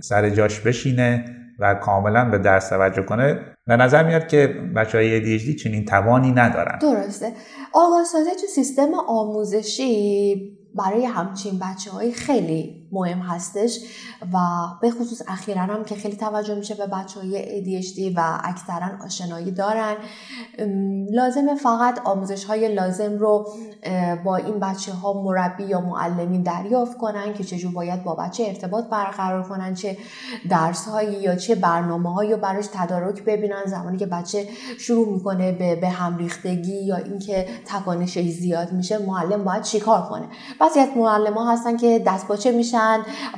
سر 0.00 0.30
جاش 0.30 0.60
بشینه 0.60 1.24
و 1.58 1.74
کاملا 1.74 2.30
به 2.30 2.38
درس 2.38 2.68
توجه 2.68 3.02
کنه 3.02 3.40
به 3.66 3.76
نظر 3.76 4.06
میاد 4.06 4.26
که 4.26 4.46
بچه 4.76 4.98
های 4.98 5.38
ADHD 5.38 5.62
چنین 5.62 5.84
توانی 5.84 6.32
ندارن. 6.32 6.78
درسته. 6.78 7.32
آقا 7.72 8.02
تو 8.40 8.46
سیستم 8.54 8.88
آموزشی 9.08 10.34
برای 10.76 11.04
همچین 11.04 11.58
بچه 11.58 11.90
های 11.90 12.12
خیلی 12.12 12.85
مهم 12.92 13.18
هستش 13.18 13.78
و 14.32 14.38
به 14.80 14.90
خصوص 14.90 15.22
اخیرا 15.28 15.62
هم 15.62 15.84
که 15.84 15.94
خیلی 15.94 16.16
توجه 16.16 16.54
میشه 16.54 16.74
به 16.74 16.86
بچه 16.86 17.20
های 17.20 17.64
ADHD 17.82 18.12
و 18.16 18.40
اکثرا 18.44 19.04
آشنایی 19.04 19.50
دارن. 19.50 19.94
لازمه 21.10 21.54
فقط 21.54 22.00
آموزش 22.04 22.44
های 22.44 22.74
لازم 22.74 23.18
رو 23.18 23.48
با 24.24 24.36
این 24.36 24.60
بچه 24.60 24.92
ها 24.92 25.22
مربی 25.22 25.64
یا 25.64 25.80
معلمین 25.80 26.42
دریافت 26.42 26.98
کنن 26.98 27.34
که 27.34 27.44
چجور 27.44 27.72
باید 27.72 28.04
با 28.04 28.14
بچه 28.14 28.44
ارتباط 28.46 28.84
برقرار 28.84 29.42
کنن 29.48 29.74
چه 29.74 29.96
درس 30.48 30.88
هایی 30.88 31.20
یا 31.20 31.36
چه 31.36 31.54
برنامه 31.54 32.14
هایی 32.14 32.32
رو 32.32 32.36
براش 32.36 32.66
تدارک 32.72 33.24
ببینن. 33.24 33.64
زمانی 33.66 33.98
که 33.98 34.06
بچه 34.06 34.48
شروع 34.78 35.12
می‌کنه 35.12 35.52
به, 35.52 35.76
به 35.76 35.88
هم 35.88 36.16
ریختگی 36.16 36.84
یا 36.84 36.96
اینکه 36.96 37.46
تکانشش 37.66 38.28
زیاد 38.28 38.72
میشه 38.72 38.98
معلم 38.98 39.44
باید 39.44 39.62
چیکار 39.62 40.02
کنه؟ 40.02 40.28
بعضی 40.60 40.80
از 40.80 40.88
معلم 40.96 41.34
ها 41.34 41.52
هستن 41.52 41.76
که 41.76 42.02
دست 42.06 42.28
باچه 42.28 42.52
میشن 42.52 42.75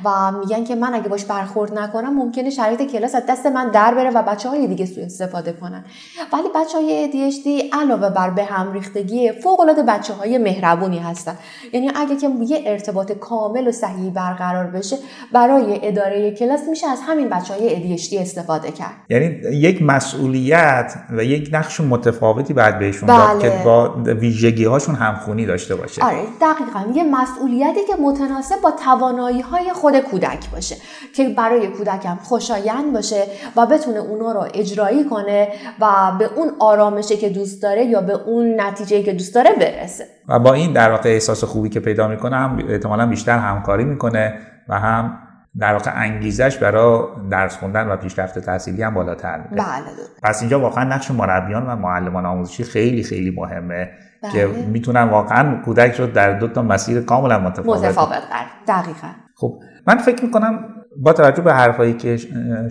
و 0.05 0.31
میگن 0.31 0.63
که 0.63 0.75
من 0.75 0.93
اگه 0.93 1.09
باش 1.09 1.25
برخورد 1.25 1.79
نکنم 1.79 2.13
ممکنه 2.13 2.49
شرایط 2.49 2.91
کلاس 2.91 3.15
از 3.15 3.23
دست 3.29 3.45
من 3.45 3.69
در 3.69 3.93
بره 3.93 4.09
و 4.09 4.23
بچه 4.23 4.49
های 4.49 4.67
دیگه 4.67 4.85
سوء 4.85 5.03
استفاده 5.05 5.53
کنن. 5.53 5.85
ولی 6.33 6.47
بچه 6.55 6.77
های 6.77 7.09
ADHD 7.11 7.75
علاوه 7.75 8.09
بر 8.09 8.29
به 8.29 8.43
هم 8.43 8.73
ریختگی 8.73 9.31
فوق 9.31 9.59
العاده 9.59 9.83
بچه 9.83 10.13
های 10.13 10.37
مهربونی 10.37 10.99
هستن. 10.99 11.35
یعنی 11.73 11.91
اگه 11.95 12.15
که 12.15 12.29
یه 12.47 12.63
ارتباط 12.65 13.11
کامل 13.11 13.67
و 13.67 13.71
صحیح 13.71 14.11
برقرار 14.11 14.65
بشه 14.65 14.97
برای 15.33 15.87
اداره 15.87 16.31
کلاس 16.31 16.59
میشه 16.69 16.87
از 16.87 16.99
همین 17.07 17.29
بچه 17.29 17.53
های 17.53 17.97
ADHD 17.97 18.13
استفاده 18.13 18.71
کرد. 18.71 18.95
یعنی 19.09 19.25
یک 19.51 19.81
مسئولیت 19.81 20.93
و 21.09 21.23
یک 21.23 21.49
نقش 21.53 21.81
متفاوتی 21.81 22.53
بعد 22.53 22.79
بهشون 22.79 23.07
داد 23.07 23.29
بله. 23.29 23.41
که 23.41 23.61
با 23.65 23.95
ویژگی 24.05 24.65
هاشون 24.65 24.95
همخونی 24.95 25.45
داشته 25.45 25.75
باشه. 25.75 26.05
آره 26.05 26.23
دقیقا. 26.41 26.93
یه 26.93 27.03
مسئولیتی 27.03 27.79
که 27.87 27.93
متناسب 28.01 28.61
با 28.61 28.71
توانایی 28.71 29.28
های 29.31 29.73
خود 29.73 29.99
کودک 29.99 30.49
باشه 30.51 30.75
که 31.15 31.29
برای 31.29 31.67
کودکم 31.67 32.15
خوشایند 32.15 32.93
باشه 32.93 33.23
و 33.55 33.65
بتونه 33.65 33.99
اونا 33.99 34.31
رو 34.31 34.47
اجرایی 34.53 35.03
کنه 35.03 35.47
و 35.79 36.11
به 36.19 36.29
اون 36.35 36.51
آرامشه 36.59 37.17
که 37.17 37.29
دوست 37.29 37.63
داره 37.63 37.85
یا 37.85 38.01
به 38.01 38.13
اون 38.13 38.61
نتیجه 38.61 39.03
که 39.03 39.13
دوست 39.13 39.35
داره 39.35 39.49
برسه. 39.59 40.05
و 40.27 40.39
با 40.39 40.53
این 40.53 40.73
در 40.73 40.91
واقع 40.91 41.09
احساس 41.09 41.43
خوبی 41.43 41.69
که 41.69 41.79
پیدا 41.79 42.07
می‌کنه 42.07 42.35
هم 42.35 42.59
احتمالا 42.69 43.05
بیشتر 43.05 43.37
همکاری 43.37 43.83
می‌کنه 43.83 44.39
و 44.69 44.79
هم 44.79 45.17
در 45.59 45.73
واقع 45.73 45.91
انگیزش 45.95 46.57
برای 46.57 47.03
درس 47.31 47.57
خوندن 47.57 47.87
و 47.87 47.95
پیشرفت 47.95 48.39
تحصیلی 48.39 48.83
هم 48.83 48.93
بالاتر 48.93 49.37
میره 49.37 49.63
بله 49.63 49.85
پس 50.23 50.41
اینجا 50.41 50.59
واقعا 50.59 50.83
نقش 50.83 51.11
مربیان 51.11 51.67
و 51.67 51.75
معلمان 51.75 52.25
آموزشی 52.25 52.63
خیلی 52.63 53.03
خیلی 53.03 53.31
مهمه. 53.31 53.89
بله. 54.23 54.31
که 54.31 54.47
می‌تونن 54.47 55.03
واقعا 55.03 55.61
کودک 55.65 55.99
رو 55.99 56.07
در 56.07 56.39
دو 56.39 56.47
تا 56.47 56.61
مسیر 56.61 57.01
کاملا 57.01 57.39
متفاوت 57.39 57.83
متفاوت 57.83 58.09
قرار 58.09 58.47
دقیقا 58.67 59.07
خب 59.35 59.59
من 59.87 59.97
فکر 59.97 60.25
می‌کنم 60.25 60.59
با 60.97 61.13
توجه 61.13 61.41
به 61.41 61.53
حرفایی 61.53 61.93
که 61.93 62.17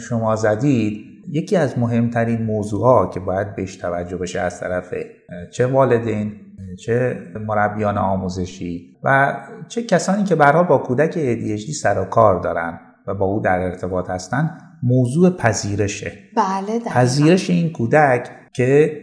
شما 0.01 0.37
زدید 0.37 1.09
یکی 1.31 1.57
از 1.57 1.79
مهمترین 1.79 2.43
موضوعها 2.43 3.07
که 3.07 3.21
باید 3.21 3.57
بهش 3.57 3.77
توجه 3.77 4.17
بشه 4.17 4.41
از 4.41 4.61
طرف 4.61 4.95
چه 5.53 5.67
والدین 5.67 6.33
چه 6.79 7.23
مربیان 7.47 7.99
آموزشی 7.99 8.97
و 9.03 9.37
چه 9.69 9.83
کسانی 9.83 10.25
که 10.25 10.35
برحال 10.35 10.65
با 10.65 10.79
کودک 10.79 11.13
ADHD 11.13 11.73
سر 11.73 11.99
و 11.99 12.05
کار 12.05 12.41
دارن 12.41 12.81
و 13.07 13.15
با 13.15 13.27
او 13.27 13.41
در 13.41 13.59
ارتباط 13.59 14.11
هستن 14.11 14.59
موضوع 14.83 15.31
پذیرشه 15.31 16.13
بله 16.37 16.79
دقیقا. 16.79 16.91
پذیرش 16.91 17.51
این 17.51 17.73
کودک 17.73 18.31
که 18.53 19.01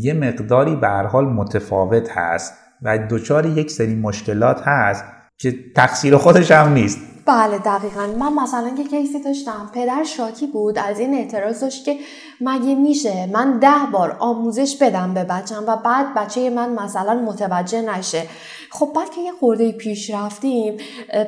یه 0.00 0.12
مقداری 0.12 0.76
به 0.76 0.88
حال 0.88 1.24
متفاوت 1.24 2.10
هست 2.10 2.54
و 2.82 2.98
دچار 3.10 3.46
یک 3.46 3.70
سری 3.70 3.94
مشکلات 3.94 4.62
هست 4.64 5.04
که 5.38 5.54
تقصیر 5.76 6.16
خودش 6.16 6.50
هم 6.50 6.72
نیست. 6.72 6.98
بله 7.26 7.58
دقیقا. 7.58 8.06
من 8.06 8.42
مثلا 8.42 8.70
که 8.76 8.84
کیسی 8.84 9.22
داشتم. 9.22 9.70
پدر 9.74 10.04
شاکی 10.04 10.46
بود 10.46 10.78
از 10.78 11.00
این 11.00 11.14
اعتراض 11.14 11.60
داشت 11.60 11.84
که 11.84 11.96
مگه 12.44 12.74
میشه؟ 12.74 13.26
من 13.26 13.58
ده 13.58 13.90
بار 13.92 14.16
آموزش 14.18 14.76
بدم 14.80 15.14
به 15.14 15.24
بچم 15.24 15.64
و 15.66 15.76
بعد 15.76 16.14
بچه 16.16 16.50
من 16.50 16.72
مثلا 16.72 17.14
متوجه 17.14 17.82
نشه. 17.82 18.22
خب 18.70 18.92
بعد 18.96 19.10
که 19.10 19.20
یه 19.20 19.32
خورده 19.40 19.72
پیش 19.72 20.10
رفتیم 20.10 20.76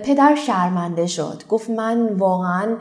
پدر 0.05 0.35
شرمنده 0.35 1.07
شد. 1.07 1.43
گفت 1.49 1.71
من 1.71 2.09
واقعا 2.09 2.77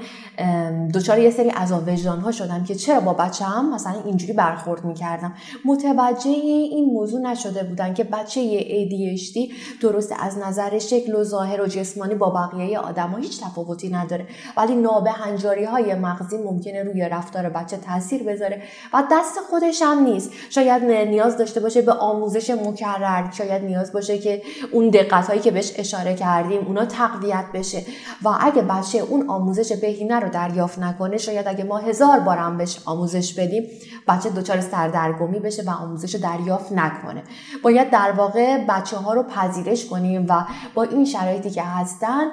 دچار 0.93 1.19
یه 1.19 1.29
سری 1.29 1.49
عذاب 1.49 1.87
وجدان 1.87 2.19
ها 2.19 2.31
شدم 2.31 2.63
که 2.63 2.75
چرا 2.75 2.99
با 2.99 3.13
بچم 3.13 3.69
مثلا 3.73 3.93
اینجوری 4.05 4.33
برخورد 4.33 4.85
می‌کردم. 4.85 5.33
متوجه 5.65 6.29
این 6.29 6.85
موضوع 6.93 7.21
نشده 7.21 7.63
بودن 7.63 7.93
که 7.93 8.03
بچه 8.03 8.59
ADHD 8.59 9.53
درست 9.81 10.13
از 10.19 10.37
نظر 10.37 10.79
شکل 10.79 11.15
و 11.15 11.23
ظاهر 11.23 11.61
و 11.61 11.67
جسمانی 11.67 12.15
با 12.15 12.29
بقیه 12.29 12.79
آدم 12.79 13.09
ها 13.09 13.17
هیچ 13.17 13.41
تفاوتی 13.41 13.89
نداره. 13.89 14.27
ولی 14.57 14.75
نابهنجاری 14.75 15.63
های 15.63 15.95
مغزی 15.95 16.37
ممکنه 16.37 16.83
روی 16.83 17.09
رفتار 17.09 17.49
بچه 17.49 17.77
تاثیر 17.77 18.22
بذاره. 18.23 18.61
و 18.93 19.03
دست 19.11 19.39
خودش 19.49 19.81
هم 19.81 20.03
نیست. 20.03 20.31
شاید 20.49 20.83
نیاز 20.83 21.37
داشته 21.37 21.59
باشه 21.59 21.81
به 21.81 21.93
آموزش 21.93 22.49
مکرر. 22.49 23.31
شاید 23.31 23.63
نیاز 23.63 23.93
باشه 23.93 24.17
که 24.17 24.41
اون 24.71 24.89
دقت 24.89 25.27
هایی 25.27 25.39
که 25.39 25.51
بهش 25.51 25.73
اشاره 25.75 26.15
کردیم 26.15 26.65
اونا 26.67 26.85
تقویت 26.85 27.45
بشه. 27.53 27.81
و 28.23 28.29
اگه 28.39 28.61
بچه 28.61 28.99
اون 28.99 29.29
آموزش 29.29 29.71
بهینه 29.73 30.19
رو 30.19 30.29
دریافت 30.29 30.79
نکنه 30.79 31.17
شاید 31.17 31.47
اگه 31.47 31.63
ما 31.63 31.77
هزار 31.77 32.19
بارم 32.19 32.57
بهش 32.57 32.79
آموزش 32.85 33.33
بدیم 33.33 33.69
بچه 34.07 34.29
دچار 34.29 34.61
سردرگمی 34.61 35.39
بشه 35.39 35.63
و 35.63 35.69
آموزش 35.69 36.15
رو 36.15 36.21
دریافت 36.21 36.71
نکنه. 36.71 37.23
باید 37.63 37.89
در 37.89 38.11
واقع 38.11 38.65
بچه 38.69 38.97
ها 38.97 39.13
رو 39.13 39.23
پذیرش 39.23 39.85
کنیم 39.85 40.25
و 40.29 40.45
با 40.73 40.83
این 40.83 41.05
شرایطی 41.05 41.49
که 41.49 41.63
هستن 41.63 42.23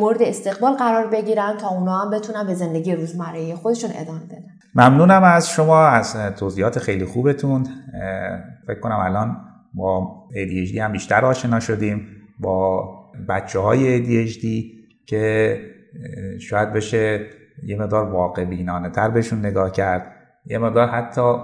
مورد 0.00 0.22
استقبال 0.22 0.72
قرار 0.72 1.06
بگیرن 1.06 1.56
تا 1.56 1.68
اونا 1.68 1.98
هم 1.98 2.10
بتونن 2.10 2.46
به 2.46 2.54
زندگی 2.54 2.94
روزمره 2.94 3.56
خودشون 3.56 3.90
ادامه 3.94 4.20
بدن. 4.20 4.55
ممنونم 4.76 5.22
از 5.22 5.50
شما 5.50 5.86
از 5.86 6.16
توضیحات 6.34 6.78
خیلی 6.78 7.04
خوبتون 7.04 7.66
فکر 8.66 8.80
کنم 8.80 8.98
الان 8.98 9.36
با 9.74 10.14
ADHD 10.32 10.76
هم 10.78 10.92
بیشتر 10.92 11.24
آشنا 11.24 11.60
شدیم 11.60 12.06
با 12.38 12.88
بچه 13.28 13.58
های 13.58 14.04
ADHD 14.04 14.46
که 15.06 15.60
شاید 16.40 16.72
بشه 16.72 17.26
یه 17.62 17.76
مقدار 17.76 18.04
واقع 18.12 18.44
بینانه 18.44 18.90
تر 18.90 19.08
بهشون 19.10 19.38
نگاه 19.38 19.72
کرد 19.72 20.12
یه 20.46 20.58
مقدار 20.58 20.88
حتی 20.88 21.34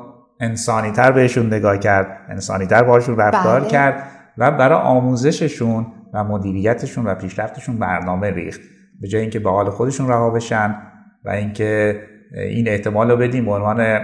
انسانی 0.40 0.92
تر 0.92 1.12
بهشون 1.12 1.46
نگاه 1.46 1.78
کرد 1.78 2.06
انسانی 2.28 2.66
تر 2.66 2.82
باشون 2.82 3.16
رفتار 3.16 3.60
بله. 3.60 3.68
کرد 3.68 4.08
و 4.38 4.50
برای 4.50 4.78
آموزششون 4.78 5.86
و 6.14 6.24
مدیریتشون 6.24 7.06
و 7.06 7.14
پیشرفتشون 7.14 7.78
برنامه 7.78 8.30
ریخت 8.30 8.60
به 9.00 9.08
جای 9.08 9.20
اینکه 9.20 9.38
به 9.38 9.50
حال 9.50 9.70
خودشون 9.70 10.08
رها 10.08 10.30
بشن 10.30 10.76
و 11.24 11.30
اینکه 11.30 12.02
این 12.34 12.68
احتمال 12.68 13.10
رو 13.10 13.16
بدیم 13.16 13.44
به 13.44 13.52
عنوان 13.52 14.00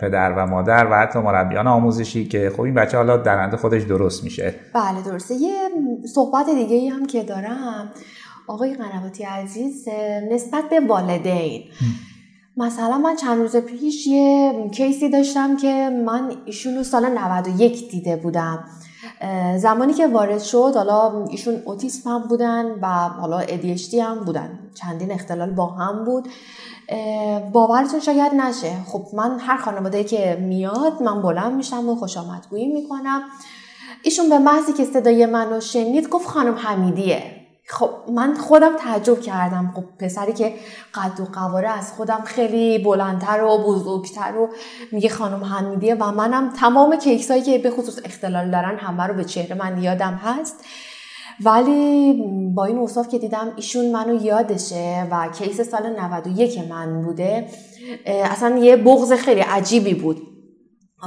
پدر 0.00 0.32
و 0.32 0.46
مادر 0.46 0.86
و 0.90 0.94
حتی 0.94 1.18
مربیان 1.18 1.66
آموزشی 1.66 2.28
که 2.28 2.52
خب 2.56 2.60
این 2.60 2.74
بچه 2.74 2.96
حالا 2.96 3.16
درنده 3.16 3.56
خودش 3.56 3.82
درست 3.82 4.24
میشه. 4.24 4.54
بله 4.74 5.02
درسته. 5.02 5.34
یه 5.34 5.54
صحبت 6.14 6.46
دیگه 6.46 6.76
ای 6.76 6.88
هم 6.88 7.06
که 7.06 7.22
دارم. 7.22 7.90
آقای 8.48 8.74
قنواتی 8.74 9.24
عزیز 9.24 9.88
نسبت 10.32 10.64
به 10.70 10.80
والدین. 10.80 11.62
مثلا 12.56 12.98
من 12.98 13.16
چند 13.16 13.38
روز 13.38 13.56
پیش 13.56 14.06
یه 14.06 14.52
کیسی 14.74 15.10
داشتم 15.10 15.56
که 15.56 15.90
من 16.06 16.32
ایشون 16.44 16.74
رو 16.74 16.82
سال 16.82 17.18
91 17.18 17.90
دیده 17.90 18.16
بودم. 18.16 18.64
زمانی 19.56 19.92
که 19.92 20.06
وارد 20.06 20.40
شد 20.40 20.72
حالا 20.74 21.24
ایشون 21.30 21.54
اوتیسم 21.64 22.10
هم 22.10 22.22
بودن 22.28 22.64
و 22.82 22.86
حالا 22.88 23.42
ADHD 23.42 23.94
هم 23.94 24.24
بودن. 24.24 24.58
چندین 24.74 25.12
اختلال 25.12 25.50
با 25.50 25.66
هم 25.66 26.04
بود. 26.04 26.28
باورتون 27.52 28.00
شاید 28.00 28.34
نشه. 28.34 28.72
خب 28.86 29.06
من 29.12 29.38
هر 29.38 29.56
خانواده 29.56 30.04
که 30.04 30.38
میاد 30.40 31.02
من 31.02 31.22
بلند 31.22 31.52
میشم 31.52 31.88
و 31.88 31.96
خوش 31.96 32.16
آمدگویی 32.16 32.66
می‌کنم. 32.66 33.22
ایشون 34.02 34.28
به 34.28 34.38
محضی 34.38 34.72
که 34.72 34.84
صدای 34.84 35.26
منو 35.26 35.60
شنید 35.60 36.08
گفت 36.08 36.28
خانم 36.28 36.54
حمیدیه. 36.54 37.22
خب 37.68 37.90
من 38.14 38.34
خودم 38.34 38.76
تعجب 38.76 39.20
کردم. 39.20 39.72
خب 39.76 39.84
پسری 40.04 40.32
که 40.32 40.54
قد 40.94 41.20
و 41.20 41.24
قواره 41.24 41.68
از 41.68 41.92
خودم 41.92 42.20
خیلی 42.24 42.78
بلندتر 42.78 43.42
و 43.42 43.58
بزرگتر 43.58 44.36
و 44.36 44.48
میگه 44.92 45.08
خانم 45.08 45.44
حمیدیه 45.44 45.94
و 45.94 46.12
منم 46.12 46.52
تمام 46.52 46.96
کیکسایی 46.96 47.42
که 47.42 47.58
به 47.58 47.70
خصوص 47.70 47.98
اختلال 48.04 48.50
دارن 48.50 48.78
همه 48.78 49.02
رو 49.02 49.14
به 49.14 49.24
چهره 49.24 49.56
من 49.56 49.82
یادم 49.82 50.20
هست. 50.24 50.64
ولی 51.44 52.12
با 52.54 52.64
این 52.64 52.78
اوصاف 52.78 53.08
که 53.08 53.18
دیدم 53.18 53.52
ایشون 53.56 53.90
منو 53.92 54.24
یادشه 54.24 55.06
و 55.10 55.28
کیس 55.38 55.60
سال 55.60 56.00
91 56.00 56.58
من 56.70 57.02
بوده 57.02 57.48
اصلا 58.06 58.58
یه 58.58 58.76
بغض 58.76 59.12
خیلی 59.12 59.40
عجیبی 59.40 59.94
بود. 59.94 60.22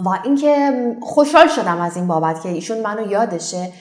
و 0.05 0.09
اینکه 0.23 0.71
خوشحال 1.01 1.47
شدم 1.47 1.81
از 1.81 1.97
این 1.97 2.07
بابت 2.07 2.43
که 2.43 2.49
ایشون 2.49 2.81
منو 2.81 3.11
یادشه. 3.11 3.71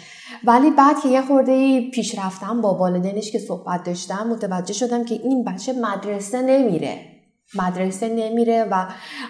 ولی 0.44 0.70
بعد 0.70 1.00
که 1.02 1.08
یه 1.08 1.22
خورده 1.22 1.80
پیش 1.90 2.18
رفتم 2.18 2.60
با 2.60 2.74
والدینش 2.74 3.32
که 3.32 3.38
صحبت 3.38 3.84
داشتم 3.84 4.26
متوجه 4.30 4.72
شدم 4.72 5.04
که 5.04 5.14
این 5.14 5.44
بچه 5.44 5.72
مدرسه 5.72 6.42
نمیره. 6.42 6.98
مدرسه 7.54 8.08
نمیره 8.08 8.66
و 8.70 8.86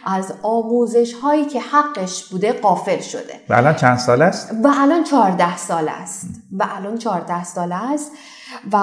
از 0.07 0.33
آموزش 0.43 1.13
هایی 1.15 1.45
که 1.45 1.61
حقش 1.61 2.25
بوده 2.25 2.53
قافل 2.53 3.01
شده. 3.01 3.41
و 3.49 3.55
الان 3.55 3.75
چند 3.75 3.99
سال 3.99 4.23
است؟ 4.23 4.51
و 4.65 4.75
الان 4.79 5.05
چهارده 5.05 5.57
سال 5.57 5.89
است. 5.89 6.27
و 6.53 6.67
الان 6.77 6.99
چهارده 6.99 7.45
سال 7.45 7.73
است 7.73 8.13
و 8.73 8.79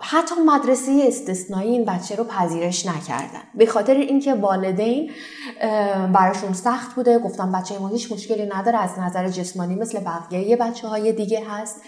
حتی 0.00 0.34
مدرسه 0.46 1.04
استثنایی 1.06 1.70
این 1.70 1.84
بچه 1.84 2.16
رو 2.16 2.24
پذیرش 2.24 2.86
نکردن. 2.86 3.42
به 3.54 3.66
خاطر 3.66 3.94
اینکه 3.94 4.34
والدین 4.34 5.10
براشون 6.12 6.52
سخت 6.52 6.94
بوده. 6.94 7.18
گفتم 7.18 7.52
بچه 7.52 7.78
ما 7.78 7.88
هیچ 7.88 8.12
مشکلی 8.12 8.48
نداره. 8.54 8.78
از 8.78 8.98
نظر 8.98 9.28
جسمانی 9.28 9.74
مثل 9.74 10.00
بقیه 10.00 10.56
بچه 10.56 10.88
های 10.88 11.12
دیگه 11.12 11.42
هست. 11.50 11.80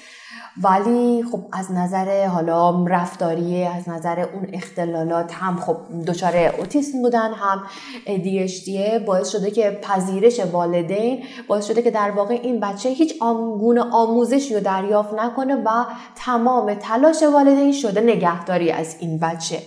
ولی 0.63 1.25
خب 1.33 1.41
از 1.53 1.73
نظر 1.73 2.27
حالا 2.27 2.85
رفتاری 2.85 3.65
از 3.65 3.89
نظر 3.89 4.21
اون 4.21 4.47
اختلالات 4.53 5.33
هم 5.33 5.57
خب 5.57 5.77
دچار 6.07 6.37
اوتیسم 6.37 7.03
بودن 7.03 7.33
هم 7.33 7.63
ADHD 8.07 8.71
باعث 9.07 9.29
شده 9.29 9.51
که 9.51 9.79
پذیرش 9.83 10.41
والدین 10.41 11.25
باعث 11.49 11.67
شده 11.67 11.83
که 11.83 11.91
در 11.91 12.11
واقع 12.11 12.35
این 12.43 12.61
بچه 12.61 12.89
هیچ 12.89 13.15
آمگون 13.21 13.79
آموزشی 13.79 14.55
رو 14.55 14.61
دریافت 14.61 15.15
نکنه 15.15 15.55
و 15.55 15.85
تمام 16.17 16.75
تلاش 16.75 17.23
والدین 17.23 17.73
شده 17.73 18.01
نگهداری 18.01 18.71
از 18.71 18.97
این 19.01 19.19
بچه. 19.19 19.63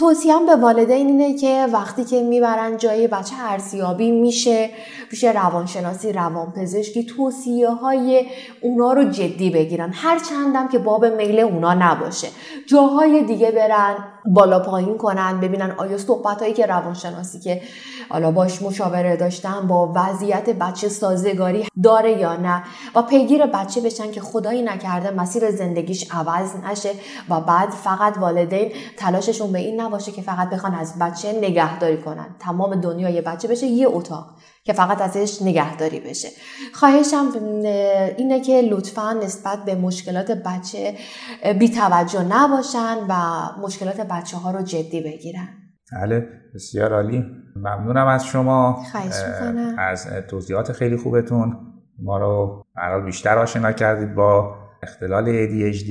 توصیم 0.00 0.46
به 0.46 0.56
والدین 0.56 1.06
اینه 1.06 1.34
که 1.34 1.66
وقتی 1.72 2.04
که 2.04 2.22
می‌برن 2.22 2.76
جای 2.76 3.08
بچه 3.08 3.34
ارزیابی 3.40 4.10
میشه 4.10 4.70
پیش 5.10 5.24
روانشناسی 5.24 6.12
روانپزشکی 6.12 7.04
توصیه 7.04 7.70
های 7.70 8.26
اونا 8.60 8.92
رو 8.92 9.04
جدی 9.04 9.50
بگیرن. 9.50 9.92
هر 9.94 10.18
چندم 10.18 10.68
که 10.68 10.78
باب 10.78 11.04
میل 11.04 11.40
اونا 11.40 11.74
نباشه. 11.74 12.28
جاهای 12.66 13.22
دیگه 13.22 13.50
برن. 13.50 13.96
بالا 14.26 14.58
پایین 14.58 14.98
کنن 14.98 15.40
ببینن 15.40 15.74
آیا 15.78 15.98
صحبت 15.98 16.42
هایی 16.42 16.54
که 16.54 16.66
روانشناسی 16.66 17.40
که 17.40 17.62
حالا 18.08 18.30
باش 18.30 18.62
مشاوره 18.62 19.16
داشتن 19.16 19.66
با 19.66 19.92
وضعیت 19.94 20.50
بچه 20.50 20.88
سازگاری 20.88 21.66
داره 21.82 22.18
یا 22.18 22.36
نه 22.36 22.62
و 22.94 23.02
پیگیر 23.02 23.46
بچه 23.46 23.80
بشن 23.80 24.10
که 24.10 24.20
خدایی 24.20 24.62
نکرده 24.62 25.10
مسیر 25.10 25.50
زندگیش 25.50 26.06
عوض 26.10 26.56
نشه 26.70 26.90
و 27.28 27.40
بعد 27.40 27.70
فقط 27.70 28.18
والدین 28.18 28.72
تلاششون 28.96 29.52
به 29.52 29.58
این 29.58 29.80
نباشه 29.80 30.12
که 30.12 30.22
فقط 30.22 30.50
بخوان 30.50 30.74
از 30.74 30.98
بچه 30.98 31.32
نگهداری 31.32 32.02
کنن. 32.02 32.36
تمام 32.38 32.80
دنیای 32.80 33.20
بچه 33.20 33.48
بشه 33.48 33.66
یه 33.66 33.88
اتاق. 33.88 34.26
که 34.64 34.72
فقط 34.72 35.00
ازش 35.00 35.42
نگهداری 35.42 36.00
بشه. 36.00 36.28
خواهشم 36.74 37.26
اینه 38.16 38.40
که 38.40 38.62
لطفا 38.70 39.12
نسبت 39.12 39.64
به 39.66 39.74
مشکلات 39.74 40.30
بچه 40.30 40.94
بی 41.58 41.68
توجه 41.68 42.22
نباشن 42.22 42.96
و 43.08 43.14
مشکلات 43.62 44.00
بچه 44.00 44.36
ها 44.36 44.50
رو 44.50 44.62
جدی 44.62 45.00
بگیرن. 45.00 45.48
بله 45.92 46.28
بسیار 46.54 46.94
عالی. 46.94 47.24
ممنونم 47.56 48.06
از 48.06 48.26
شما. 48.26 48.72
خواهش 48.92 49.14
می‌کنم. 49.28 49.76
از 49.78 50.06
توضیحات 50.28 50.72
خیلی 50.72 50.96
خوبتون. 50.96 51.56
ما 52.02 52.18
رو 52.18 52.64
برای 52.76 53.02
بیشتر 53.02 53.38
آشنا 53.38 53.72
کردید 53.72 54.14
با 54.14 54.54
اختلال 54.82 55.24
ADHD 55.24 55.90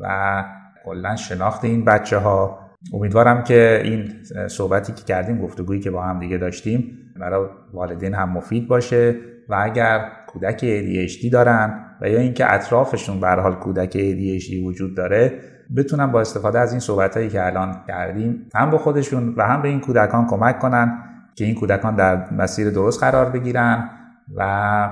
و 0.00 0.44
کلا 0.84 1.16
شناخت 1.16 1.64
این 1.64 1.84
بچه 1.84 2.18
ها 2.18 2.58
امیدوارم 2.92 3.44
که 3.44 3.80
این 3.84 4.12
صحبتی 4.48 4.92
که 4.92 5.04
کردیم 5.04 5.38
گفتگویی 5.38 5.80
که 5.80 5.90
با 5.90 6.02
هم 6.02 6.20
دیگه 6.20 6.38
داشتیم 6.38 6.98
برای 7.20 7.48
والدین 7.72 8.14
هم 8.14 8.30
مفید 8.30 8.68
باشه 8.68 9.14
و 9.48 9.60
اگر 9.62 10.10
کودک 10.26 10.58
ADHD 10.58 11.30
دارن 11.32 11.84
و 12.00 12.08
یا 12.08 12.20
اینکه 12.20 12.54
اطرافشون 12.54 13.20
به 13.20 13.28
حال 13.28 13.54
کودک 13.54 13.92
ADHD 13.92 14.64
وجود 14.64 14.96
داره 14.96 15.32
بتونن 15.76 16.06
با 16.06 16.20
استفاده 16.20 16.58
از 16.58 16.70
این 16.72 16.80
صحبت 16.80 17.28
که 17.28 17.46
الان 17.46 17.80
کردیم 17.88 18.46
هم 18.54 18.70
به 18.70 18.78
خودشون 18.78 19.34
و 19.36 19.42
هم 19.42 19.62
به 19.62 19.68
این 19.68 19.80
کودکان 19.80 20.26
کمک 20.26 20.58
کنن 20.58 20.98
که 21.34 21.44
این 21.44 21.54
کودکان 21.54 21.96
در 21.96 22.30
مسیر 22.30 22.70
درست 22.70 23.00
قرار 23.00 23.30
بگیرن 23.30 23.90
و 24.36 24.90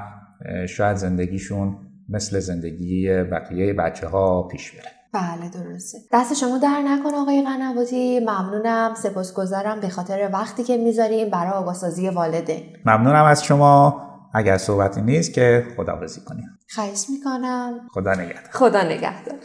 شاید 0.68 0.96
زندگیشون 0.96 1.76
مثل 2.08 2.38
زندگی 2.38 3.22
بقیه 3.22 3.72
بچه 3.72 4.08
ها 4.08 4.42
پیش 4.42 4.72
بره. 4.72 5.01
بله 5.14 5.48
درسته. 5.48 5.98
دست 6.12 6.34
شما 6.34 6.58
در 6.58 6.82
نکن 6.82 7.14
آقای 7.14 7.42
قنواتی. 7.42 8.20
ممنونم. 8.20 8.94
سپاسگزارم 8.94 9.80
به 9.80 9.88
خاطر 9.88 10.30
وقتی 10.32 10.64
که 10.64 10.76
می‌ذاریم 10.76 11.30
برای 11.30 11.52
آگاهسازی 11.52 12.08
والدین 12.08 12.62
ممنونم 12.86 13.24
از 13.24 13.44
شما. 13.44 14.02
اگر 14.34 14.58
صحبتی 14.58 15.00
نیست 15.00 15.34
که 15.34 15.66
خداحافظی 15.76 16.20
کنیم. 16.20 16.58
خواهش 16.74 17.06
می‌کنم. 17.10 17.80
خدا 17.90 18.14
نگهدار. 18.14 18.50
خدا 18.52 18.82
نگهدار. 18.82 19.38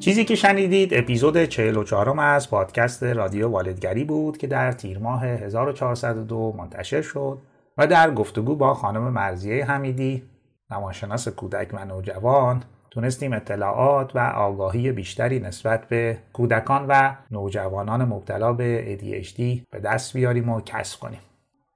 چیزی 0.00 0.24
که 0.24 0.34
شنیدید 0.34 0.94
اپیزود 0.94 1.44
44 1.44 2.20
از 2.20 2.50
پادکست 2.50 3.02
رادیو 3.02 3.48
والدگری 3.48 4.04
بود 4.04 4.38
که 4.38 4.46
در 4.46 4.72
تیر 4.72 4.98
ماه 4.98 5.24
1402 5.24 6.54
منتشر 6.58 7.02
شد. 7.02 7.38
و 7.78 7.86
در 7.86 8.10
گفتگو 8.10 8.56
با 8.56 8.74
خانم 8.74 9.02
مرزیه 9.02 9.64
حمیدی 9.64 10.22
روانشناس 10.70 11.28
کودک 11.28 11.68
و 11.72 11.84
نوجوان 11.84 12.62
تونستیم 12.90 13.32
اطلاعات 13.32 14.16
و 14.16 14.18
آگاهی 14.18 14.92
بیشتری 14.92 15.40
نسبت 15.40 15.88
به 15.88 16.18
کودکان 16.32 16.86
و 16.88 17.14
نوجوانان 17.30 18.04
مبتلا 18.04 18.52
به 18.52 18.98
ADHD 18.98 19.66
به 19.70 19.80
دست 19.80 20.12
بیاریم 20.16 20.48
و 20.48 20.60
کسب 20.60 21.00
کنیم. 21.00 21.20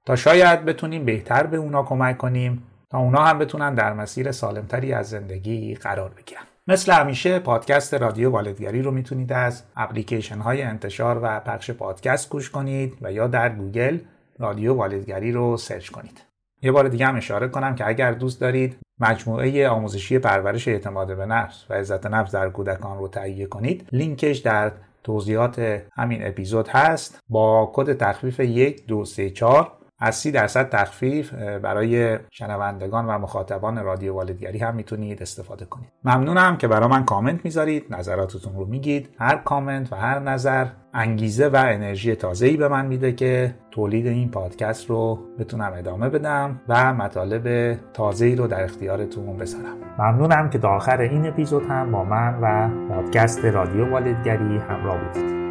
تا 0.05 0.15
شاید 0.15 0.65
بتونیم 0.65 1.05
بهتر 1.05 1.45
به 1.45 1.57
اونا 1.57 1.83
کمک 1.83 2.17
کنیم 2.17 2.63
تا 2.91 2.97
اونا 2.97 3.23
هم 3.23 3.39
بتونن 3.39 3.75
در 3.75 3.93
مسیر 3.93 4.31
سالمتری 4.31 4.93
از 4.93 5.09
زندگی 5.09 5.75
قرار 5.75 6.09
بگیرن. 6.09 6.41
مثل 6.67 6.91
همیشه 6.91 7.39
پادکست 7.39 7.93
رادیو 7.93 8.29
والدگری 8.31 8.81
رو 8.81 8.91
می‌تونید 8.91 9.33
از 9.33 9.63
اپلیکیشن 9.75 10.39
های 10.39 10.61
انتشار 10.61 11.19
و 11.23 11.39
پخش 11.39 11.71
پادکست 11.71 12.29
گوش 12.29 12.49
کنید 12.49 12.97
و 13.01 13.11
یا 13.11 13.27
در 13.27 13.49
گوگل 13.49 13.97
رادیو 14.39 14.73
والدگری 14.73 15.31
رو 15.31 15.57
search 15.57 15.89
کنید. 15.89 16.21
یه 16.61 16.71
بار 16.71 16.87
دیگه 16.87 17.05
هم 17.05 17.15
اشاره 17.15 17.47
کنم 17.47 17.75
که 17.75 17.87
اگر 17.87 18.11
دوست 18.11 18.41
دارید 18.41 18.77
مجموعه 18.99 19.69
آموزشی 19.69 20.19
پرورش 20.19 20.67
اعتماد 20.67 21.17
به 21.17 21.25
نفس 21.25 21.65
و 21.69 21.73
عزت 21.73 22.05
نفس 22.05 22.31
در 22.31 22.49
کودکان 22.49 22.97
رو 22.97 23.07
تهیه 23.07 23.45
کنید 23.45 23.89
لینکش 23.91 24.37
در 24.37 24.71
توضیحات 25.03 25.81
همین 25.93 26.27
اپیزود 26.27 26.67
هست. 26.67 27.19
با 27.29 27.71
کد 27.73 27.97
تخفیف 27.97 28.39
1 28.39 28.87
2 28.87 29.05
3 29.05 29.29
4 29.29 29.71
از 30.05 30.15
30 30.15 30.31
درصد 30.31 30.69
تخفیف 30.69 31.33
برای 31.33 32.19
شنوندگان 32.31 33.05
و 33.05 33.17
مخاطبان 33.17 33.83
رادیو 33.83 34.13
والدگری 34.13 34.57
هم 34.57 34.75
می‌تونید 34.75 35.21
استفاده 35.21 35.65
کنید. 35.65 35.89
ممنونم 36.03 36.57
که 36.57 36.67
برای 36.67 36.89
من 36.89 37.05
کامنت 37.05 37.45
می‌ذارید 37.45 37.85
نظراتتون 37.89 38.55
رو 38.55 38.65
میگید. 38.65 39.09
هر 39.19 39.35
کامنت 39.35 39.93
و 39.93 39.95
هر 39.95 40.19
نظر 40.19 40.65
انگیزه 40.93 41.47
و 41.47 41.55
انرژی 41.55 42.15
تازه‌ای 42.15 42.57
به 42.57 42.67
من 42.67 42.85
میده 42.85 43.11
که 43.11 43.55
تولید 43.71 44.07
این 44.07 44.31
پادکست 44.31 44.89
رو 44.89 45.19
بتونم 45.39 45.73
ادامه 45.77 46.09
بدم 46.09 46.61
و 46.67 46.93
مطالب 46.93 47.77
تازه‌ای 47.93 48.35
رو 48.35 48.47
در 48.47 48.63
اختیارتون 48.63 49.37
بذارم. 49.37 49.77
ممنونم 49.99 50.49
که 50.49 50.59
تا 50.59 50.69
آخر 50.69 51.01
این 51.01 51.27
اپیزود 51.27 51.63
هم 51.69 51.91
با 51.91 52.03
من 52.03 52.39
و 52.41 52.69
پادکست 52.89 53.45
رادیو 53.45 53.91
والدگری 53.91 54.57
همراه 54.57 54.97
بودید. 54.97 55.42